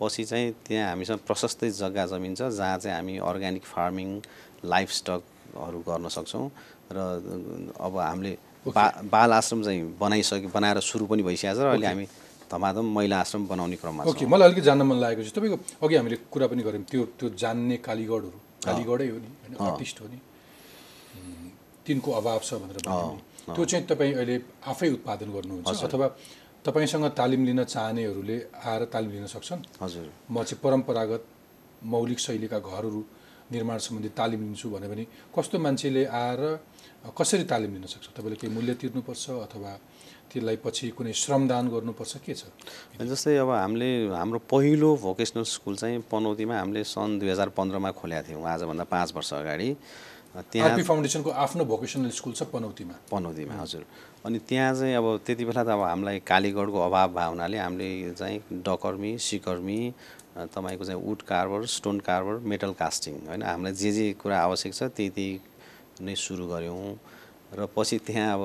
पछि 0.00 0.24
चाहिँ 0.24 0.52
त्यहाँ 0.66 0.88
हामीसँग 0.90 1.18
प्रशस्तै 1.28 1.70
जग्गा 1.70 2.04
जमिन 2.12 2.34
छ 2.34 2.48
जहाँ 2.56 2.78
चाहिँ 2.78 2.96
हामी 2.96 3.14
अर्ग्यानिक 3.20 3.64
फार्मिङ 3.64 4.08
लाइफ 4.64 4.90
स्टकहरू 5.00 5.80
गर्न 5.88 6.08
सक्छौँ। 6.08 6.48
र 6.92 6.98
अब 7.80 7.96
हामीले 7.98 8.32
बा 8.68 8.84
बाल 9.08 9.32
आश्रम 9.32 9.62
चाहिँ 9.62 9.96
बनाइसके 9.96 10.48
बनाएर 10.52 10.80
सुरु 10.80 11.06
पनि 11.06 11.22
भइसकेको 11.22 11.54
छ 11.54 11.60
र 11.64 11.68
अहिले 11.72 11.86
हामी 11.86 12.06
धमाधम 12.52 12.86
महिला 12.96 13.16
आश्रम 13.20 13.46
बनाउने 13.48 13.76
क्रममा 13.76 14.04
ओके 14.04 14.20
छौँ। 14.20 14.28
मलाई 14.28 14.46
अलिकति 14.48 14.64
जान्न 14.68 14.82
मन 14.82 14.96
लागेको 15.00 15.22
चाहिँ 15.22 15.36
तपाईँको 15.36 15.56
अघि 15.86 15.94
हामीले 15.96 16.16
कुरा 16.28 16.46
पनि 16.52 16.62
गऱ्यौँ 16.62 16.84
त्यो 16.84 17.02
त्यो 17.16 17.28
जान्ने 17.36 17.76
कालीगढहरू 17.80 18.38
कालीगढै 18.64 19.08
हो 19.08 19.18
नि 19.24 19.30
होइन 19.40 19.54
आर्टिस्ट 19.56 20.00
हो 20.00 20.06
नि। 20.12 20.18
तिनको 21.86 22.10
अभाव 22.20 22.40
छ 22.44 22.60
भनेर। 22.60 23.28
त्यो 23.54 23.64
चाहिँ 23.64 23.86
तपाईँ 23.86 24.14
अहिले 24.14 24.36
आफै 24.66 24.88
उत्पादन 24.96 25.28
गर्नुहुन्छ 25.34 25.84
अथवा 25.88 26.06
तपाईँसँग 26.64 27.06
तालिम 27.16 27.44
लिन 27.48 27.64
चाहनेहरूले 27.64 28.36
आएर 28.68 28.82
तालिम 28.92 29.10
लिन 29.12 29.26
सक्छन्? 29.26 29.60
हजुर। 29.80 30.06
म 30.30 30.36
चाहिँ 30.44 30.60
परम्परागत 30.60 31.22
मौलिक 31.84 32.18
शैलीका 32.20 32.58
घरहरू 32.60 33.00
निर्माण 33.50 33.78
सम्बन्धी 33.80 34.10
तालिम 34.12 34.40
लिन्छु 34.44 34.68
भने 34.70 34.88
पनि 34.92 35.04
कस्तो 35.34 35.56
मान्छेले 35.58 36.04
आएर 36.04 36.42
कसरी 37.16 37.44
तालिम 37.48 37.70
लिन 37.80 37.86
सक्छ? 37.88 38.06
तपाईँले 38.12 38.36
केही 38.36 38.52
मूल्य 38.54 38.74
तिर्नुपर्छ 38.76 39.24
अथवा 39.48 39.72
त्यसलाई 40.30 40.56
पछि 40.62 40.88
कुनै 40.94 41.12
श्रमदान 41.16 41.64
गर्नुपर्छ? 41.74 42.12
के 42.22 42.34
छ? 42.36 42.52
जस्तै 43.00 43.36
अब 43.40 43.50
हामीले 43.50 44.14
हाम्रो 44.14 44.38
पहिलो 44.46 44.90
भोकेसनल 45.00 45.44
स्कुल 45.48 45.74
चाहिँ 45.80 46.04
पनौतीमा 46.12 46.54
हामीले 46.60 46.84
सन् 46.84 47.18
दुई 47.18 47.28
हजार 47.32 47.48
पन्ध्रमा 47.56 47.90
खोलेका 47.96 48.22
थियौँ। 48.28 48.44
आजभन्दा 48.44 48.84
पाँच 48.84 49.08
वर्ष 49.16 49.32
अगाडि। 49.40 49.68
त्यहाँ 50.30 50.82
फाउन्डेसनको 50.86 51.30
आफ्नो 51.30 51.64
भोकेसनल 51.64 52.10
स्कुल 52.14 52.32
छ 52.32 52.42
पनौतीमा। 52.54 52.94
पनौतीमा 53.10 53.54
हजुर। 53.60 53.82
अनि 54.26 54.38
त्यहाँ 54.48 54.74
चाहिँ 54.74 54.94
अब 54.94 55.06
त्यति 55.26 55.44
बेला 55.44 55.62
त 55.64 55.68
अब 55.74 55.82
हामीलाई 55.82 56.18
कालीगढको 56.22 56.78
अभाव 56.86 57.08
भएको 57.10 57.30
हुनाले 57.30 57.58
हामीले 57.58 58.14
चाहिँ 58.14 58.62
डकर्मी 58.62 59.16
सिकर्मी 59.18 59.80
तपाईँको 60.54 60.84
चाहिँ 60.84 61.00
wood 61.02 61.22
carver 61.26 61.66
stone 61.66 62.00
carver 62.06 62.34
metal 62.46 62.72
casting 62.78 63.14
होइन? 63.26 63.42
हामीलाई 63.42 63.74
जे 63.74 63.90
जे 63.92 64.12
कुरा 64.22 64.38
आवश्यक 64.38 64.74
छ 64.74 64.82
त्यही 64.94 65.10
त्यही 65.10 65.40
नै 66.06 66.14
सुरु 66.14 66.46
गऱ्यौँ। 66.46 66.94
र 67.50 67.66
पछि 67.74 67.98
त्यहाँ 68.06 68.34
अब 68.38 68.42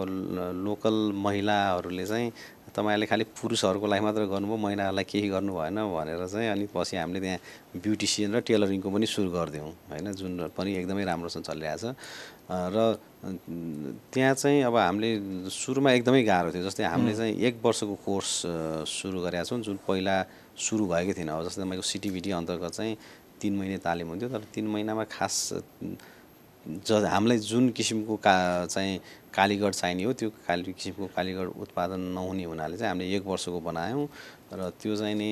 लोकल 0.65 0.95
महिलाहरूले 1.13 2.05
चाहिँ 2.05 2.31
तपाईँहरूले 2.75 3.07
खालि 3.07 3.23
पुरुषहरूको 3.39 3.87
लागि 3.87 4.03
मात्र 4.03 4.21
गर्नुभयो 4.27 4.57
महिलाहरूलाई 4.59 5.05
केही 5.07 5.27
गर्नु 5.31 5.51
भएन 5.55 5.77
भनेर 5.95 6.27
चाहिँ 6.27 6.49
अनि 6.51 6.65
पछि 6.75 6.95
हामीले 6.99 7.19
त्यहाँ 7.23 7.39
ब्युटिसियन 7.79 8.35
र 8.35 8.39
टेलरिङको 8.43 8.89
पनि 8.91 9.05
सुरु 9.07 9.29
गरिदियौँ 9.31 9.71
होइन? 9.89 10.07
जुन 10.11 10.51
पनि 10.51 10.69
एकदमै 10.83 11.03
राम्रोसँग 11.07 11.43
चलिरहेछ। 11.47 11.83
अ, 11.85 12.57
र 12.75 12.77
त्यहाँ 14.11 14.33
चाहिँ 14.35 14.61
अब 14.67 14.75
हामीले 14.75 15.09
सुरुमा 15.49 15.89
एकदमै 15.97 16.23
गाह्रो 16.23 16.51
थियो। 16.51 16.63
जस्तै 16.67 16.83
हामीले 16.83 17.15
चाहिँ 17.15 17.33
एक 17.47 17.55
वर्षको 17.63 17.95
कोर्स 18.05 18.31
सुरु 18.85 19.17
गरेका 19.23 19.43
छौँ। 19.49 19.59
जुन 19.63 19.79
पहिला 19.87 20.15
सुरु 20.59 20.83
भएकै 20.85 21.13
थिएन। 21.15 21.29
अब 21.31 21.47
जस्तै 21.47 21.63
तपाईँको 21.63 21.85
सिटिभिटी 21.91 22.31
अन्तर्गत 22.31 22.71
चाहिँ 22.75 22.93
तिन 23.41 23.53
महिने 23.55 23.77
तालिम 23.81 24.07
हुन्थ्यो। 24.13 24.29
तर 24.29 24.43
तिन 24.53 24.67
महिनामा 24.67 25.03
खास 25.09 25.35
ज 26.65 27.05
हामीलाई 27.05 27.37
जुन 27.37 27.69
किसिमको 27.77 28.15
का 28.17 28.65
चाहिँ 28.65 28.99
कालीगढ 29.33 29.73
चाहिने 29.77 30.03
हो 30.03 30.13
त्यो 30.17 30.29
काली 30.47 30.73
किसिमको 30.73 31.05
कालीगढ 31.15 31.47
उत्पादन 31.61 31.99
नहुने 32.17 32.43
हुनाले 32.43 32.77
चाहिँ 32.77 32.89
हामीले 32.89 33.15
एक 33.15 33.25
वर्षको 33.25 33.59
बनायौँ 33.61 34.07
र 34.53 34.69
त्यो 34.81 34.95
चाहिँ 34.95 35.15
नि 35.15 35.29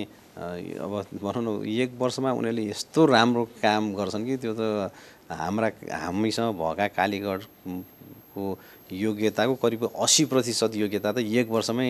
अब 0.78 0.94
भनौँ 1.24 1.42
न 1.42 1.66
एक 1.66 1.92
वर्षमा 1.98 2.32
उनीहरूले 2.38 2.70
यस्तो 2.70 3.06
राम्रो 3.06 3.44
काम 3.66 3.94
गर्छन् 3.98 4.26
कि 4.26 4.38
त्यो 4.46 4.54
त 4.54 4.92
हाम्रा 5.34 5.68
हामीसँग 5.90 6.54
भएका 6.54 6.88
कालीगढको 7.02 8.46
योग्यताको 8.94 9.56
करिब 9.58 9.84
अस्सी 9.90 10.26
प्रतिशत 10.30 10.76
योग्यता 10.76 11.12
त 11.18 11.18
एक 11.18 11.50
वर्षमै 11.50 11.90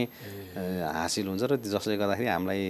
हासिल 0.95 1.27
हुन्छ 1.27 1.43
र 1.51 1.59
जसले 1.59 1.97
गर्दाखेरि 1.99 2.29
हामीलाई 2.31 2.61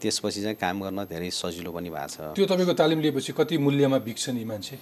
त्यसपछि 0.00 0.40
चाहिँ 0.42 0.56
काम 0.56 0.80
गर्न 0.82 1.04
धेरै 1.06 1.30
सजिलो 1.30 1.70
पनि 1.72 1.90
भएको 1.90 2.08
छ। 2.08 2.34
त्यो 2.34 2.46
तपाईँको 2.50 2.74
तालिम 2.74 3.00
लिएपछि 3.00 3.32
कति 3.38 3.58
मूल्यमा 3.58 3.98
बिक्छन् 4.02 4.38
यी 4.38 4.44
मान्छे? 4.44 4.76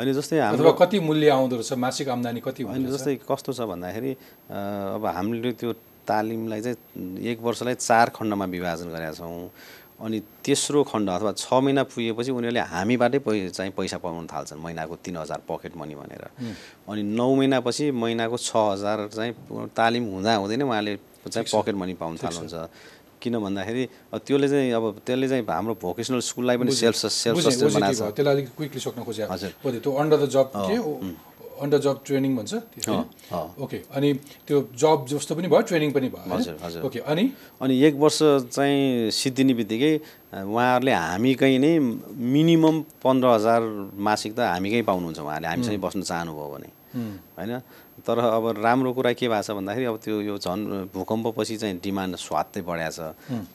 अनि 0.00 0.12
जस्तै 0.14 0.38
हाम्रो 0.40 0.72
कति 0.74 0.98
मूल्य 1.00 1.28
आउँदो 1.30 1.56
रहेछ 1.56 1.72
मासिक 1.78 2.08
आम्दानी 2.08 2.40
कति 2.40 2.62
रहेछ? 2.64 2.90
जस्तै 2.94 3.14
कस्तो 3.30 3.52
छ 3.52 3.60
भन्दाखेरि 3.70 4.12
अब 4.50 5.06
हामीले 5.06 5.52
त्यो 5.54 5.72
तालिमलाई 6.04 6.60
चाहिँ 6.60 6.76
एक 7.30 7.38
वर्षलाई 7.40 7.74
चार 7.78 8.06
खण्डमा 8.16 8.44
विभाजन 8.44 8.88
गरेका 8.90 9.12
छौँ। 9.22 9.48
अनि 9.94 10.18
तेस्रो 10.44 10.82
खण्ड 10.90 11.08
अथवा 11.08 11.32
छ 11.38 11.46
महिना 11.62 11.82
पुगेपछि 11.86 12.30
उनीहरूले 12.34 12.60
हामीबाटै 12.60 13.18
पै 13.22 13.48
चाहिँ 13.54 13.72
पैसा 13.78 13.98
पाउन 14.02 14.26
थाल्छन् 14.26 14.58
महिनाको 14.58 14.94
तिन 15.06 15.16
हजार 15.22 15.40
पकेट 15.46 15.76
मनी 15.78 15.94
भनेर। 15.94 16.24
अनि 16.90 17.02
नौ 17.14 17.28
महिनापछि 17.34 17.90
महिनाको 17.94 18.36
छ 18.36 18.50
हजार 18.74 19.08
चाहिँ 19.14 19.32
तालिम 19.70 20.04
हुँदा 20.12 20.34
हुँदै 20.34 20.56
नै 20.58 20.64
उहाँले 20.66 20.94
चाहिँ 21.30 21.46
पकेट 21.54 21.74
मनी 21.78 21.94
पाउन 21.94 22.16
थाल्नुहुन्छ। 22.18 22.54
किन 23.24 23.34
भन्दाखेरि 23.40 23.84
त्यसले 24.14 24.48
चाहिँ 24.52 24.70
अब 24.76 24.84
त्यसले 25.06 25.26
चाहिँ 25.28 25.44
हाम्रो 25.48 25.74
भोकेसनल 25.80 26.20
स्कुललाई 26.30 26.56
पनि 26.60 26.70
सेल्फ 26.76 26.96
सेल्फ 26.96 27.36
सस्टेन 27.40 27.72
बनाएको 27.72 28.00
छ। 28.04 28.12
त्यसलाई 28.12 28.34
अलिक 28.36 28.48
क्विकली 28.56 28.80
सोध्न 28.84 29.00
खोजेँ 29.08 29.26
हजुर। 29.32 29.80
त्यो 29.80 29.90
अन्डर 29.90 30.18
द 30.20 30.28
जब 30.28 30.46
के 30.52 30.76
अन्डर 31.54 31.78
जब 31.78 31.96
ट्रेनिङ 32.02 32.32
भन्छ। 32.36 32.52
ओके 33.62 33.78
अनि 33.94 34.08
त्यो 34.46 34.56
जब 34.74 35.06
जस्तो 35.06 35.32
पनि 35.38 35.48
भयो 35.48 35.62
ट्रेनिङ 35.70 35.90
पनि 35.94 36.08
भयो? 36.10 36.26
हजुर, 36.34 36.54
हजुर। 36.62 36.82
ओके 36.82 36.98
अनि? 37.06 37.24
अनि 37.62 37.74
एक 37.86 37.94
वर्ष 37.94 38.18
चाहिँ 38.50 39.10
सिद्धिने 39.14 39.54
बित्तिकै 39.54 39.92
उहाँहरूले 40.34 40.92
हामीकै 40.92 41.54
नै 41.62 41.72
मिनिमम 41.78 42.76
पन्ध्र 42.98 43.26
हजार 43.38 43.62
मासिक 43.94 44.34
त 44.34 44.40
हामीकै 44.50 44.82
पाउनुहुन्छ 44.82 45.18
उहाँहरूले। 45.22 45.48
हामीसँग 45.48 45.78
बस्न 45.78 46.02
चाहनुभयो 46.02 46.48
भने। 46.54 46.68
होइन? 47.38 47.52
तर 48.04 48.18
अब 48.18 48.44
राम्रो 48.60 48.92
कुरा 48.92 49.12
के 49.16 49.28
भएको 49.28 49.42
छ 49.42 49.50
भन्दाखेरि 49.56 49.84
अब 49.88 49.96
त्यो 50.04 50.20
यो 50.20 50.36
झन् 50.38 50.92
भूकम्पपछि 50.92 51.56
चाहिँ 51.56 51.80
डिमान्ड 51.80 52.16
स्वात्तै 52.16 52.60
बढाएको 52.60 52.92
छ। 52.92 53.00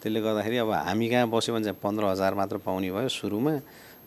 त्यसले 0.02 0.20
गर्दाखेरि 0.22 0.58
अब 0.58 0.72
हामी 0.90 1.08
कहाँ 1.10 1.28
बस्यो 1.30 1.54
भने 1.54 1.64
चाहिँ 1.70 1.80
पन्ध्र 1.84 2.04
हजार 2.10 2.34
मात्र 2.34 2.58
पाउने 2.66 2.90
भयो 2.90 3.10
सुरुमा। 3.10 3.54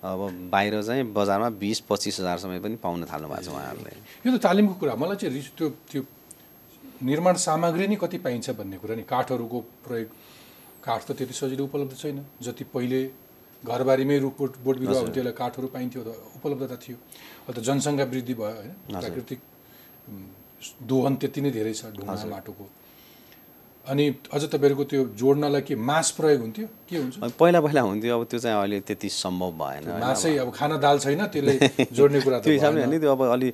अब 0.02 0.50
बाहिर 0.50 0.82
चाहिँ 0.82 1.04
बजारमा 1.14 1.48
बिस 1.62 1.80
पच्चिस 1.86 2.20
हजारसम्म 2.20 2.58
पनि 2.58 2.76
पाउन 2.82 3.06
थाल्नु 3.06 3.28
भएको 3.30 3.42
छ 3.46 3.48
उहाँहरूले। 3.54 3.92
यो 4.26 4.30
त 4.34 4.42
तालिमको 4.42 4.74
कुरा 4.82 4.94
मलाई 4.98 5.16
चाहिँ 5.22 5.30
रिस 5.30 5.48
त्यो 5.54 5.68
त्यो 5.90 6.02
निर्माण 7.06 7.34
सामग्री 7.38 7.86
नै 7.86 7.96
कति 8.02 8.18
पाइन्छ 8.18 8.50
भन्ने 8.58 8.76
कुरा 8.82 8.94
नि। 8.98 9.06
काठहरूको 9.06 9.58
प्रयोग 9.86 10.08
काठ 10.82 11.00
त 11.06 11.10
त्यति 11.14 11.34
सजिलो 11.38 11.62
उपलब्ध 11.70 11.94
छैन। 12.02 12.18
जति 12.42 12.64
पहिले 12.74 13.00
घरबारीमै 13.62 14.18
रुख 14.18 14.34
बोट 14.42 14.76
बिरुवा 14.82 14.98
हुन्थ्यो 14.98 15.14
त्यसलाई 15.14 15.34
काठहरू 15.38 15.66
पाइन्थ्यो 15.70 16.02
त 16.02 16.10
उपलब्धता 16.34 16.76
थियो। 16.82 16.96
अहिले 16.98 17.54
त 17.54 17.62
जनसङ्ख्या 17.62 18.06
वृद्धि 18.10 18.34
भयो 18.34 18.54
होइन? 18.58 18.74
प्राकृतिक 18.90 19.40
दोहन 20.88 21.12
त्यति 21.16 21.40
नै 21.40 21.50
धेरै 21.50 21.72
छ 21.74 21.90
ढुङ्गा 21.96 22.24
माटोको। 22.30 22.66
अनि 23.82 24.04
अझ 24.30 24.42
तपाईँहरूको 24.46 24.84
त्यो 24.90 25.02
जोड्नलाई 25.18 25.62
के 25.66 25.74
मास 25.74 26.10
प्रयोग 26.14 26.40
हुन्थ्यो? 26.40 26.66
के 26.86 26.96
हुन्छ? 27.02 27.34
पहिला 27.34 27.60
पहिला 27.66 27.80
हुन्थ्यो 27.82 28.14
अब 28.14 28.22
त्यो 28.30 28.38
चाहिँ 28.38 28.56
अहिले 28.58 28.78
त्यति 28.86 29.08
सम्भव 29.10 29.50
भएन। 29.58 29.82
मासै 29.98 30.36
अब 30.38 30.48
खाना 30.54 30.76
दाल 30.78 30.98
छैन 31.02 31.26
त्यसले 31.34 31.90
जोड्ने 31.90 32.20
कुरा 32.22 32.38
त्यो 32.46 32.52
हिसाबले। 32.52 32.78
होइन 32.78 32.98
त्यो 33.02 33.10
अब 33.10 33.22
अलि 33.26 33.48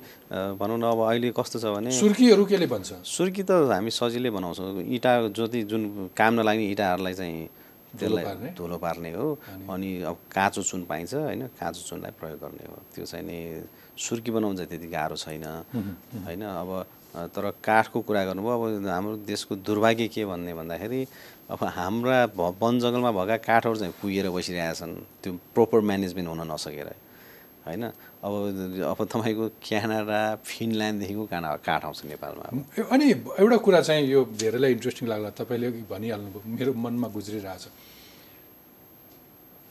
भनौँ 0.61 0.77
न 0.77 0.85
अब 0.85 0.99
अहिले 1.09 1.33
कस्तो 1.33 1.57
छ 1.57 1.65
भने 1.73 1.89
सुर्कीहरू 1.97 2.45
केले 2.45 2.67
भन्छ? 2.69 3.01
सुर्की 3.09 3.43
त 3.49 3.73
हामी 3.73 3.89
सजिलै 3.89 4.29
बनाउँछौँ। 4.29 4.85
इँटा 4.85 5.33
जति 5.33 5.59
जुन 5.65 6.13
काम 6.13 6.31
नलाग्ने 6.37 6.65
इँटाहरूलाई 6.77 7.13
चाहिँ 7.17 7.37
त्यसलाई? 7.89 8.53
धुलो 8.53 8.77
पार्ने। 8.77 9.09
हो। 9.17 9.27
अनि 9.65 9.89
अब 10.05 10.17
काँचो 10.29 10.61
चुन 10.61 10.85
पाइन्छ 10.85 11.13
होइन 11.25 11.57
काँचो 11.57 11.81
चुनलाई 11.89 12.13
प्रयोग 12.21 12.37
गर्ने 12.37 12.65
हो। 12.69 12.77
त्यो 12.93 13.05
चाहिँ 13.09 13.25
नि 13.25 13.37
सुर्की 14.05 14.31
बनाउनु 14.31 14.55
चाहिँ 14.57 14.69
त्यति 14.71 14.87
गाह्रो 14.95 15.15
छैन। 15.23 15.43
होइन 16.25 16.41
अब 16.43 16.69
तर 17.35 17.43
काठको 17.65 17.99
कुरा 18.07 18.21
गर्नुभयो 18.25 18.55
अब 18.55 18.87
हाम्रो 18.87 19.15
देशको 19.27 19.55
दुर्भाग्य 19.67 20.07
के 20.13 20.25
भन्ने 20.25 20.53
भन्दाखेरि 20.53 21.01
अब 21.51 21.59
हाम्रा 21.77 22.17
भ- 22.37 22.53
वन 22.61 22.73
जङ्गलमा 22.79 23.11
भएका 23.17 23.37
काठहरू 23.49 23.75
चाहिँ 23.81 23.93
कुहिएर 24.01 24.29
बसिरहेका 24.29 24.73
छन् 24.79 24.93
त्यो 25.23 25.31
प्रोपर 25.53 25.79
म्यानेजमेन्ट 25.89 26.27
हुन 26.29 26.41
नसकेर। 26.51 26.87
होइन 27.65 27.83
अब 28.23 28.33
अब 28.93 28.99
तपाईँको 29.11 29.45
क्यानाडा 29.67 30.19
फिनल्यान्डदेखिको 30.47 31.25
काना 31.33 31.49
काठ 31.67 31.81
आउँछ 31.85 31.99
नेपालमा 32.05 32.45
अनि 32.93 33.05
एउटा 33.41 33.57
कुरा 33.65 33.81
चाहिँ 33.87 34.03
यो 34.07 34.19
धेरैलाई 34.39 34.71
इन्ट्रेस्टिङ 34.77 35.05
लाग्ला 35.09 35.29
तपाईँले 35.39 35.67
भनिहाल्नुभयो 35.91 36.41
मेरो 36.57 36.71
मनमा 36.85 37.07
गुज्रिरहेछ 37.15 37.63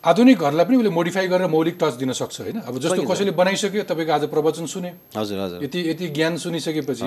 आधुनिक 0.09 0.38
घरलाई 0.38 0.64
पनि 0.64 0.76
उसले 0.76 0.90
मोडिफाई 0.90 1.26
गरेर 1.28 1.48
मौलिक 1.48 1.76
टच 1.80 1.94
दिन 2.00 2.12
सक्छ 2.12 2.36
होइन? 2.40 2.59
अब 2.68 2.74
जस्तो 2.78 3.02
कसैले 3.04 3.32
बनाइसक्यो 3.36 3.82
तपाईँको 3.90 4.12
आज 4.12 4.24
प्रवचन 4.32 4.66
सुने 4.66 4.90
हजुर 5.16 5.38
हजुर। 5.38 5.59
यति 5.64 5.80
यति 5.90 6.06
ज्ञान 6.16 6.36
सुनिसकेपछि 6.44 7.06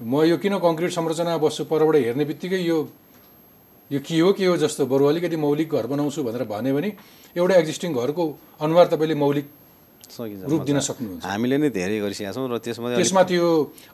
म 0.00 0.22
यो 0.26 0.36
किन 0.42 0.58
कङ्क्रिट 0.58 0.90
संरचना 0.90 1.36
बस्छु 1.38 1.64
परबाट 1.70 1.96
हेर्ने 2.04 2.24
बित्तिकै 2.24 2.60
यो 2.60 2.78
यो 3.90 4.00
के 4.00 4.18
हो 4.18 4.32
के 4.32 4.44
हो 4.46 4.56
जस्तो 4.56 4.86
बरु 4.86 5.04
अलिकति 5.06 5.36
मौलिक 5.36 5.68
घर 5.70 5.86
बनाउँछु 5.86 6.22
भनेर 6.24 6.44
भन्यो 6.50 6.74
भने 6.74 6.90
एउटा 7.36 7.54
एक्जिस्टिङ 7.54 7.90
घरको 7.94 8.24
अनुहार 8.60 8.86
तपाईँले 8.90 9.14
मौलिक 9.14 9.46
रूप 10.50 10.62
दिन 10.64 10.78
सक्नुहुन्छ। 10.80 11.24
हामीले 11.24 11.56
नै 11.58 11.68
धेरै 11.70 11.98
गरिसकेका 12.00 12.32
छौँ 12.32 12.48
र 12.48 12.58
त्यसमा 12.64 12.96
त्यसमा 12.96 13.22
त्यो 13.28 13.46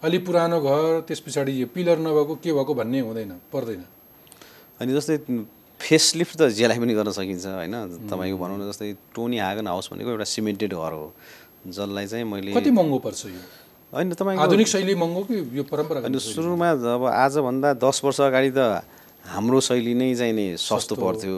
अलि 0.05 0.19
पुरानो 0.25 0.59
घर 0.61 1.01
त्यस 1.07 1.21
पछाडि 1.27 1.53
यो 1.61 1.67
पिलर 1.75 1.99
नभएको 2.01 2.35
के 2.39 2.51
भएको 2.53 2.73
भन्ने 2.75 3.01
हुँदैन 3.01 3.33
पर्दैन। 3.53 3.83
अनि 4.81 4.91
जस्तै 4.95 5.17
फेसलिफ्ट 5.81 6.37
त 6.37 6.49
जेलाई 6.53 6.79
पनि 6.79 6.95
गर्न 6.95 7.11
सकिन्छ 7.17 7.47
होइन? 7.47 7.75
तपाईँको 8.11 8.37
भनौँ 8.37 8.59
न 8.61 8.69
जस्तै 8.71 8.93
टोनी 9.17 9.39
हागन 9.39 9.67
हाउस 9.67 9.91
भनेको 9.93 10.11
एउटा 10.11 10.27
सिमेन्टेड 10.29 10.73
घर 10.77 10.93
हो 10.93 11.13
जसलाई 11.67 12.07
चाहिँ 12.07 12.25
मैले 12.25 12.53
कति 12.53 12.71
महँगो 12.71 12.99
पर्छ 13.01 13.27
यो? 13.27 13.41
होइन 13.93 14.13
तपाईँको 14.13 14.43
आधुनिक 14.43 14.69
शैली 14.69 14.95
महँगो 14.95 15.23
कि 15.25 15.37
यो 15.59 15.63
परम्परागत 15.67 16.07
अनि 16.07 16.19
सुरुमा 16.21 16.71
अब 16.95 17.05
आजभन्दा 17.07 17.73
दस 17.81 18.01
वर्ष 18.05 18.21
अगाडि 18.29 18.51
त 18.57 18.85
हाम्रो 19.25 19.61
शैली 19.61 19.95
नै 19.95 20.15
चाहिँ 20.15 20.33
नि 20.33 20.47
सस्तो 20.61 20.95
पर्थ्यो 20.97 21.37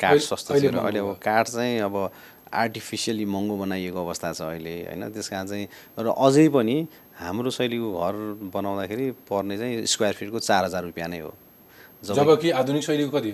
काठ 0.00 0.18
सस्तो 0.22 0.60
थियो 0.60 0.70
अहिले 0.80 0.98
अब 0.98 1.14
काठ 1.22 1.46
चाहिँ 1.50 1.78
अब 1.84 1.96
आर्टिफिसियली 2.50 3.24
महँगो 3.26 3.56
बनाइएको 3.58 3.98
अवस्था 4.06 4.32
छ 4.32 4.40
अहिले 4.42 4.74
होइन? 4.86 5.02
त्यस 5.12 5.28
कारण 5.28 5.46
चाहिँ 5.46 5.66
र 5.98 6.08
अझै 6.10 6.48
पनि 6.48 6.76
हाम्रो 7.20 7.50
शैलीको 7.52 7.88
घर 8.00 8.14
बनाउँदाखेरि 8.54 9.10
पर्ने 9.28 9.58
चाहिँ 9.58 9.86
स्क्वायर 9.86 10.14
फिटको 10.14 10.38
चार 10.40 10.64
हजार 10.64 10.82
रुपियाँ 10.84 11.08
नै 11.08 11.20
हो। 11.20 11.34
जबकि 12.00 12.50
आधुनिक 12.50 12.82
शैलीको 12.82 13.10
कति? 13.12 13.30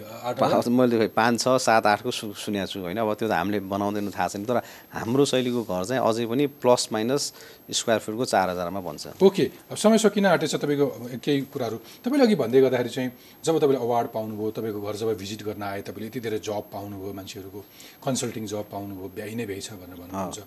मैले 0.70 0.98
खै 0.98 1.06
पाँच 1.14 1.34
छ 1.38 1.54
सात 1.62 1.86
आठको 1.86 2.10
सु 2.10 2.34
सुनेको 2.34 2.66
छु 2.66 2.78
होइन। 2.82 2.98
अब 2.98 3.14
त्यो 3.14 3.28
त 3.28 3.32
हामीले 3.32 3.60
बनाउँदैन 3.62 4.10
थाहा 4.10 4.26
छैन। 4.26 4.42
तर 4.42 4.58
हाम्रो 4.90 5.24
शैलीको 5.24 5.62
घर 5.62 5.84
चाहिँ 5.86 6.02
अझै 6.02 6.26
पनि 6.26 6.46
प्लस 6.58 6.88
माइनस 6.90 7.22
स्क्वायर 7.70 8.00
फिटको 8.02 8.24
चार 8.26 8.50
हजारमा 8.50 8.80
बन्छ। 8.82 9.22
ओके। 9.22 9.44
अब 9.70 9.76
समय 9.78 9.98
सकिन 10.02 10.26
आँटेछ 10.26 10.54
तपाईँको 10.58 10.86
केही 11.22 11.40
कुराहरू। 11.46 11.76
तपाईँले 12.02 12.24
अघि 12.26 12.36
भन्दै 12.42 12.60
गर्दाखेरि 12.66 12.90
चाहिँ 12.90 13.10
जब 13.44 13.54
तपाईँले 13.62 13.78
अवार्ड 13.86 14.08
पाउनुभयो 14.10 14.50
तपाईँको 14.58 14.80
घर 14.82 14.96
जब 14.98 15.14
भिजिट 15.14 15.42
गर्न 15.46 15.62
आए 15.62 15.80
तपाईँले 15.86 16.06
यति 16.10 16.20
धेरै 16.26 16.38
जब 16.42 16.66
पाउनुभयो 16.74 17.12
मान्छेहरूको 17.14 17.60
कन्सल्टिङ 18.02 18.44
जब 18.50 18.66
पाउनुभयो 18.66 19.08
भ्याइ 19.14 19.34
नै 19.38 19.46
भ्याइ 19.46 19.62
छ 19.62 19.78
भनेर 19.78 19.98
भन्नुहुन्छ। 20.02 20.38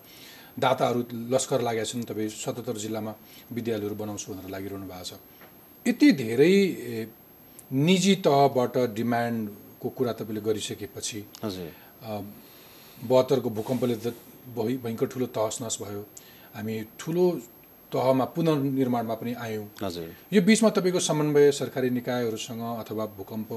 दाताहरू 0.60 1.00
लस्कर 1.32 1.62
लागेका 1.64 1.88
छन् 1.88 2.04
तपाईँ 2.04 2.30
सतहत्तर 2.36 2.76
जिल्लामा 2.84 3.14
विद्यालयहरू 3.48 3.96
बनाउँछु 3.96 4.28
भनेर 4.28 4.52
लागिरहनु 4.52 4.88
भएको 4.92 5.08
छ। 5.08 5.12
यति 5.88 6.08
धेरै 6.20 6.54
निजी 7.72 8.16
तहबाट 8.26 8.78
डिमान्डको 8.98 9.90
कुरा 9.98 10.14
तपाईँले 10.20 10.42
गरिसकेपछि 10.42 11.20
हजुर। 11.44 11.70
बहत्तरको 13.06 13.50
भूकम्पले 13.50 13.96
त 13.96 14.14
भयङ्कर 14.58 15.08
ठुलो 15.14 15.26
तहस 15.30 15.62
नहस 15.62 15.78
भयो। 15.82 16.02
हामी 16.56 16.76
ठुलो 17.00 17.26
तहमा 17.92 18.26
पुनर्निर्माणमा 18.34 19.16
पनि 19.22 19.34
आयौँ। 19.38 19.66
हजुर। 19.86 20.10
यो 20.34 20.42
बिचमा 20.42 20.70
तपाईँको 20.70 21.00
समन्वय 21.00 21.52
सरकारी 21.52 21.90
निकायहरूसँग 21.90 22.62
अथवा 22.82 23.06
भूकम्प 23.18 23.50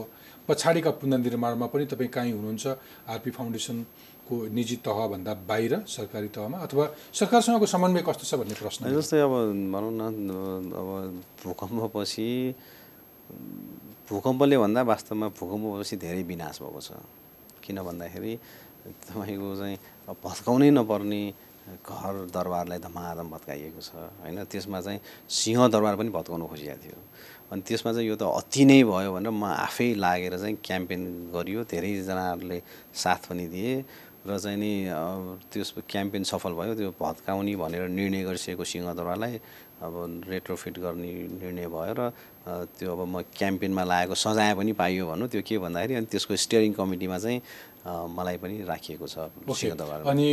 पछाडिका 0.48 0.90
पुनर्निर्माणमा 1.00 1.66
पनि 1.72 1.84
तपाईँ 1.88 2.10
कहीँ 2.12 2.32
हुनुहुन्छ 2.32 2.66
आरपी 3.08 3.30
फाउन्डेसनको 3.32 4.34
निजी 4.52 4.76
तहभन्दा 4.84 5.32
बाहिर 5.48 5.72
सरकारी 5.88 6.28
तहमा 6.36 6.58
अथवा 6.68 6.84
सरकारसँगको 7.16 7.66
समन्वय 7.66 8.02
कस्तो 8.08 8.24
छ 8.28 8.32
भन्ने 8.40 8.54
प्रश्न। 8.60 8.92
जस्तै 8.92 9.20
अब 9.24 9.32
भनौँ 9.72 9.92
न 9.96 10.00
अब 10.68 10.88
भूकम्पपछि 11.44 12.28
भूकम्पले 14.08 14.56
भन्दा 14.58 14.80
वास्तवमा 14.82 15.28
भूकम्पपछि 15.38 15.96
धेरै 15.96 16.22
विनाश 16.22 16.60
भएको 16.62 16.80
छ। 16.80 16.90
किन 17.62 17.78
भन्दाखेरि 17.82 18.32
तपाईँको 19.06 19.48
चाहिँ 19.56 19.76
भत्काउनै 20.24 20.70
नपर्ने 20.70 21.22
घर 21.86 22.14
दरबारलाई 22.34 22.78
धमाधम 22.82 23.28
भत्काइएको 23.30 23.80
छ 23.80 23.90
होइन? 24.20 24.44
त्यसमा 24.50 24.80
चाहिँ 24.82 25.00
सिंह 25.30 25.60
दरबार 25.70 25.94
पनि 25.96 26.10
भत्काउनु 26.10 26.46
खोजिएको 26.50 26.78
थियो। 26.82 26.98
अनि 27.52 27.62
त्यसमा 27.62 27.92
चाहिँ 27.92 28.08
यो 28.08 28.16
त 28.18 28.26
अति 28.26 28.64
नै 28.66 28.82
भयो 28.82 29.12
भनेर 29.14 29.30
म 29.30 29.44
आफै 29.46 29.94
लागेर 29.94 30.34
चाहिँ 30.42 30.56
क्याम्पेन 30.58 31.30
गरियो 31.30 31.60
धेरैजनाहरूले 31.70 32.58
साथ 32.90 33.30
पनि 33.30 33.46
दिए 33.46 33.74
र 34.26 34.38
चाहिँ 34.38 34.58
नि 34.58 34.72
त्यस 35.52 35.86
क्याम्पेन 35.86 36.22
सफल 36.26 36.52
भयो। 36.58 36.74
त्यो 36.74 36.90
भत्काउने 36.98 37.54
भनेर 37.54 37.88
निर्णय 37.88 38.22
गरिसकेको 38.26 38.64
सिंहदरबारलाई 38.64 39.34
अब 39.82 40.22
रेट्रोफिट 40.28 40.78
गर्ने 40.78 41.12
निर्णय 41.42 41.66
भयो 41.66 41.94
र 41.98 42.10
त्यो 42.78 42.92
अब 42.92 43.00
म 43.08 43.22
क्याम्पेनमा 43.34 43.84
लागेको 43.84 44.14
सजाय 44.16 44.54
पनि 44.54 44.72
पाइयो 44.78 45.06
भनौँ 45.06 45.28
त्यो 45.28 45.42
के 45.42 45.58
भन्दाखेरि 45.58 45.94
अनि 45.94 46.06
त्यसको 46.06 46.36
स्टियरिङ 46.36 46.72
कमिटीमा 46.72 47.18
चाहिँ 47.18 47.40
मलाई 47.82 48.36
पनि 48.38 48.62
राखिएको 48.62 49.06
छ 49.10 49.26
अनि 50.06 50.26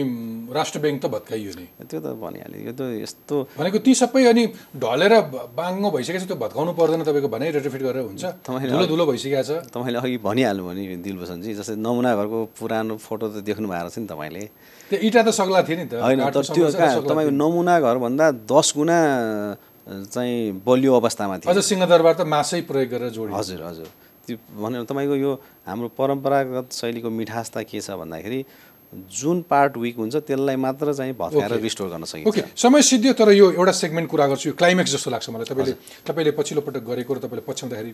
राष्ट्र 0.54 0.78
ब्याङ्क 0.80 1.02
त 1.02 1.06
भत्काइयो 1.10 1.52
नि? 1.58 1.66
त्यो 1.82 2.00
त 2.00 2.14
भनिहालेँ। 2.14 2.62
यो 2.62 2.74
त 2.78 2.82
यस्तो 3.02 3.36
भनेको 3.58 3.78
ती 3.82 3.94
सबै 3.98 4.22
अनि 4.30 4.44
ढलेर 4.78 5.14
बाङ्गो 5.58 5.90
भइसकेपछि 5.90 6.28
त्यो 6.30 6.38
भत्काउनु 6.38 6.72
पर्दैन 6.78 7.02
तपाईँको 7.10 7.30
भनाइ 7.34 7.50
रेट्रोफिट 7.58 7.82
गरेर 7.90 8.06
हुन्छ। 8.06 8.24
धुलो 8.46 8.86
धुलो 8.86 9.04
भइसकेको 9.10 9.42
छ। 9.42 9.52
तपाईँले 9.74 9.98
अघि 9.98 10.18
भनिहाल्नु 10.22 10.64
भने 10.70 10.82
दिलभूषणजी 11.02 11.50
जस्तै 11.58 11.76
नमुना 11.82 12.12
घरको 12.14 12.40
पुरानो 12.54 12.94
फोटो 13.02 13.26
त 13.34 13.42
देख्नु 13.42 13.66
भएको 13.66 13.82
रहेछ 13.90 13.98
नि 13.98 14.08
तपाईँले। 14.14 14.44
त्यो 14.94 14.98
इँटा 15.10 15.22
त 15.26 15.30
सग्ला 15.34 15.60
थियो 15.66 15.78
नि 15.82 15.86
त। 15.90 15.94
होइन 16.06 16.22
त्यो 16.30 16.70
तपाईँको 17.02 17.34
नमुना 17.34 17.76
घरभन्दा 17.82 18.26
दस 18.46 18.68
गुणा 18.78 18.98
चाहिँ 19.90 20.62
बलियो 20.62 20.94
अवस्थामा 21.02 21.36
थियो। 21.42 21.50
अझ 21.50 21.58
सिंहदरबार 21.66 22.14
त 22.14 22.22
मासै 22.30 22.62
प्रयोग 22.70 22.90
गरेर 22.94 23.10
जोडियो। 23.10 23.34
हजुर 23.34 23.62
हजुर। 23.66 23.90
भनेर 24.36 24.84
तपाईँको 24.84 25.16
यो 25.16 25.32
हाम्रो 25.68 25.88
परम्परागत 25.98 26.68
शैलीको 26.74 27.10
मिठास 27.10 27.52
त 27.56 27.64
के 27.64 27.82
छ 27.82 27.98
भन्दाखेरि 27.98 28.46
जुन 28.90 29.42
पार्ट 29.46 29.78
विक 29.78 29.96
हुन्छ 30.02 30.16
त्यसलाई 30.26 30.56
मात्र 30.58 30.94
चाहिँ 30.94 31.14
भत्काएर। 31.14 31.62
रिस्टोर 31.62 31.90
गर्न 31.90 32.04
सकिन्छ। 32.10 32.28
ओके 32.28 32.42
समय 32.58 32.82
सिद्धियो 32.82 33.14
तर 33.14 33.30
यो 33.32 33.52
एउटा 33.54 33.72
सेगमेन्ट 33.72 34.10
कुरा 34.10 34.28
गर्छु। 34.28 34.50
यो 34.50 34.56
क्लाइमेक्स 34.58 34.92
जस्तो 34.92 35.12
लाग्छ 35.14 35.30
मलाई। 35.30 35.46
तपाईँले 35.46 35.74
तपाईँले 36.10 36.32
पछिल्लो 36.34 36.62
पटक 36.66 36.84
गरेको 36.90 37.14
र 37.14 37.18
तपाईँले 37.22 37.46
पछ्याउँदाखेरि 37.46 37.94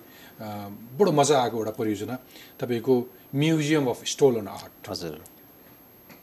बडो 0.95 1.11
मजा 1.11 1.35
आएको 1.35 1.55
एउटा 1.59 1.71
परियोजना। 1.75 2.15
तपाईँको 2.59 2.93
म्युजियम 3.35 3.85
अफ 3.91 3.99
स्टोलन 4.07 4.47
आर्ट 4.47 4.89
हजुर। 4.89 5.34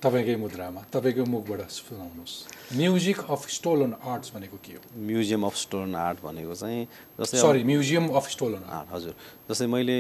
तपाईँकै 0.03 0.35
मुद्रामा 0.35 0.81
तपाईँकै 0.91 1.25
मुखबाट 1.31 1.61
सुनाउनुहोस्। 1.71 2.35
म्युजिक 2.75 3.19
अफ 3.31 3.43
स्टोलन 3.57 3.93
आर्ट्स 4.03 4.29
भनेको 4.35 4.57
के 4.59 4.73
हो? 4.75 4.83
म्युजियम 4.99 5.43
अफ 5.47 5.55
स्टोन 5.57 5.95
आर्ट 5.95 6.19
भनेको 6.27 6.55
चाहिँ 6.59 6.83
जस्तै 7.23 7.39
sorry 7.39 7.63
museum 7.63 8.11
of 8.11 8.27
stolen 8.35 8.63
art. 8.67 8.89
हजुर 8.95 9.15
जस्तै 9.47 9.67
मैले 9.71 9.99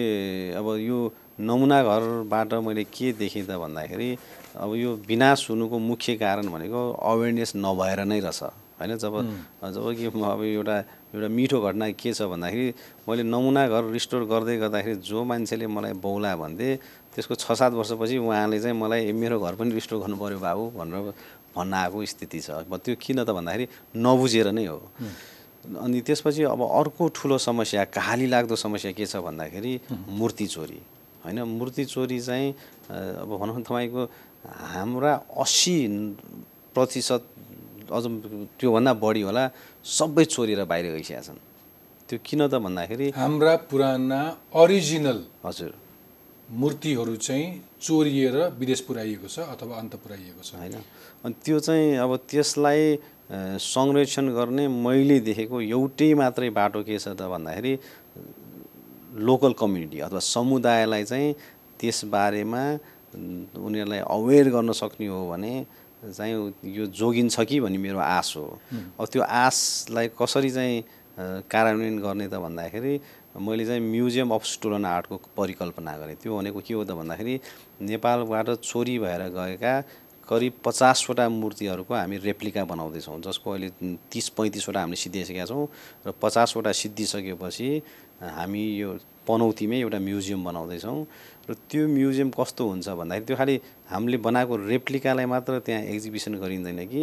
अब 0.59 0.66
यो 0.82 0.98
नमुना 1.38 1.78
घरबाट 1.86 2.50
मैले 2.66 2.84
के 2.90 3.12
देखेँ 3.14 3.46
त 3.46 3.55
भन्दाखेरि 3.62 4.11
अब 4.59 4.70
यो 4.74 4.90
विनाश 5.07 5.50
हुनुको 5.50 5.78
मुख्य 5.78 6.14
कारण 6.18 6.50
भनेको 6.50 6.80
अवेरनेस 6.98 7.53
नभएर 7.57 8.03
नै 8.11 8.18
रहेछ। 8.20 8.42
होइन 8.82 8.98
जब 8.98 9.14
जब 9.62 9.86
कि 9.94 10.07
अब 10.11 10.42
एउटा 10.42 10.76
एउटा 11.14 11.28
मिठो 11.30 11.59
घटना 11.62 11.86
के 11.94 12.11
छ 12.12 12.26
भन्दाखेरि 12.26 12.66
मैले 13.07 13.22
नमुना 13.22 13.62
घर 13.70 13.82
रिस्टोर 13.94 14.22
गर्दै 14.26 14.57
गर्दाखेरि 14.59 14.96
जो 15.07 15.22
मान्छेले 15.22 15.66
मलाई 15.70 15.92
बौला 16.03 16.34
भन्थे 16.34 16.68
त्यसको 17.13 17.35
छ 17.37 17.53
सात 17.53 17.73
वर्षपछि 17.77 18.17
उहाँले 18.19 18.59
चाहिँ 18.61 18.77
मलाई 18.77 19.01
"ए, 19.09 19.13
मेरो 19.13 19.37
घर 19.41 19.55
पनि 19.61 19.71
रिस्टोर 19.77 19.99
गर्नु 20.01 20.17
पऱ्यो 20.17 20.39
बाबु 20.41 20.65
भनेर 20.77 21.13
भन्न 21.53 21.73
आएको 21.75 21.99
स्थिति 22.09 22.41
छ। 22.41 22.65
अब 22.65 22.73
त्यो 22.81 22.97
किन 22.97 23.25
त 23.25 23.31
भन्दाखेरि 23.37 23.67
नबुझेर 24.01 24.49
नै 24.57 24.65
हो। 24.67 24.81
अनि 25.85 26.01
त्यसपछि 26.01 26.43
अब 26.49 26.61
अर्को 26.65 27.03
ठुलो 27.13 27.37
समस्या 27.39 27.85
कहाली 27.93 28.27
लाग्दो 28.33 28.57
समस्या 28.57 28.93
के 28.97 29.05
छ 29.07 29.21
भन्दाखेरि 29.21 29.73
मूर्ति 30.09 30.47
चोरी। 30.49 30.81
होइन 31.25 31.39
मूर्ति 31.45 31.85
चोरी 31.85 32.19
चाहिँ 32.21 32.49
अब 33.23 33.29
भनौँ 33.29 33.57
न 33.59 33.63
तपाईँको 33.63 34.03
हाम्रा 34.73 35.13
अस्सी 35.39 35.77
प्रतिशत 36.75 37.23
अझ 37.93 38.05
त्योभन्दा 38.59 38.93
बढी 39.05 39.23
होला 39.29 39.45
सबै 39.85 40.25
चोरेर 40.25 40.65
बाहिर 40.65 40.87
गइसकेका 40.97 41.21
छन्। 41.21 41.39
त्यो 42.09 42.19
किन 42.25 42.41
त 42.49 42.55
भन्दाखेरि 42.57 43.13
हाम्रा 43.15 43.55
पुराना 43.71 44.21
अरिजिनल 44.57 45.21
हजुर। 45.45 45.73
मूर्तिहरू 46.53 47.16
चाहिँ 47.16 47.46
चोरिएर 47.80 48.36
विदेश 48.59 48.80
पुर्याइएको 48.86 49.28
छ 49.28 49.38
अथवा 49.53 49.76
अन्त 49.78 49.94
पुर्याइएको 49.96 50.42
छ। 50.44 50.55
होइन। 50.55 50.74
अनि 51.24 51.34
त्यो 51.44 51.59
चाहिँ 51.59 51.96
अब 51.96 52.16
त्यसलाई 52.28 52.98
संरक्षण 53.57 54.28
गर्ने 54.36 54.68
मैले 54.68 55.18
देखेको 55.24 55.61
एउटै 55.61 56.12
मात्रै 56.14 56.50
बाटो 56.53 56.82
के 56.84 56.98
छ 56.98 57.16
त 57.16 57.24
भन्दाखेरि 57.32 57.72
लोकल 59.16 59.53
कम्युनिटी 59.57 59.98
अथवा 60.05 60.20
समुदायलाई 60.20 61.05
चाहिँ 61.05 61.34
त्यसबारेमा 61.80 62.62
उनीहरूलाई 63.57 64.00
अवेर 64.05 64.46
गर्न 64.53 64.72
सक्ने 64.72 65.07
हो 65.09 65.20
भने 65.32 65.53
चाहिँ 66.05 66.34
यो 66.68 66.86
जोगिन्छ 66.92 67.40
कि 67.48 67.61
भन्ने 67.61 67.78
मेरो 67.78 67.98
आश 67.98 68.36
हो। 68.36 68.44
अब 69.00 69.07
त्यो 69.09 69.22
आशलाई 69.22 70.09
कसरी 70.20 70.50
चाहिँ 70.50 70.84
कार्यान्वयन 71.48 71.98
गर्ने 72.00 72.26
त 72.28 72.34
भन्दाखेरि 72.44 72.94
मैले 73.41 73.64
चाहिँ 73.66 73.80
म्युजियम 73.80 74.30
अफ 74.30 74.45
स्टोलन 74.45 74.85
आर्टको 74.85 75.16
परिकल्पना 75.37 75.97
गरेँ। 75.99 76.16
त्यो 76.22 76.37
भनेको 76.37 76.61
के 76.61 76.74
हो 76.74 76.85
त 76.85 76.93
भन्दाखेरि 76.93 77.41
नेपालबाट 77.80 78.49
चोरी 78.61 78.99
भएर 78.99 79.22
गएका 79.33 79.80
करिब 80.28 80.53
पचासवटा 80.64 81.28
मूर्तिहरूको 81.28 81.95
हामी 81.95 82.16
रेप्लिका 82.16 82.64
बनाउँदैछौँ 82.64 83.20
जसको 83.20 83.51
अहिले 83.51 83.97
तिस 84.12 84.28
पैँतिसवटा 84.37 84.80
हामीले 84.80 84.97
सिद्धिसकेका 84.97 85.45
छौँ 85.49 85.66
र 86.07 86.12
पचासवटा 86.22 86.72
सिद्धिसकेपछि 86.72 87.70
हामी 88.20 88.62
यो 88.76 88.99
पनौतीमै 89.26 89.78
एउटा 89.80 89.99
म्युजियम 89.99 90.45
बनाउँदैछौँ। 90.45 90.99
र 91.51 91.55
त्यो 91.70 91.89
म्युजियम 91.89 92.30
कस्तो 92.30 92.68
हुन्छ 92.68 92.89
भन्दाखेरि 92.89 93.26
त्यो 93.26 93.37
खालि 93.37 93.61
हामीले 93.91 94.16
बनाएको 94.26 94.57
रेप्लिकालाई 94.57 95.26
मात्र 95.26 95.59
त्यहाँ 95.66 95.83
एक्जिबिसन 95.83 96.35
गरिँदैन 96.39 96.87
कि 96.87 97.03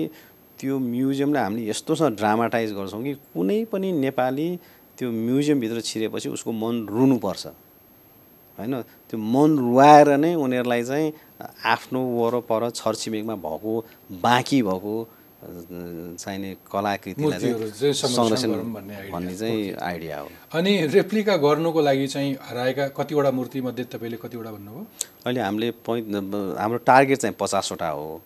त्यो 0.59 0.79
म्युजियमलाई 0.79 1.43
हामीले 1.43 1.69
यस्तोसँग 1.69 2.15
ड्रामाटाइज 2.15 2.73
गर्छौँ 2.73 3.03
कि 3.03 3.13
कुनै 3.35 3.63
पनि 3.71 3.91
नेपाली 3.91 4.49
त्यो 4.99 5.11
म्युजियमभित्र 5.11 5.81
छिरेपछि 5.81 6.29
उसको 6.29 6.51
मन 6.51 6.87
रुनुपर्छ। 6.91 7.47
होइन? 8.59 8.81
त्यो 9.07 9.17
मन 9.17 9.57
रुवाएर 9.57 10.17
नै 10.17 10.35
उनीहरूलाई 10.35 10.83
चाहिँ 10.83 11.13
आफ्नो 11.65 11.99
वरपर 11.99 12.69
छरछिमेकमा 12.69 13.35
भएको 13.35 13.73
बाँकी 14.11 14.61
भएको 14.61 14.95
चाहिने 15.39 16.49
कलाकृतिलाई 16.67 17.39
चाहिँ 17.39 17.93
संरक्षण। 17.95 18.51
भन्ने 19.11 19.35
चाहिँ 19.35 19.71
आइडिया 19.79 20.19
हो। 20.19 20.27
अनि 20.59 20.73
रेप्लिका 20.91 21.35
गर्नुको 21.39 21.81
लागि 21.81 22.07
चाहिँ 22.07 22.35
हराएका 22.43 22.87
कतिवटा 22.99 23.31
मूर्तिमध्ये 23.31 23.83
तपाईँले 23.87 24.17
कतिवटा 24.19 24.51
भन्नुभयो? 24.51 24.83
अहिले 25.25 25.41
हामीले 25.41 25.71
पै 25.79 25.99
हाम्रो 26.59 26.79
टार्गेट 26.83 27.17
चाहिँ 27.23 27.35
पचासवटा 27.39 27.89
हो। 27.89 28.21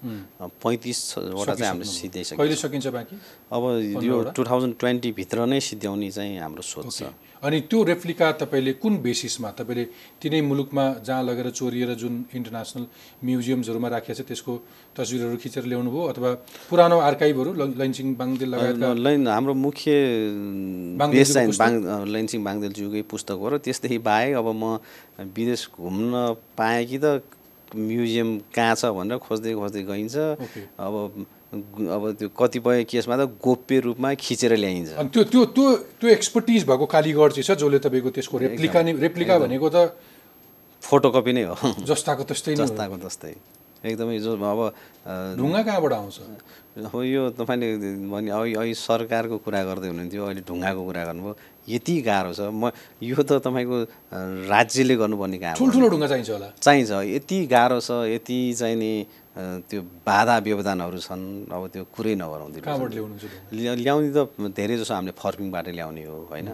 पैँतिसवटा 0.64 1.54
चाहिँ 1.54 1.70
हामीले 1.70 1.86
सिद्धाइसक्यौँ 1.86 2.38
कहिले 2.42 2.56
सकिन्छ 2.58 2.88
बाँकी? 2.98 3.16
अब 3.54 3.62
यो 4.04 4.16
टु 4.34 4.42
थाउजन्ड 4.50 4.74
ट्वेन्टीभित्र 4.82 5.46
नै 5.46 5.60
सिद्ध्याउने 5.62 6.10
चाहिँ 6.12 6.40
हाम्रो 6.40 6.64
सोच 6.66 6.90
छ। 6.98 7.14
अनि 7.44 7.60
त्यो 7.68 7.80
रेप्लिका 7.84 8.28
तपाईँले 8.40 8.74
कुन 8.80 8.94
बेसिसमा 9.04 9.50
तपाईँले 9.60 9.84
तिनै 10.24 10.40
मुलुकमा 10.48 10.86
जहाँ 11.04 11.24
लगेर 11.24 11.50
चोरिएर 11.52 11.92
जुन 12.00 12.14
इन्टरनेसनल 12.32 12.86
म्युजियम्सहरूमा 13.20 13.88
राखिएको 13.96 14.24
छ 14.24 14.28
त्यसको 14.32 14.54
तस्विरहरू 14.96 15.38
खिचेर 15.44 15.64
ल्याउनु 15.68 15.92
भयो 15.92 16.04
अथवा 16.12 16.30
पुरानो 16.72 16.98
आर्काइभहरू 17.04 17.52
लैनसिङ 17.84 18.16
बाङदेल 18.16 18.50
लगायतका? 18.56 18.94
लैन 18.96 19.28
हाम्रो 19.28 19.54
मुख्य 19.60 19.92
लैनसिङ 22.16 22.40
बाङदेलज्यूकै 22.48 23.02
पुस्तक 23.12 23.38
हो 23.44 23.48
र 23.52 23.58
त्यसदेखि 23.60 23.98
बाहेक 24.08 24.34
अब 24.40 24.48
म 24.56 24.80
विदेश 25.36 25.62
घुम्न 25.76 26.14
पाएँ 26.56 26.86
कि 26.88 26.98
त 27.04 27.06
म्युजियम 27.76 28.30
कहाँ 28.56 28.76
छ 28.80 28.96
भनेर 28.96 29.18
खोज्दै 29.20 29.54
खोज्दै 29.60 29.84
गइन्छ। 29.84 30.16
अब 30.80 30.94
अब 31.54 32.04
त्यो 32.18 32.28
कतिपय 32.34 32.84
केसमा 32.90 33.16
त 33.18 33.30
गोप्य 33.38 33.80
रूपमा 33.86 34.10
खिचेर 34.18 34.54
ल्याइन्छ। 34.58 34.90
अनि 34.98 35.10
त्यो 35.14 35.24
त्यो 35.30 35.42
त्यो 35.54 35.66
त्यो 36.02 36.10
एक्सपर्टिज 36.10 36.62
भएको 36.66 36.86
कालीगढ 36.90 37.30
चाहिँ 37.38 37.46
छ 37.46 37.52
जसले 37.62 37.80
तपाईँको 37.86 38.10
त्यसको 38.10 38.36
रेप्लिका 38.42 38.80
नै 38.82 38.92
रेप्लिका 38.98 39.34
भनेको 39.46 39.68
त 39.70 39.94
फोटोकपी 40.82 41.32
नै 41.38 41.44
हो। 41.54 41.56
जस्ताको 41.86 42.24
त्यस्तै 42.26 42.52
हो। 42.58 42.66
जस्ताको 42.66 42.98
जस्तै 43.06 43.34
एकदमै 43.84 44.18
जो 44.24 44.34
अब 44.40 44.60
ढुङ्गा 45.38 45.62
कहाँबाट 45.68 45.94
आउँछ? 45.94 46.18
अब 46.88 46.96
यो 47.06 47.22
तपाईँले 47.38 47.68
भने 48.10 48.32
अहिले 48.32 48.56
अहिले 48.58 48.74
सरकारको 48.74 49.38
कुरा 49.44 49.62
गर्दै 49.70 49.88
हुनुहुन्थ्यो 49.92 50.24
अहिले 50.24 50.42
ढुङ्गाको 50.48 50.82
कुरा 50.88 51.04
गर्नुभयो। 51.06 51.36
यति 51.68 51.96
गाह्रो 52.02 52.32
छ। 52.34 52.50
म 52.50 52.72
यो 53.04 53.20
त 53.22 53.44
तपाईँको 53.44 53.78
राज्यले 54.50 54.96
गर्नुपर्ने 54.98 55.38
काम 55.38 55.54
हो। 55.54 55.60
ठुल्ठुलो 55.60 55.88
ढुङ्गा 55.92 56.08
चाहिन्छ 56.10 56.30
होला। 56.32 56.50
चाहिन्छ। 56.64 56.92
यति 57.14 57.38
गाह्रो 57.46 57.80
छ 57.84 57.90
यति 58.10 58.40
चाहिँ 58.58 58.76
नि 58.80 58.92
त्यो 59.34 59.82
बाधा 60.06 60.36
व्यवधानहरू 60.46 61.00
छन्। 61.02 61.50
अब 61.50 61.64
त्यो 61.74 61.84
कुरै 61.90 62.14
नगराउँदै 62.22 62.60
ल्याउने 63.82 64.10
त 64.14 64.30
धेरै 64.54 64.76
जसो 64.78 64.94
हामीले 64.94 65.14
फर्मिङबाट 65.18 65.68
ल्याउने 65.74 66.04
हो 66.06 66.18
होइन। 66.30 66.50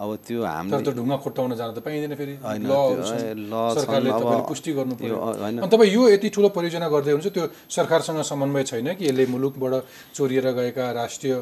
अब 0.00 0.10
त्यो 0.24 0.40
हामीले 0.40 0.96
ढुङ्गा 0.96 1.16
खोटाउन 1.20 1.52
जान 1.60 1.76
त 1.76 1.78
पाइँदैन 1.84 2.16
फेरि। 2.16 2.34
होइन, 2.40 2.64
तपाईँ 5.60 5.92
यो 5.92 6.02
यति 6.08 6.28
ठुलो 6.32 6.48
परियोजना 6.56 6.88
गर्दै 6.88 7.12
हुनुहुन्छ 7.12 7.36
त्यो 7.36 7.44
सरकारसँग 7.68 8.24
समन्वय 8.24 8.64
छैन 8.64 8.88
कि? 8.96 9.04
यसले 9.12 9.24
मुलुकबाट 9.28 9.74
चोरिएर 10.16 10.46
गएका 10.56 10.84
राष्ट्रिय 11.04 11.34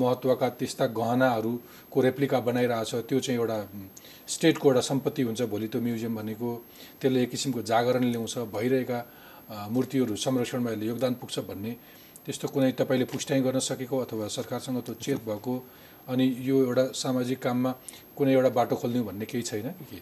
महत्त्वका 0.00 0.48
त्यस्ता 0.56 0.84
गहनाहरूको 0.96 1.98
रेप्लिका 2.00 2.38
बनाइरहेछ 2.48 3.04
त्यो 3.04 3.18
चाहिँ 3.20 3.36
एउटा 3.36 3.58
स्टेटको 4.28 4.64
एउटा 4.68 4.80
सम्पत्ति 4.80 5.22
हुन्छ 5.28 5.40
भोलि 5.52 5.68
त्यो 5.68 5.80
म्युजियम 5.84 6.16
भनेको। 6.16 6.48
त्यसले 7.00 7.20
एक 7.22 7.30
किसिमको 7.30 7.60
जागरण 7.68 8.04
ल्याउँछ 8.12 8.34
भइरहेका 8.56 8.98
मूर्तिहरू 9.48 10.14
संरक्षणमा 10.16 10.70
यसले 10.70 10.86
योगदान 10.86 11.14
पुग्छ 11.20 11.38
भन्ने 11.48 11.72
त्यस्तो 12.24 12.46
कुनै 12.54 12.70
तपाईँले 12.80 13.04
पुष्टाइ 13.08 13.40
गर्न 13.40 13.58
सकेको 13.58 13.96
अथवा 14.04 14.26
सरकारसँग 14.28 14.78
त्यो 14.86 14.94
चेत 15.04 15.20
भएको 15.24 15.54
अनि 16.08 16.24
यो 16.48 16.56
एउटा 16.64 16.84
सामाजिक 16.94 17.38
काममा 17.40 17.70
कुनै 18.16 18.32
एउटा 18.34 18.50
बाटो 18.58 18.74
खोल्ने 18.76 19.00
भन्ने 19.08 19.24
केही 19.24 19.42
छैन 19.50 19.68
कि 19.88 19.98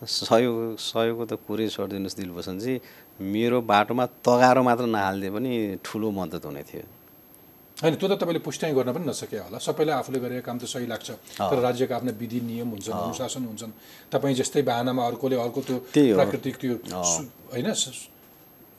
सहयोग 0.00 0.78
सहयोगको 0.80 1.24
त 1.26 1.32
कुरै 1.46 1.68
छोडिदिनुहोस् 1.68 2.16
दिलभूषणजी। 2.16 2.74
मेरो 3.20 3.58
बाटोमा 3.68 4.04
तगारो 4.24 4.62
मात्र 4.64 4.84
नहालिदिए 4.96 5.30
पनि 5.34 5.52
ठुलो 5.84 6.08
मद्दत 6.10 6.44
हुने 6.48 6.62
थियो। 6.64 6.86
होइन 7.82 7.94
त्यो 8.00 8.08
त 8.08 8.12
तपाईँले 8.22 8.40
पुष्टाइ 8.40 8.72
गर्न 8.72 8.90
पनि 8.96 9.04
नसके 9.10 9.38
होला। 9.44 9.58
सबैलाई 9.60 9.94
आफूले 10.00 10.18
गरेको 10.24 10.44
काम 10.48 10.56
त 10.56 10.64
सही 10.72 10.86
लाग्छ। 10.88 11.08
तर 11.36 11.58
राज्यका 11.60 11.94
आफ्ना 11.96 12.12
विधि 12.16 12.40
नियम 12.48 12.68
हुन्छन् 12.74 12.96
अनुशासन 12.96 13.44
हुन्छन्। 13.44 13.72
तपाईँ 14.08 14.34
जस्तै 14.40 14.62
बाहनामा 14.64 15.02
अर्कोले 15.04 15.36
अर्को 15.36 15.60
त्यो। 15.68 15.76
प्राकृतिक 16.16 16.54
त्यो 16.60 16.74
होइन 17.52 17.68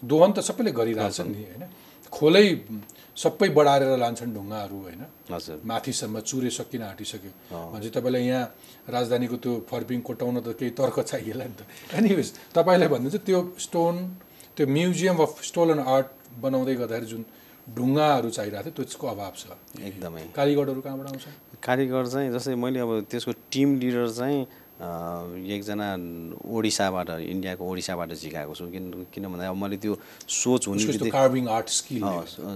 दोहन 0.04 0.32
त 0.32 0.40
सबैले 0.42 0.72
गरिरहेछन् 0.72 1.32
नि 1.32 1.44
होइन? 1.46 1.64
खोलै 2.12 2.48
सबै 3.16 3.50
बढाएर 3.56 3.84
लान्छन् 4.04 4.34
ढुङ्गाहरू 4.36 4.78
होइन? 4.82 5.02
हजुर। 5.32 5.58
माथिसम्म 5.64 6.20
चुरे 6.20 6.50
सकिन 6.50 6.82
आँटिसक्यो 6.92 7.32
भनेपछि 7.52 7.90
तपाईँलाई 7.96 8.24
यहाँ 8.26 8.44
राजधानीको 8.90 9.36
त्यो 9.44 9.52
फर्पिङ 9.70 10.00
कोटाउन 10.02 10.36
त 10.42 10.48
केही 10.60 10.72
तर्क 10.80 10.98
चाहिएला 11.12 11.46
नि 11.46 11.56
त। 11.56 11.62
एनिवेज 11.94 12.28
तपाईँलाई 12.56 12.90
भन्नुहुन्छ 12.94 13.24
त्यो 13.28 13.40
स्टोन 13.60 13.96
त्यो 14.56 14.66
म्युजियम 14.68 15.18
अफ 15.22 15.34
स्टोलन 15.50 15.80
आर्ट 15.80 16.08
बनाउँदै 16.42 16.76
गर्दाखेरि 16.82 17.08
जुन 17.12 17.24
ढुङ्गाहरू 17.78 18.30
चाहिरहेको 18.30 18.70
थियो 18.74 18.84
त्यसको 18.84 19.06
अभाव 19.08 19.34
छ। 19.38 19.44
एकदमै। 19.80 20.24
कारिगरहरू 20.36 20.82
कहाँबाट 20.82 21.08
आउँछ? 21.08 21.26
कारिगर 21.62 22.06
चाहिँ 22.14 22.30
जस्तै 22.34 22.56
मैले 22.58 22.80
अब 22.82 22.92
त्यसको 23.12 23.32
टिम 23.54 23.70
लिडर 23.80 24.10
चाहिँ 24.10 24.40
एकजना 24.82 25.88
ओडिसाबाट 26.42 27.10
इन्डियाको 27.22 27.62
ओडिसाबाट 27.62 28.10
झिकाएको 28.18 28.54
छु। 28.58 28.66
किन 28.74 29.06
किन 29.14 29.24
भन्दा 29.30 29.50
अब 29.50 29.56
मैले 29.56 29.78
त्यो 29.78 29.94
सोच 30.26 30.68
हुने 30.68 30.86
बित्तिकै 30.90 31.12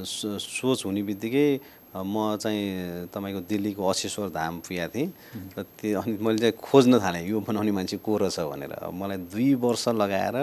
सोच 0.04 0.86
हुने 0.86 1.02
बित्तिकै 1.06 1.48
म 1.96 2.36
चाहिँ 2.42 3.08
तपाईँको 3.14 3.42
दिल्लीको 3.46 3.82
अशेश्वर 3.88 4.30
धाम 4.34 4.60
पुगेको 4.66 4.90
थिएँ। 4.96 5.10
र 5.58 5.64
त्यो 5.80 6.02
अनि 6.02 6.18
मैले 6.18 6.40
चाहिँ 6.44 6.58
खोज्न 6.58 7.00
थालेँ 7.00 7.24
यो 7.30 7.40
बनाउने 7.46 7.72
मान्छे 7.72 7.98
को 8.02 8.18
रहेछ 8.18 8.40
भनेर। 8.52 8.74
मलाई 8.90 9.18
दुई 9.30 9.54
वर्ष 9.62 9.88
लगाएर 10.02 10.38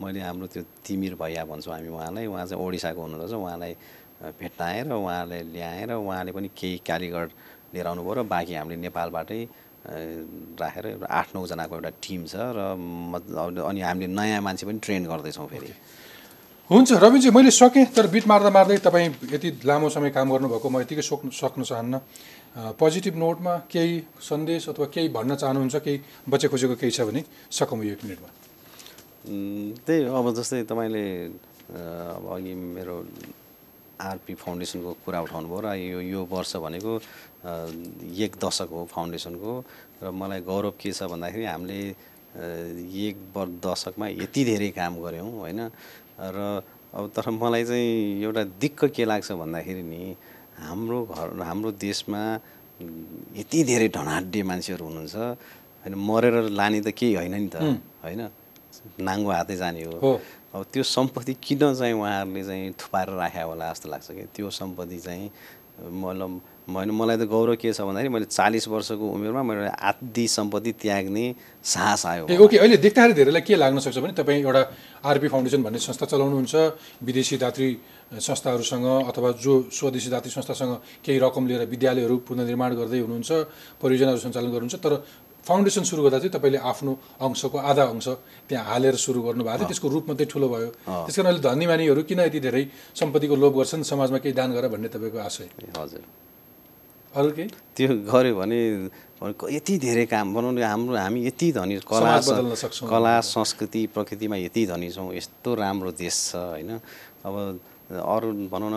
मैले 0.00 0.20
हाम्रो 0.20 0.46
त्यो 0.48 0.62
तिमिर 0.86 1.14
भैया 1.20 1.44
भन्छौँ 1.44 1.74
हामी 1.74 1.88
उहाँलाई 1.92 2.26
उहाँ 2.26 2.46
चाहिँ 2.46 2.62
ओडिसाको 2.64 3.00
हुनुहुँदो 3.04 3.26
रहेछ। 3.26 3.36
उहाँलाई 3.36 3.74
आएर 4.58 4.92
उहाँलाई 4.92 5.42
ल्याएर 5.54 5.92
उहाँले 5.92 6.32
पनि 6.32 6.48
केही 6.50 6.78
कारिगर 6.82 7.26
लिएर 7.74 7.86
आउनुभयो 7.86 8.14
र 8.18 8.22
बाँकी 8.26 8.54
हामीले 8.54 8.80
नेपालबाटै 8.82 9.40
राखेर 9.86 10.86
एउटा 10.86 11.06
आठ 11.06 11.28
नौजनाको 11.34 11.74
एउटा 11.74 11.90
टिम 12.02 12.24
छ 12.26 12.34
र 12.34 12.58
अनि 13.62 13.80
हामीले 13.80 14.12
नयाँ 14.12 14.40
मान्छे 14.42 14.66
पनि 14.66 14.78
ट्रेन 14.82 15.02
गर्दैछौँ 15.06 15.46
फेरि। 15.46 15.72
हुन्छ 16.70 16.92
रविजी 17.00 17.30
मैले 17.30 17.50
सकेँ 17.50 17.86
तर 17.96 18.06
बिट 18.12 18.26
मार्दा 18.28 18.50
मार्दै 18.50 18.76
तपाईँ 18.84 19.08
यति 19.32 19.48
लामो 19.64 19.88
समय 19.88 20.10
काम 20.12 20.30
गर्नुभएको 20.30 20.68
म 20.68 20.80
यतिकै 20.84 21.02
सोक्नु 21.02 21.30
सक्न 21.32 21.62
चाहन्न। 21.64 22.00
पोजिटिभ 22.76 23.16
नोटमा 23.16 23.54
केही 23.72 23.94
सन्देश 24.20 24.68
अथवा 24.68 24.86
केही 24.92 25.08
भन्न 25.08 25.34
चाहनुहुन्छ 25.40 25.76
केही 25.80 25.98
बचे 26.28 26.48
खोजेको 26.52 26.74
केही 26.76 26.92
छ 26.92 27.08
भने 27.08 27.24
सकौँ 27.48 27.84
यो 27.84 27.92
एक 27.96 28.04
मिनटमा। 28.04 28.28
त्यही 29.86 30.00
अब 30.12 30.26
जस्तै 30.36 30.62
तपाईँले 30.68 31.06
अब 31.70 32.24
अघि 32.36 32.54
मेरो 32.76 32.96
आरपी 33.98 34.34
फाउन्डेसनको 34.34 34.90
कुरा 35.04 35.20
उठाउनु 35.26 35.48
भयो 35.48 35.60
र 35.60 35.74
यो 35.74 36.00
यो 36.00 36.20
वर्ष 36.30 36.56
भनेको 36.62 36.92
एक 38.24 38.32
दशक 38.44 38.68
हो 38.70 38.84
फाउन्डेसनको 38.94 39.50
र 40.02 40.10
मलाई 40.10 40.40
गौरव 40.46 40.72
के 40.78 40.92
छ 40.92 41.10
भन्दाखेरि 41.10 41.44
हामीले 41.44 41.80
एक 43.08 43.16
दशकमा 43.66 44.06
यति 44.22 44.42
धेरै 44.44 44.70
काम 44.78 44.92
गऱ्यौँ 45.02 45.30
होइन? 45.42 45.60
र 46.18 46.38
अब 46.94 47.04
तर 47.16 47.30
मलाई 47.30 47.64
चाहिँ 47.64 48.22
एउटा 48.22 48.42
दिक्क 48.62 48.84
के 48.94 49.04
लाग्छ 49.04 49.32
भन्दाखेरि 49.42 49.82
नि 49.82 50.02
हाम्रो 50.62 50.98
घर 51.04 51.28
हाम्रो 51.42 51.70
देशमा 51.74 52.22
यति 53.40 53.58
धेरै 53.70 53.88
धनाढ्य 53.98 54.42
मान्छेहरू 54.42 54.84
हुनुहुन्छ 54.86 55.16
होइन? 55.16 55.94
मरेर 55.94 56.36
लाने 56.58 56.80
त 56.86 56.88
केही 56.94 57.14
होइन 57.18 57.34
नि 57.34 57.48
त 57.50 57.56
होइन? 58.04 58.22
नाङ्गो 59.02 59.30
हातै 59.30 59.56
जाने 59.56 59.82
हो। 59.84 60.20
अब 60.54 60.64
त्यो 60.72 60.82
सम्पत्ति 60.82 61.34
किन 61.42 61.58
चाहिँ 61.74 61.92
उहाँहरूले 61.94 62.42
चाहिँ 62.44 62.72
थुपारेर 62.80 63.16
राख्या 63.16 63.44
होला 63.44 63.72
जस्तो 63.72 63.88
लाग्छ 63.90 64.08
कि? 64.10 64.22
त्यो 64.34 64.50
सम्पत्ति 64.50 64.98
चाहिँ 64.98 65.30
मतलब 65.78 66.40
मैले 66.68 66.92
मलाई 66.92 67.16
त 67.16 67.24
गौरव 67.28 67.54
के 67.60 67.72
छ 67.72 67.80
भन्दाखेरि 67.80 68.08
मैले 68.08 68.24
चालिस 68.28 68.68
वर्षको 68.68 69.04
उमेरमा 69.08 69.42
मैले 69.42 69.68
आदि 69.88 70.26
सम्पत्ति 70.28 70.72
त्याग्ने 70.82 71.24
साहस 71.64 72.06
आयो 72.06 72.24
ओके 72.44 72.56
अहिले 72.58 72.76
देख्दाखेरि 72.76 73.14
धेरैलाई 73.14 73.42
के 73.44 73.54
लाग्न 73.56 73.78
सक्छ 73.78 73.98
भने 73.98 74.12
तपाईँ 74.16 74.40
एउटा 74.42 74.62
आरपी 75.04 75.28
फाउन्डेसन 75.28 75.62
भन्ने 75.62 75.78
संस्था 75.78 76.06
चलाउनुहुन्छ 76.12 76.54
विदेशी 77.04 77.36
दात्री 77.44 77.68
संस्थाहरूसँग 78.20 78.86
अथवा 79.08 79.30
जो 79.44 79.54
स्वदेशी 79.70 80.10
दात्री 80.10 80.30
संस्थासँग 80.32 80.72
केही 81.04 81.18
रकम 81.24 81.46
लिएर 81.48 81.64
विद्यालयहरू 81.72 82.16
पुनर्निर्माण 82.28 82.74
गर्दै 82.74 83.00
हुनुहुन्छ 83.00 83.30
परियोजनाहरू 83.80 84.20
सञ्चालन 84.20 84.50
गर्नुहुन्छ 84.52 84.76
तर 84.84 84.92
फाउन्डेसन 85.48 85.82
सुरु 85.88 86.02
गर्दा 86.04 86.18
चाहिँ 86.20 86.32
तपाईँले 86.36 86.58
आफ्नो 86.60 86.92
अंशको 87.24 87.58
आधा 87.58 87.84
अंश 87.88 88.08
त्यहाँ 88.48 88.64
हालेर 88.68 88.96
सुरु 89.00 89.20
गर्नुभएको 89.26 89.58
थियो। 89.58 89.68
त्यसको 89.68 89.88
रूप 89.88 90.04
मात्रै 90.08 90.26
ठुलो 90.28 90.48
भयो। 90.48 90.68
त्यस 91.08 91.16
कारण 91.16 91.28
अहिले 91.28 91.42
धनीमानीहरू 91.48 92.02
किन 92.04 92.20
यति 92.28 92.40
धेरै 92.44 92.62
सम्पत्तिको 93.00 93.34
लोभ 93.42 93.52
गर्छन्? 93.58 93.82
समाजमा 93.82 94.18
केही 94.20 94.34
दान 94.36 94.52
गर 94.52 94.68
भन्ने 94.68 94.88
तपाईँको 94.92 95.18
आशय 95.18 95.48
हजुर। 95.78 96.02
अरू 97.16 97.30
केही? 97.32 97.48
त्यो 97.76 97.88
गऱ्यो 98.12 98.34
भने 98.36 98.58
यति 99.50 99.74
धेरै 99.80 100.04
काम 100.06 100.26
बनाउने 100.34 100.62
हाम्रो 100.62 100.96
हामी 100.96 101.20
यति 101.26 101.48
धनी 101.56 101.76
कला। 101.88 102.20
कला 102.84 103.14
संस्कृति 103.24 103.80
प्रकृतिमा 103.96 104.36
यति 104.36 104.62
धनी 104.68 104.88
छौँ 104.92 105.10
यस्तो 105.16 105.54
राम्रो 105.54 105.90
देश 105.96 106.14
छ 106.30 106.36
होइन? 106.36 106.70
अब 107.24 107.34
अरू 107.88 108.28
भनौँ 108.52 108.70
न 108.72 108.76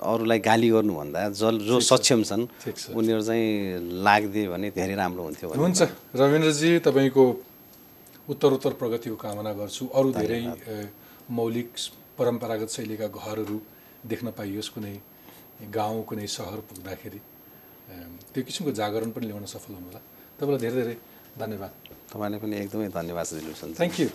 अरूलाई 0.00 0.38
गाली 0.40 0.68
गर्नुभन्दा 0.72 1.20
जल 1.36 1.58
जो 1.68 1.76
सक्षम 1.80 2.22
छन् 2.24 2.44
ठिक 2.64 2.76
छ। 2.76 2.96
उनीहरू 2.96 3.22
चाहिँ 3.28 3.46
लाग्दिए 4.00 4.48
भने 4.48 4.68
धेरै 4.72 4.94
राम्रो 4.96 5.22
हुन्थ्यो 5.28 5.48
हुन्छ। 5.52 5.80
रविन्द्रजी 6.16 6.70
तपाईँको 6.88 7.24
उत्तरोत्तर 8.32 8.72
प्रगतिको 8.80 9.16
कामना 9.16 9.52
गर्छु। 9.60 9.84
अरू 9.92 10.08
धेरै 10.16 10.40
मौलिक 11.28 11.68
परम्परागत 12.16 12.68
शैलीका 12.72 13.06
घरहरू 13.12 13.58
देख्न 14.08 14.26
पाइयोस् 14.32 14.72
कुनै 14.72 14.96
गाउँ 15.68 16.02
कुनै 16.08 16.26
सहर 16.26 16.58
पुग्दाखेरि। 16.64 17.20
त्यो 18.32 18.42
किसिमको 18.48 18.72
जागरण 18.72 19.10
पनि 19.12 19.26
ल्याउन 19.28 19.44
सफल 19.44 19.72
हुनुहोला 19.76 20.00
तपाईँलाई 20.40 20.60
धेरै 20.64 20.76
धेरै 20.80 20.96
धन्यवाद। 21.36 21.72
तपाईँलाई 22.12 22.40
पनि 22.40 22.54
एकदमै 22.64 22.88
धन्यवाद 22.88 23.26
दिनु 23.36 23.52
थ्याङ्क 23.76 23.94
यू 24.00 24.06